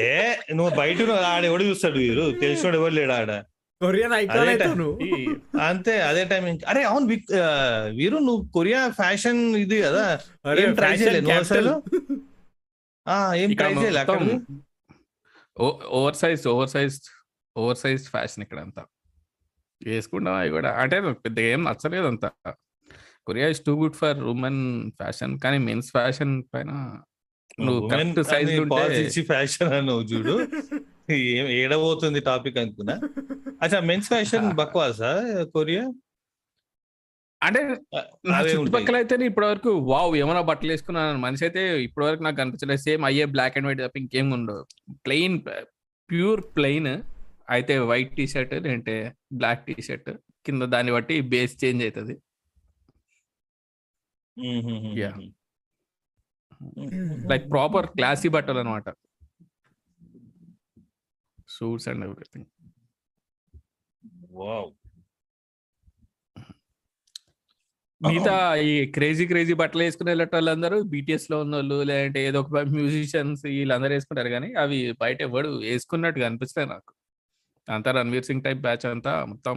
[0.02, 0.10] ఏ
[0.54, 3.32] నువ్వు బయట ఆడ ఎవడు చూస్తాడు వీరు తెలిసినోడు ఎవరు లేడు ఆడ?
[3.80, 4.12] కొరియన్
[5.68, 6.64] అంతే అదే టైం ఇంకా.
[6.70, 7.06] అరే అవును
[7.96, 10.04] వీరు నువ్వు కొరియా ఫ్యాషన్ ఇది కదా?
[10.62, 11.40] ఏం fashion చేయలేదు నువ్వు.
[11.40, 11.72] అసలు?
[13.06, 14.60] ఆ ఏం ట్రై చేయలే అక్కడ మొత్తం
[15.96, 16.96] over size over size
[17.56, 18.82] over size fashion ఇక్కడ అంతా
[19.80, 20.70] వేసుకుంటాం అవి కూడా?
[20.82, 22.24] అంటే పెద్ద ఏం నచ్చలేదు అంత.
[23.26, 24.62] Korea is too good for women
[25.00, 26.70] fashion కానీ మెన్స్ ఫ్యాషన్ పైన
[27.66, 28.84] నువ్వు కరెక్ట్ సైజ్ ఉంటే
[29.32, 30.34] ఫ్యాషన్ అన్నావు చూడు.
[31.34, 32.96] ఏం ఏడబోతుంది టాపిక్ అనుకున్నా.
[33.62, 35.12] అచ్చా మెన్స్ ఫ్యాషన్ బక్వాసా
[35.56, 35.84] కొరియా?
[37.42, 37.60] అంటే
[38.50, 43.02] చుట్టుపక్కల అయితే ఇప్పటి వరకు వావ్ ఏమైనా బట్టలు వేసుకున్నాను మనిషి అయితే ఇప్పటి వరకు నాకు కనిపించలేదు సేమ్
[43.08, 44.62] అయ్యే బ్లాక్ అండ్ వైట్ తప్ప ఇంకేం ఉండవు.
[45.06, 45.36] ప్లెయిన్
[46.10, 46.92] ప్యూర్ ప్లెయిన్
[47.54, 48.94] అయితే వైట్ టీ షర్ట్ లేదంటే
[49.40, 50.10] బ్లాక్ టీ షర్ట్
[50.46, 52.14] కింద దాన్ని బట్టి బేస్ చేంజ్ అవుతుంది
[54.36, 55.16] Yeah.
[57.30, 58.88] లైక్ ప్రాపర్ క్లాసీ బట్టలు అనమాట.
[61.48, 62.48] సూట్స్ అండ్ ఎవ్రీథింగ్
[64.38, 64.70] వావ్
[68.00, 73.92] మిగతా ఈ క్రేజీ క్రేజీ బట్టలు వేసుకునే వాళ్ళందరూ బీటీఎస్లో ఉన్న వాళ్ళు లేదంటే ఏదో ఒక మ్యూజిషియన్స్ వీళ్ళందరూ
[73.96, 76.90] వేసుకుంటారు కానీ అవి బయట ఎవడు వేసుకున్నట్టుగా అనిపిస్తాయి నాకు.
[77.68, 79.56] అంతా రణవీర్ సింగ్ టైప్ బ్యాచ్ అంతా మొత్తం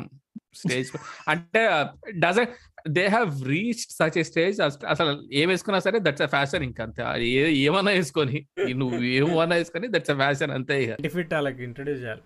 [0.62, 0.90] స్టేజ్
[1.28, 1.62] అంటే
[2.20, 2.52] doesn't
[2.98, 4.58] they have reach such a stage
[4.94, 7.02] అసలు ఏం వేసుకున్నా సరే దట్స్ అ ఫ్యాషన్ ఇంకా అంతే.
[7.66, 8.40] ఏమన్నా వేసుకొని
[8.82, 11.10] నువ్వు ఏమన్నా వేసుకొని దట్స్ అ ఫ్యాషన్ అంతే ఇక.
[11.18, 12.24] ఫిట్ వాళ్ళకి ఇంట్రొడ్యూస్ చేయాలి.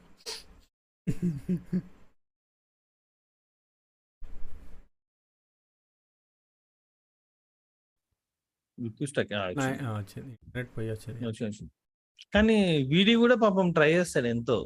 [12.34, 12.58] కానీ
[12.92, 14.58] వీడి కూడా పాపం ట్రై చేస్తాడు ఎంతో.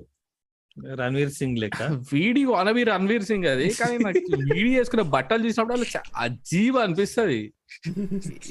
[0.95, 1.84] రణవీర్ సింగ్ లెక్క?
[2.13, 3.67] వీడి వనవి రణవీర్ సింగ్ అది.
[3.73, 4.21] కానీ నాకు
[4.51, 7.39] వీడి వేసుకున్న బట్టలు చూసినప్పుడు చా- అజీబ్ అనిపిస్తుంది.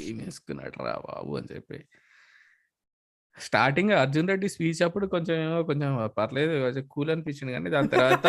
[0.05, 1.79] ఏం వేసుకున్నాడు రా బాబు అని చెప్పి.
[3.39, 8.27] స్టార్టింగ్ అర్జున్ రెడ్డి స్పీచ్ అప్పుడు కొంచెం ఏమో కొంచెం పర్లేదు కొంచెం కూల్ అనిపించింది కానీ దాని తర్వాత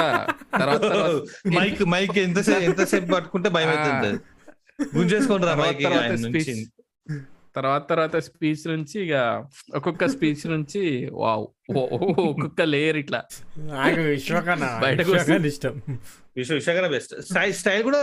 [0.54, 0.86] తర్వాత
[1.54, 4.12] మైక్ మైక్ ఎంతసేపు ఎంతసేపు పట్టుకుంటే భయం అవుతుంది
[4.98, 6.48] గుంజేసుకుంటారా తర్వాత మైక్
[7.56, 7.90] తర్వాత.
[7.90, 9.16] తర్వాత స్పీచ్ నుంచి ఇక
[9.76, 10.82] ఒక్కొక్క స్పీచ్ నుంచి
[11.14, 11.44] వావ్
[11.78, 13.22] ఒక్కొక్క లేయర్ ఇట్లా.
[13.72, 15.76] నాకు విశ్వకన్నా బయటకు విశ్వకన్నా ఇష్టం.
[16.38, 18.02] విశ్వ విశ్వకర్ బెస్ట్ స్టైల్ స్టైల్ కూడా.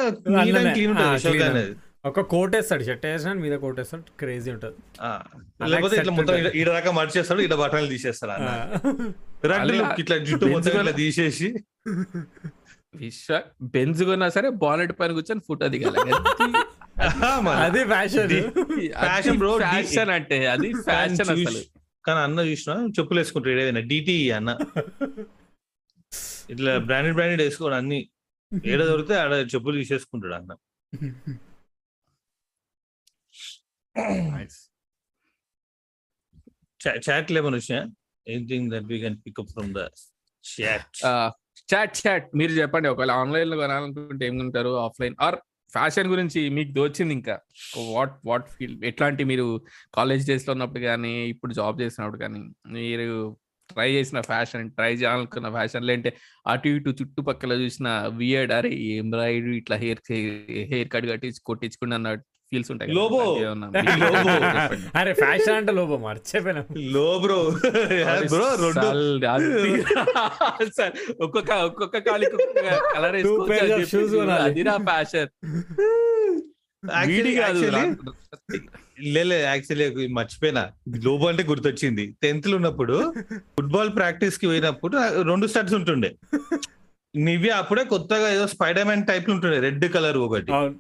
[0.73, 1.75] క్లీన్ ఉంటుంది అనేది.
[2.05, 4.77] ఒక కోట్ వేస్తాడు షర్ట్ వేసిన మీద కోట్ వేస్తాడు క్రేజీ ఉంటుంది.
[5.01, 5.11] ఆ,
[5.61, 6.35] అలాగే లేకపోతే ఇట్లా మొత్తం.
[6.55, 8.51] ఈడ దాకా మర్చేస్తాడు ఇట్లా బట్టలు తీసేస్తాడు అన్న.
[9.45, 11.49] రెండు ఇట్లా జుట్టు మొత్తం ఇట్లా తీసేసి.
[12.95, 15.97] విశ్వ బెంజ్ కొన్నా సరే బానెట్ పైన కూర్చొని ఫోటో దిగాలి.
[17.65, 21.61] అది ఫ్యాషన్ bro, D- ఫ్యాషన్ అంటే అది ఫ్యాషన్ అసలు.
[22.07, 24.51] కానీ అన్న చూసిన చెప్పులు వేసుకుంటాడు ఏదైనా డిటి అన్న.
[26.51, 28.11] ఇట్లా బ్రాండెడ్ బ్రాండెడ్ వేసుకోడు అన్ని.
[28.67, 30.53] ఏడ దొరికితే ఆడ చెప్పులు తీసేసుకుంటాడు అన్న.
[37.11, 37.81] చాట్ లేమని వచ్చినా?
[38.27, 39.79] Anything that we can pick up from the
[40.61, 41.07] chat
[41.75, 44.71] chat chat మీరు చెప్పండి ఒకవేళ ఆన్లైన్లో కొనాలనుకుంటే ఏం కొంటారు?
[44.79, 45.37] ఆఫ్లైన్ ఆర్
[45.73, 47.37] ఫ్యాషన్ గురించి మీకు దోచింది ఇంకా.
[47.93, 49.47] వాట్ వాట్ ఫీల్ ఎట్లాంటి మీరు
[49.95, 52.41] కాలేజ్ డేస్లో ఉన్నప్పుడు కానీ ఇప్పుడు జాబ్ చేసినప్పుడు కానీ
[52.79, 53.07] మీరు
[53.71, 56.11] ట్రై చేసిన ఫ్యాషన్ ట్రై చేయాలనుకున్న ఫ్యాషన్ లేంటే
[56.47, 60.01] అటు ఇటు చుట్టుపక్కల చూసిన వియర్డ్ అరే ఎంబ్రాయిడరీ ఇట్లా హెయిర్
[60.73, 62.93] హెయిర్ కట్ కట్టి కొట్టించుకుని అన్నట్టు ఫీల్స్ ఉంటాయి.
[62.93, 63.39] లోబో.
[64.03, 64.31] లోబో.
[64.99, 66.65] అరే ఫ్యాషన్ అంటే లోపం మర్చిపోయినా.
[66.79, 67.53] లో బ్రో.
[68.31, 68.89] బ్రో రెండు.
[70.77, 73.17] సార్, ఒక్కొక్క ఒక్కొక్క కాలికి ఒక్కొక్క కలర్.
[74.41, 75.29] అది నా ఫ్యాషన్
[79.01, 80.71] లేలే యాక్చువల్లీ మర్చిపోయినా.
[81.01, 82.17] గ్లోబల్ అంటే గుర్తొచ్చింది.
[82.23, 86.15] టెన్త్లో ఉన్నప్పుడు ఫుట్బాల్ ప్రాక్టీస్కి పోయినప్పుడు రెండు స్టడ్స్ ఉంటుండే.
[87.17, 89.59] నివి అప్పుడే కొత్తగా ఏదో స్పైడర్ మ్యాన్ టైప్ ఉంటుండే.
[89.61, 90.53] రెడ్ కలర్ ఒకటి.
[90.53, 90.75] అవును.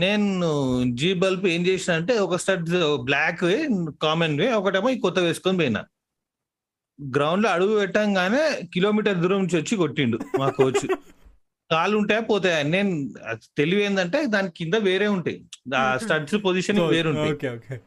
[0.00, 0.38] నేను
[0.94, 2.70] జీ బల్బ్ ఏం చేసిన అంటే ఒక stud
[3.04, 3.68] black way
[4.02, 5.84] common way ఒకటేమో ఈ కొత్త వేసుకొని పోయినా.
[7.16, 10.86] గ్రౌండ్లో అడుగు పెట్టంగానే కిలోమీటర్ దూరం నుంచి వచ్చి కొట్టిండు మా కోచ్
[11.70, 12.62] కాళ్ళు ఉంటాయా పోతాయా?
[12.62, 13.14] నేను
[13.56, 15.44] తెలివి ఏంటంటే దాని కింద వేరే ఉంటాయి.
[15.76, 17.80] ఆ స్టడ్స్ పొజిషన్ వేరు ఉంటాయి.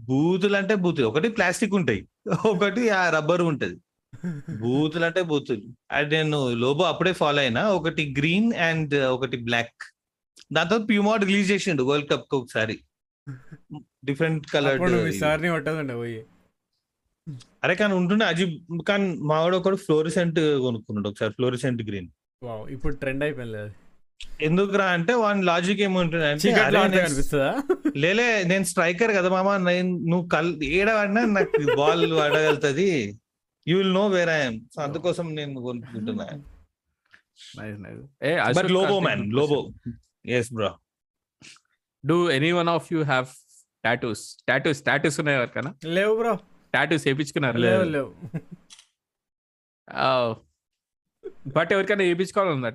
[0.00, 1.06] బూతులు అంటే బూతులు.
[1.06, 2.08] ఒకటి ప్లాస్టిక్ ఉంటాయి.
[2.46, 3.76] ఒకటి ఆ రబ్బర్ ఉంటది.
[4.58, 5.62] బూతులు అంటే బూతులు.
[5.92, 7.68] అది నేను లోబో అప్పుడే ఫాలో అయినా.
[7.68, 9.89] ఒకటి గ్రీన్ అండ్ ఒకటి బ్లాక్
[10.50, 12.76] దాంతో ప్యూమా రిలీజ్ చేసిండు వరల్డ్ కప్కి ఒకసారి.
[14.04, 14.78] డిఫరెంట్ కలర్
[15.18, 15.50] సార్ని
[15.94, 16.20] పోయి.
[17.64, 22.08] అరే కానీ ఉంటుండే అజీబ్ కానీ మావాడు ఒకడు ఫ్లోరిసెంట్ కొనుక్కున్నాడు ఒకసారి ఫ్లోరిసెంట్ గ్రీన్
[22.70, 23.74] ఇప్పుడు ట్రెండ్ అయిపోయింది అది.
[24.44, 27.50] ఎందుకురా అంటే వాని లాజిక్ ఏముంటుంది అంటే చీకట్లో అరే ఆడితే నేను- కనిపిస్తుందా?
[27.96, 33.18] లేలే నేను స్ట్రైకర్ కదా మామ నేను నువ్వు కల్ ఏడవాడినా నాకు ball ఆడగలుగుతుంది
[33.66, 36.26] you will know where I'm so అందుకోసం నేను కొనుక్కుంటున్నా.
[38.70, 39.60] Lobo man Lobo
[40.26, 40.70] yes bro
[42.06, 43.26] do any one of you have
[43.84, 45.74] tattoos tattoos tattoos ఉన్నాయి ఎవరికైనా?
[45.84, 46.38] లేవు బ్రో.
[46.74, 47.58] టాటూస్ వేయించుకున్నారు?
[47.58, 48.10] లేవు లేవు.
[51.56, 52.70] బట్ ఎవరికైనా వేయించుకోవాలన్నా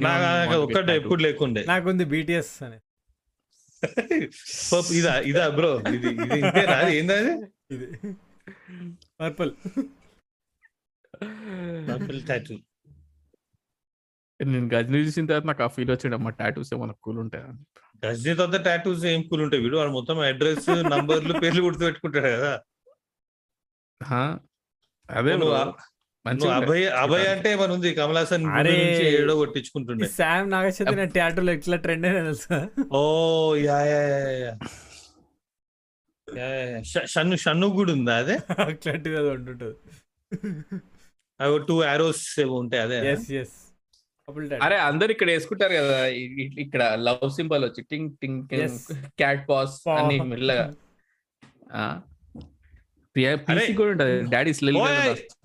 [0.00, 1.64] నాకు ఒక్కటే ఎప్పుడు లేకుండే.
[1.64, 2.78] నాకుంది బీటీఎస్ అని.
[4.98, 5.80] ఇదా ఇదా బ్రో.
[5.94, 6.78] ఇది ఇది ఇంతేనా
[7.74, 7.86] ఇది.
[9.20, 9.52] పర్పుల్
[11.88, 12.54] పర్పుల్ టాటూ
[14.40, 17.44] నేను గజని చూసిన తర్వాత నాకు ఆ ఫీల్ వచ్చిండు అమ్మ టాటూస్ ఏమన్నా కూల్ ఉంటాయి
[18.02, 19.76] గజనీ తర్వాత టాటూస్ ఏం కూల్ ఉంటాయి వీడు?
[19.80, 22.52] వాడు మొత్తం అడ్రస్ నంబర్లు పేర్లు గుర్తు పెట్టుకుంటాడు కదా
[25.08, 25.32] అదే.
[26.56, 27.90] అభయ్ అభయ్ అంటే ఏమని ఉంది?
[27.98, 28.44] కమల్ హాసన్
[29.12, 30.08] ఏడో కొట్టించుకుంటుండే.
[30.16, 32.58] శామ్ నాగచంద్ర టాటూలో ఎట్లా ట్రెండ్ అయినా తెలుసా?
[32.94, 33.02] ఓ
[33.64, 34.00] yeah yeah
[36.28, 36.48] yeah
[37.12, 38.36] Shannu Shannu కూడా ఉందా అదే?
[38.68, 39.76] అట్లాంటిది అది ఉంటుంటుంది
[41.40, 43.56] అవి టూ ఆరోస్ ఏవో ఉంటాయి అదే ఎస్ ఎస్
[44.66, 45.98] అరే అందరు ఇక్కడ వేసుకుంటారు కదా
[46.64, 48.42] ఇక్కడ లవ్ సింబల్ వచ్చి టింగ్ టింగ్.
[49.20, 50.66] క్యాట్ పాస్ అన్ని మెల్లగా.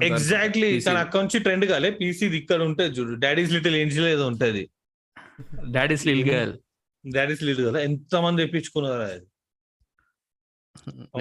[0.10, 1.90] ఎగ్జాక్ట్లీ తన అకౌంట్ నుంచి ట్రెండ్ కాలే.
[1.92, 3.14] పీసీ ఇక్కడ ఉంటది చూడు.
[3.16, 4.64] డాడీస్ లిటిల్ ఏంజిల్ ఏదో ఉంటది.
[5.72, 6.54] డాడీ స్లిల్ గర్ల్
[7.04, 9.26] డాడీస్ లిటిల్ కదా ఎంత మంది తెప్పించుకున్నారు అది?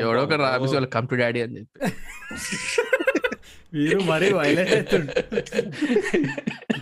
[0.03, 1.79] ఎవడో ఒకరు రాపిసి వాళ్ళు కమ్ టు డాడీ అని చెప్పి.
[3.75, 4.95] వీరు మరీ violent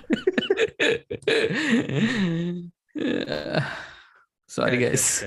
[4.51, 5.25] sorry guys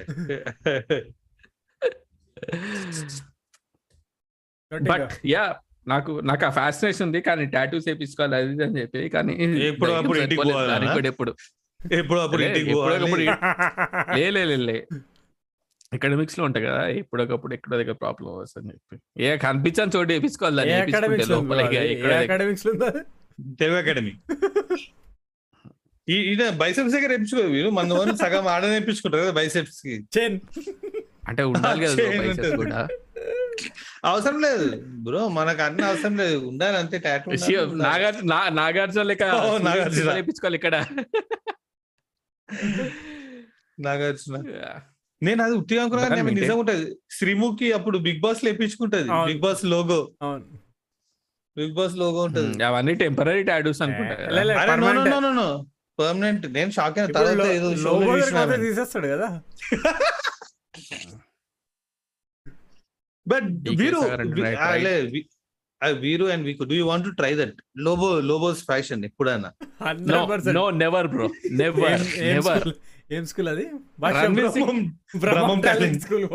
[4.72, 5.56] but yeah
[5.88, 10.42] నాకు నాకు ఆ ఫ్యాసినేషన్ ఉంది కానీ టాటూస్ వేపించుకోవాలి అది అని చెప్పి కానీ ఎప్పుడో అప్పుడు ఇంటికి
[11.94, 12.20] ఎప్పుడు.
[12.20, 12.70] అప్పుడు ఇంటికి.
[14.66, 14.88] లే
[15.94, 19.24] ఎకడమిక్స్లో ఉంటాయి కదా ఎప్పుడొకప్పుడు ఎక్కడో దగ్గర ప్రాబ్లం వస్తుంది అని చెప్పి.
[19.24, 21.42] ఏ కనిపించని చోటు వేపించుకోవాలి అకాడమిక్స్లో
[23.60, 24.20] తెలుగు అకాడమీ.
[26.08, 27.14] ఈ ఇదే బైసెప్స్ దగ్గర
[27.48, 30.36] వీరు మన వాళ్ళు సగం ఆడ తెప్పించుకుంటారు కదా బైసెప్స్కి చెన్.
[31.28, 32.56] అంటే ఉండాలి కదా.
[32.56, 32.80] కూడా.
[34.06, 34.66] అవసరం లేదు.
[35.04, 36.38] బ్రో మనకు అన్ని అవసరం లేదు.
[36.48, 37.30] ఉండాలి అంతే టాటూ
[37.84, 40.12] నాగార్జున నాగార్జున లెక్క ఓ, నాగార్జున.
[40.14, 40.76] వేపించుకోవాలి ఇక్కడ.
[43.80, 44.36] నాగార్జున.
[45.22, 46.86] నేను అది ఉట్టిగా అనుకున్నా నిజంగా ఉంటది.
[47.12, 49.10] శ్రీముఖి అప్పుడు big boss లేపించుకుంటది.
[49.26, 50.00] Big boss logo.
[50.22, 50.46] అవును.
[51.58, 52.64] బిగ్ బాస్ లోగో ఉంటది.
[52.64, 54.16] అవన్నీ టెంపరీ టాటూస్ అనుకుంటా
[56.00, 56.04] no.
[56.04, 57.70] No no no permanent నేను షాక్ అయిన తర్వాత ఏదో.
[58.64, 59.28] తీసేస్తాడు కదా
[63.26, 63.48] బట్
[63.82, 64.00] వీరు
[66.02, 67.56] వీరు and week do you want to try that
[67.86, 69.50] Lobo Lobo's fashion ఎప్పుడైనా
[70.58, 71.26] no, never, bro.
[71.62, 71.90] Never,
[72.28, 72.58] never.
[73.16, 73.64] ఏం స్కూల్ అది
[74.18, 74.80] Ranveer Singh Brahmam
[75.24, 76.06] Brahmam Brahmam talent talent.
[76.06, 76.26] School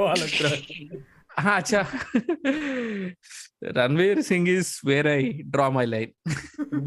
[1.55, 1.81] అచ్చా
[3.79, 5.21] Ranveer Singh is where I
[5.55, 6.13] draw my line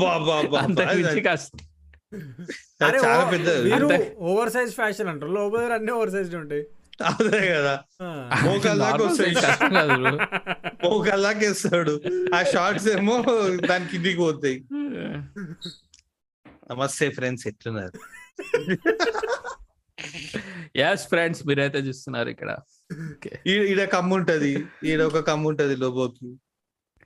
[0.01, 0.93] బా బా బా అంత బా.
[0.99, 1.70] మించి కాస్త అది
[2.13, 4.13] చాలా పెద్ద.
[4.17, 5.31] ఓవర్ సైజ్ ఫ్యాషన్ అంటారు.
[5.31, 6.65] లోపల అన్ని ఓవర్ సైజ్ ఉంటాయి.
[7.05, 7.83] అదే కదా.
[8.01, 8.29] ఆ.
[8.43, 9.35] మోకాళ్ళ దాకా Normal వస్తాయి.
[10.89, 12.01] మోకాళ్ళకి వేస్తాడు.
[12.35, 13.23] ఆ షార్ట్స్ ఏమో
[13.67, 14.65] దాని కిందికి పోతాయి.
[16.71, 17.99] నమస్తే ఫ్రెండ్స్ ఎట్లున్నారు?
[20.75, 22.57] ఎస్ ఫ్రెండ్స్ మీరైతే చూస్తున్నారు ఇక్కడ.
[23.47, 24.65] ఈడ కమ్ము ఉంటది.
[24.85, 26.35] ఈడ ఒక కమ్ము ఉంటది లోబోకి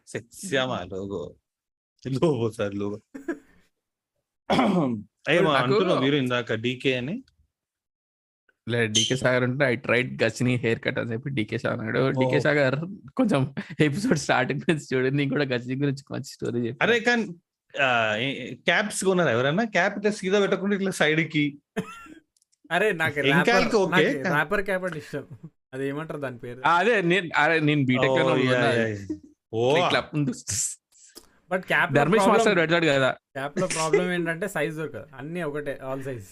[0.07, 1.36] సెక్స్యామా లోగో
[2.07, 3.02] లోబో సార్ లోగో
[5.36, 7.16] ఏమో అంటున్నావు మీరు ఇందాక డీకే అని.
[8.68, 12.02] లే డీకే సాగర్ ఉంటే ఐ ట్రైడ్ గచ్చిని హెయిర్ కట్ అని చెప్పి డీకే సాగర్ అన్నాడు.
[12.20, 12.78] డీకే సాగర్
[13.20, 13.42] కొంచెం
[13.86, 17.26] ఎపిసోడ్ స్టార్టింగ్ నుంచి చూడండి నీకు కూడా గచ్చిని గురించి మంచి స్టోరీ చెప్పి అరే కానీ
[18.68, 19.64] క్యాప్స్ కొన్నారు ఎవరన్నా?
[19.76, 21.46] క్యాప్ ఇట్లా సీదా పెట్టకుండా ఇట్లా సైడ్కి.
[22.70, 23.18] అరే నాకు.
[23.26, 25.26] ర్యాపర్ క్యాప్ అంటే ఇష్టం.
[25.74, 26.60] అది ఏమంటారు దాని పేరు?
[26.74, 28.18] అదే నేను అరే నేను BTech
[29.54, 29.66] oh,
[31.56, 33.11] but cap Dharmesh master పెడతాడు కదా.
[33.38, 35.07] క్యాప్లో ప్రాబ్లం ఏంటంటే సైజ్ దొరకదు.
[35.22, 36.27] అన్ని ఒకటే ఆల్ సైజ్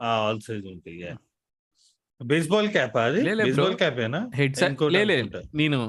[0.00, 1.14] ఆల్ సైజ్ ఉంటాయి
[2.22, 3.22] బేస్బాల్ క్యాప్ అది?
[3.42, 3.76] బేస్బాల్.
[3.80, 4.20] క్యాప్ ఏనా?
[4.34, 5.36] హెడ్.
[5.62, 5.80] నేను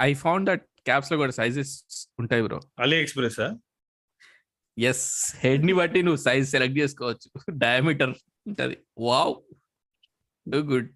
[0.00, 1.72] ఐ ఫౌండ్ దట్ క్యాప్స్లో కూడా సైజెస్
[2.18, 3.40] ఉంటాయి బ్రో అలీ ఎక్స్ప్రెస్
[4.78, 5.04] ఎస్
[5.42, 7.28] హెడ్ని బట్టి నువ్వు సైజ్ సెలెక్ట్ చేసుకోవచ్చు.
[7.64, 8.14] డయామీటర్
[8.48, 8.76] ఉంటది.
[9.08, 9.34] వావ్
[10.48, 10.90] డూ గుడ్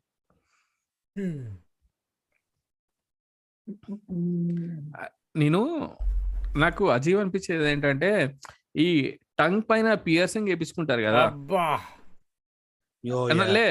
[5.34, 5.60] నేను
[6.56, 8.10] నాకు అజీవ్ అనిపించేది ఏంటంటే
[8.76, 8.88] ఈ
[9.38, 11.22] టంగ్ పైన పియర్సింగ్ వేపించుకుంటారు కదా.
[11.28, 11.66] అబ్బా!
[13.54, 13.66] లే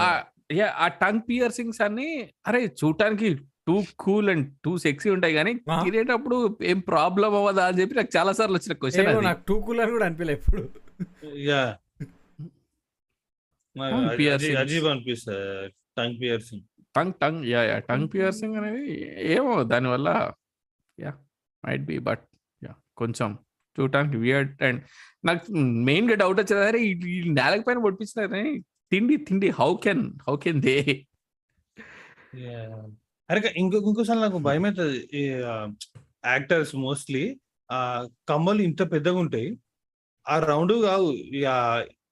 [0.00, 0.08] ఆ
[0.52, 0.68] యా.
[0.78, 2.08] ఆ టంగ్ పియర్సింగ్స్ అన్ని
[2.46, 3.28] అరే చూడటానికి
[3.66, 5.52] too cool and too sexy ఉంటాయి కానీ.
[5.84, 10.06] తినేటప్పుడు ఏం ప్రాబ్లం అవ్వదా అని చెప్పి నాకు చాలా సార్లు వచ్చిన క్వశ్చన్ నాకు టూ కూలర్ కూడా
[10.06, 10.62] అనిపించలే ఎప్పుడు.
[14.62, 15.44] అజీబ్ అనిపిస్తుంది
[15.96, 16.64] tongue piercing.
[16.94, 18.86] Tongue tongue yeah yeah tongue piercing అనేది
[19.34, 20.08] ఏమో దానివల్ల
[21.02, 21.12] yeah
[21.64, 22.24] might be but
[22.62, 23.30] yeah కొంచెం
[23.78, 24.80] చూడటానికి వియర్డ్ అండ్
[25.24, 25.44] నాకు
[25.82, 26.96] మెయిన్గా డౌట్ వచ్చేది అరే ఈ-
[27.32, 28.42] నేలక పైన పొడిపించినారే
[28.92, 30.76] తిండి తిండి how can how can they
[33.28, 35.00] అరే ఇంకో ఇంకోసారి నాకు భయం అవుతుంది
[36.26, 37.22] యాక్టర్స్ మోస్ట్లీ
[37.70, 37.78] ఆ
[38.28, 39.48] కమ్మలు ఇంత పెద్దగా ఉంటాయి
[40.26, 41.08] ఆ రౌండ్ కావు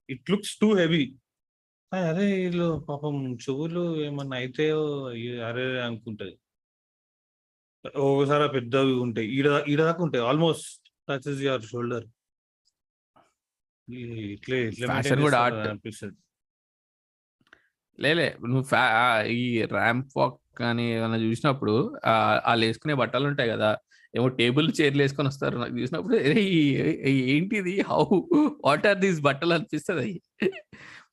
[0.08, 1.04] ఇట్ లుక్స్ టూ హెవీ
[1.92, 4.64] అరే వీళ్ళు పాపం చెవులు ఏమన్నా అయితే
[5.44, 6.34] అరే అనుకుంటది.
[7.96, 9.28] ఒకసారి పెద్దవి ఉంటాయి.
[9.28, 10.24] ఈడ ఈడ దాకా ఉంటాయి.
[10.24, 12.06] ఆల్మోస్ట్ టచెస్ యువర్ షోల్డర్
[13.92, 14.86] ఇట్లే ఇట్లే.
[15.68, 16.16] అనిపిస్తుంది.
[18.02, 23.78] లేలే నువ్వు ఫ్యా ఈ ర్యాంప్ వాక్ కానీ ఏమైనా చూసినప్పుడు ఆ, వాళ్ళు వేసుకునే బట్టలు ఉంటాయి కదా
[24.16, 26.16] ఏమో టేబుల్ చైర్లు వేసుకొని వస్తారు నాకు చూసినప్పుడు.
[26.16, 27.80] "అరే, ఈ- ఈ- ఏంటిది?
[27.80, 28.04] హౌ
[28.64, 30.00] వాట్ ఆర్ దీస్ బట్టలు అనిపిస్తుంది.
[30.00, 30.50] అవి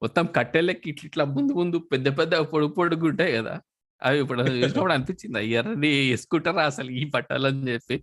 [0.01, 3.61] మొత్తం కట్టెలకి ఇట్లా ఇట్లా ముందు ముందు పెద్ద పెద్ద పొడుగు పొడుగు ఉంటాయి కదా.
[4.01, 7.97] అవి ఇప్పుడు చూసినప్పుడు అనిపించింది అయ్యారని వేసుకుంటారా అసలు ఈ బట్టలు అని చెప్పి.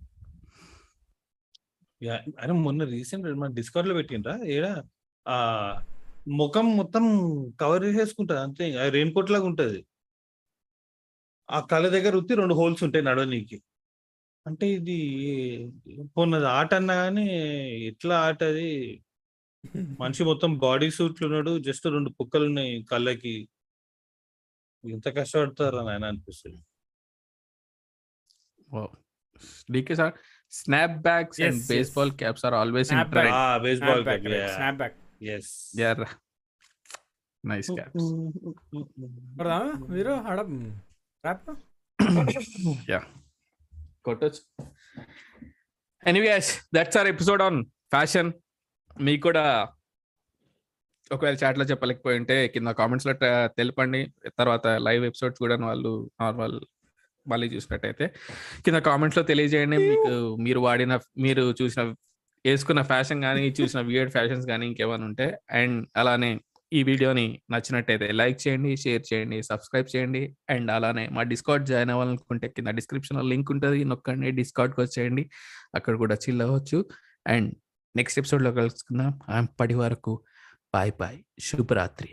[2.01, 4.71] యా అరే మొన్న రీసెంట్ మన డిస్కౌంట్లో పెట్టిండ్రా ఏడా
[5.25, 5.37] ఆ
[6.39, 7.03] ముఖం మొత్తం
[7.61, 8.65] కవర్ చేసేసుకుంటది అంతే
[8.95, 9.79] రెయిన్ కోట్ లాగా ఉంటది.
[11.49, 13.57] ఆ కళ్ళ దగ్గర ఉత్తి రెండు హోల్స్ ఉంటాయి నడవనీకి.
[14.45, 14.97] అంటే ఇది
[16.15, 17.25] పోన్నది ఆట అన్నా కానీ
[17.91, 18.69] ఎట్లా ఆట అది?
[20.01, 23.35] మనిషి మొత్తం బాడీ సూట్లు ఉన్నాడు జస్ట్ రెండు పుక్కలు ఉన్నాయి కళ్ళకి.
[24.91, 26.61] ఎంత కష్టపడతారు అని ఆయన అనిపిస్తుంది
[29.69, 30.13] DK sir
[30.53, 31.61] snap bags and.
[31.69, 33.15] Baseball caps are always in Snap back.
[33.15, 34.03] Trend ఆ బేస్బాల్
[34.55, 34.95] స్నాప్ బ్యాక్
[35.35, 36.01] ఎస్ యార్
[37.43, 38.07] నైస్ క్యాప్స్
[39.89, 40.39] మీరు ఆడ
[41.23, 41.49] ర్యాప్
[42.89, 43.01] యా
[44.05, 44.41] కొట్టచ్చు
[46.03, 47.59] anyways that's our episode on
[47.91, 48.29] fashion
[49.01, 49.45] మీకు కూడా
[51.11, 53.13] ఒకవేళ చాట్లో చెప్పలేకపోయి ఉంటే కింద కామెంట్స్లో
[53.47, 54.13] తెలపండి.
[54.39, 56.59] తర్వాత లైవ్ ఎపిసోడ్ చూడని వాళ్ళు నార్మల్
[57.27, 58.07] మళ్ళీ చూసినట్టయితే
[58.65, 59.77] కింద కామెంట్స్లో తెలియజేయండి.
[59.77, 61.81] మీకు మీరు వాడిన మీరు చూసిన
[62.45, 66.39] వేసుకున్న ఫ్యాషన్ కానీ చూసిన వియర్డ్ ఫ్యాషన్స్ కానీ ఇంకేమైనా ఉంటే అండ్ అలానే
[66.73, 72.47] ఈ వీడియోని నచ్చినట్టయితే లైక్ చేయండి షేర్ చేయండి సబ్స్క్రైబ్ చేయండి అండ్ అలానే మా డిస్కౌట్ జాయిన్ అవ్వాలనుకుంటే
[72.47, 73.83] కింద డిస్క్రిప్షన్లో లింక్ ఉంటుంది.
[73.83, 75.29] నొక్కండి డిస్కౌట్కి వచ్చేయండి.
[75.75, 76.85] అక్కడ కూడా చిల్ అవ్వచ్చు.
[77.27, 77.55] అండ్
[77.95, 79.19] నెక్స్ట్ ఎపిసోడ్లో కలుసుకుందాం.
[79.29, 80.23] అప్పటి వరకు
[80.75, 82.11] బాయ్ బాయ్ శుభరాత్రి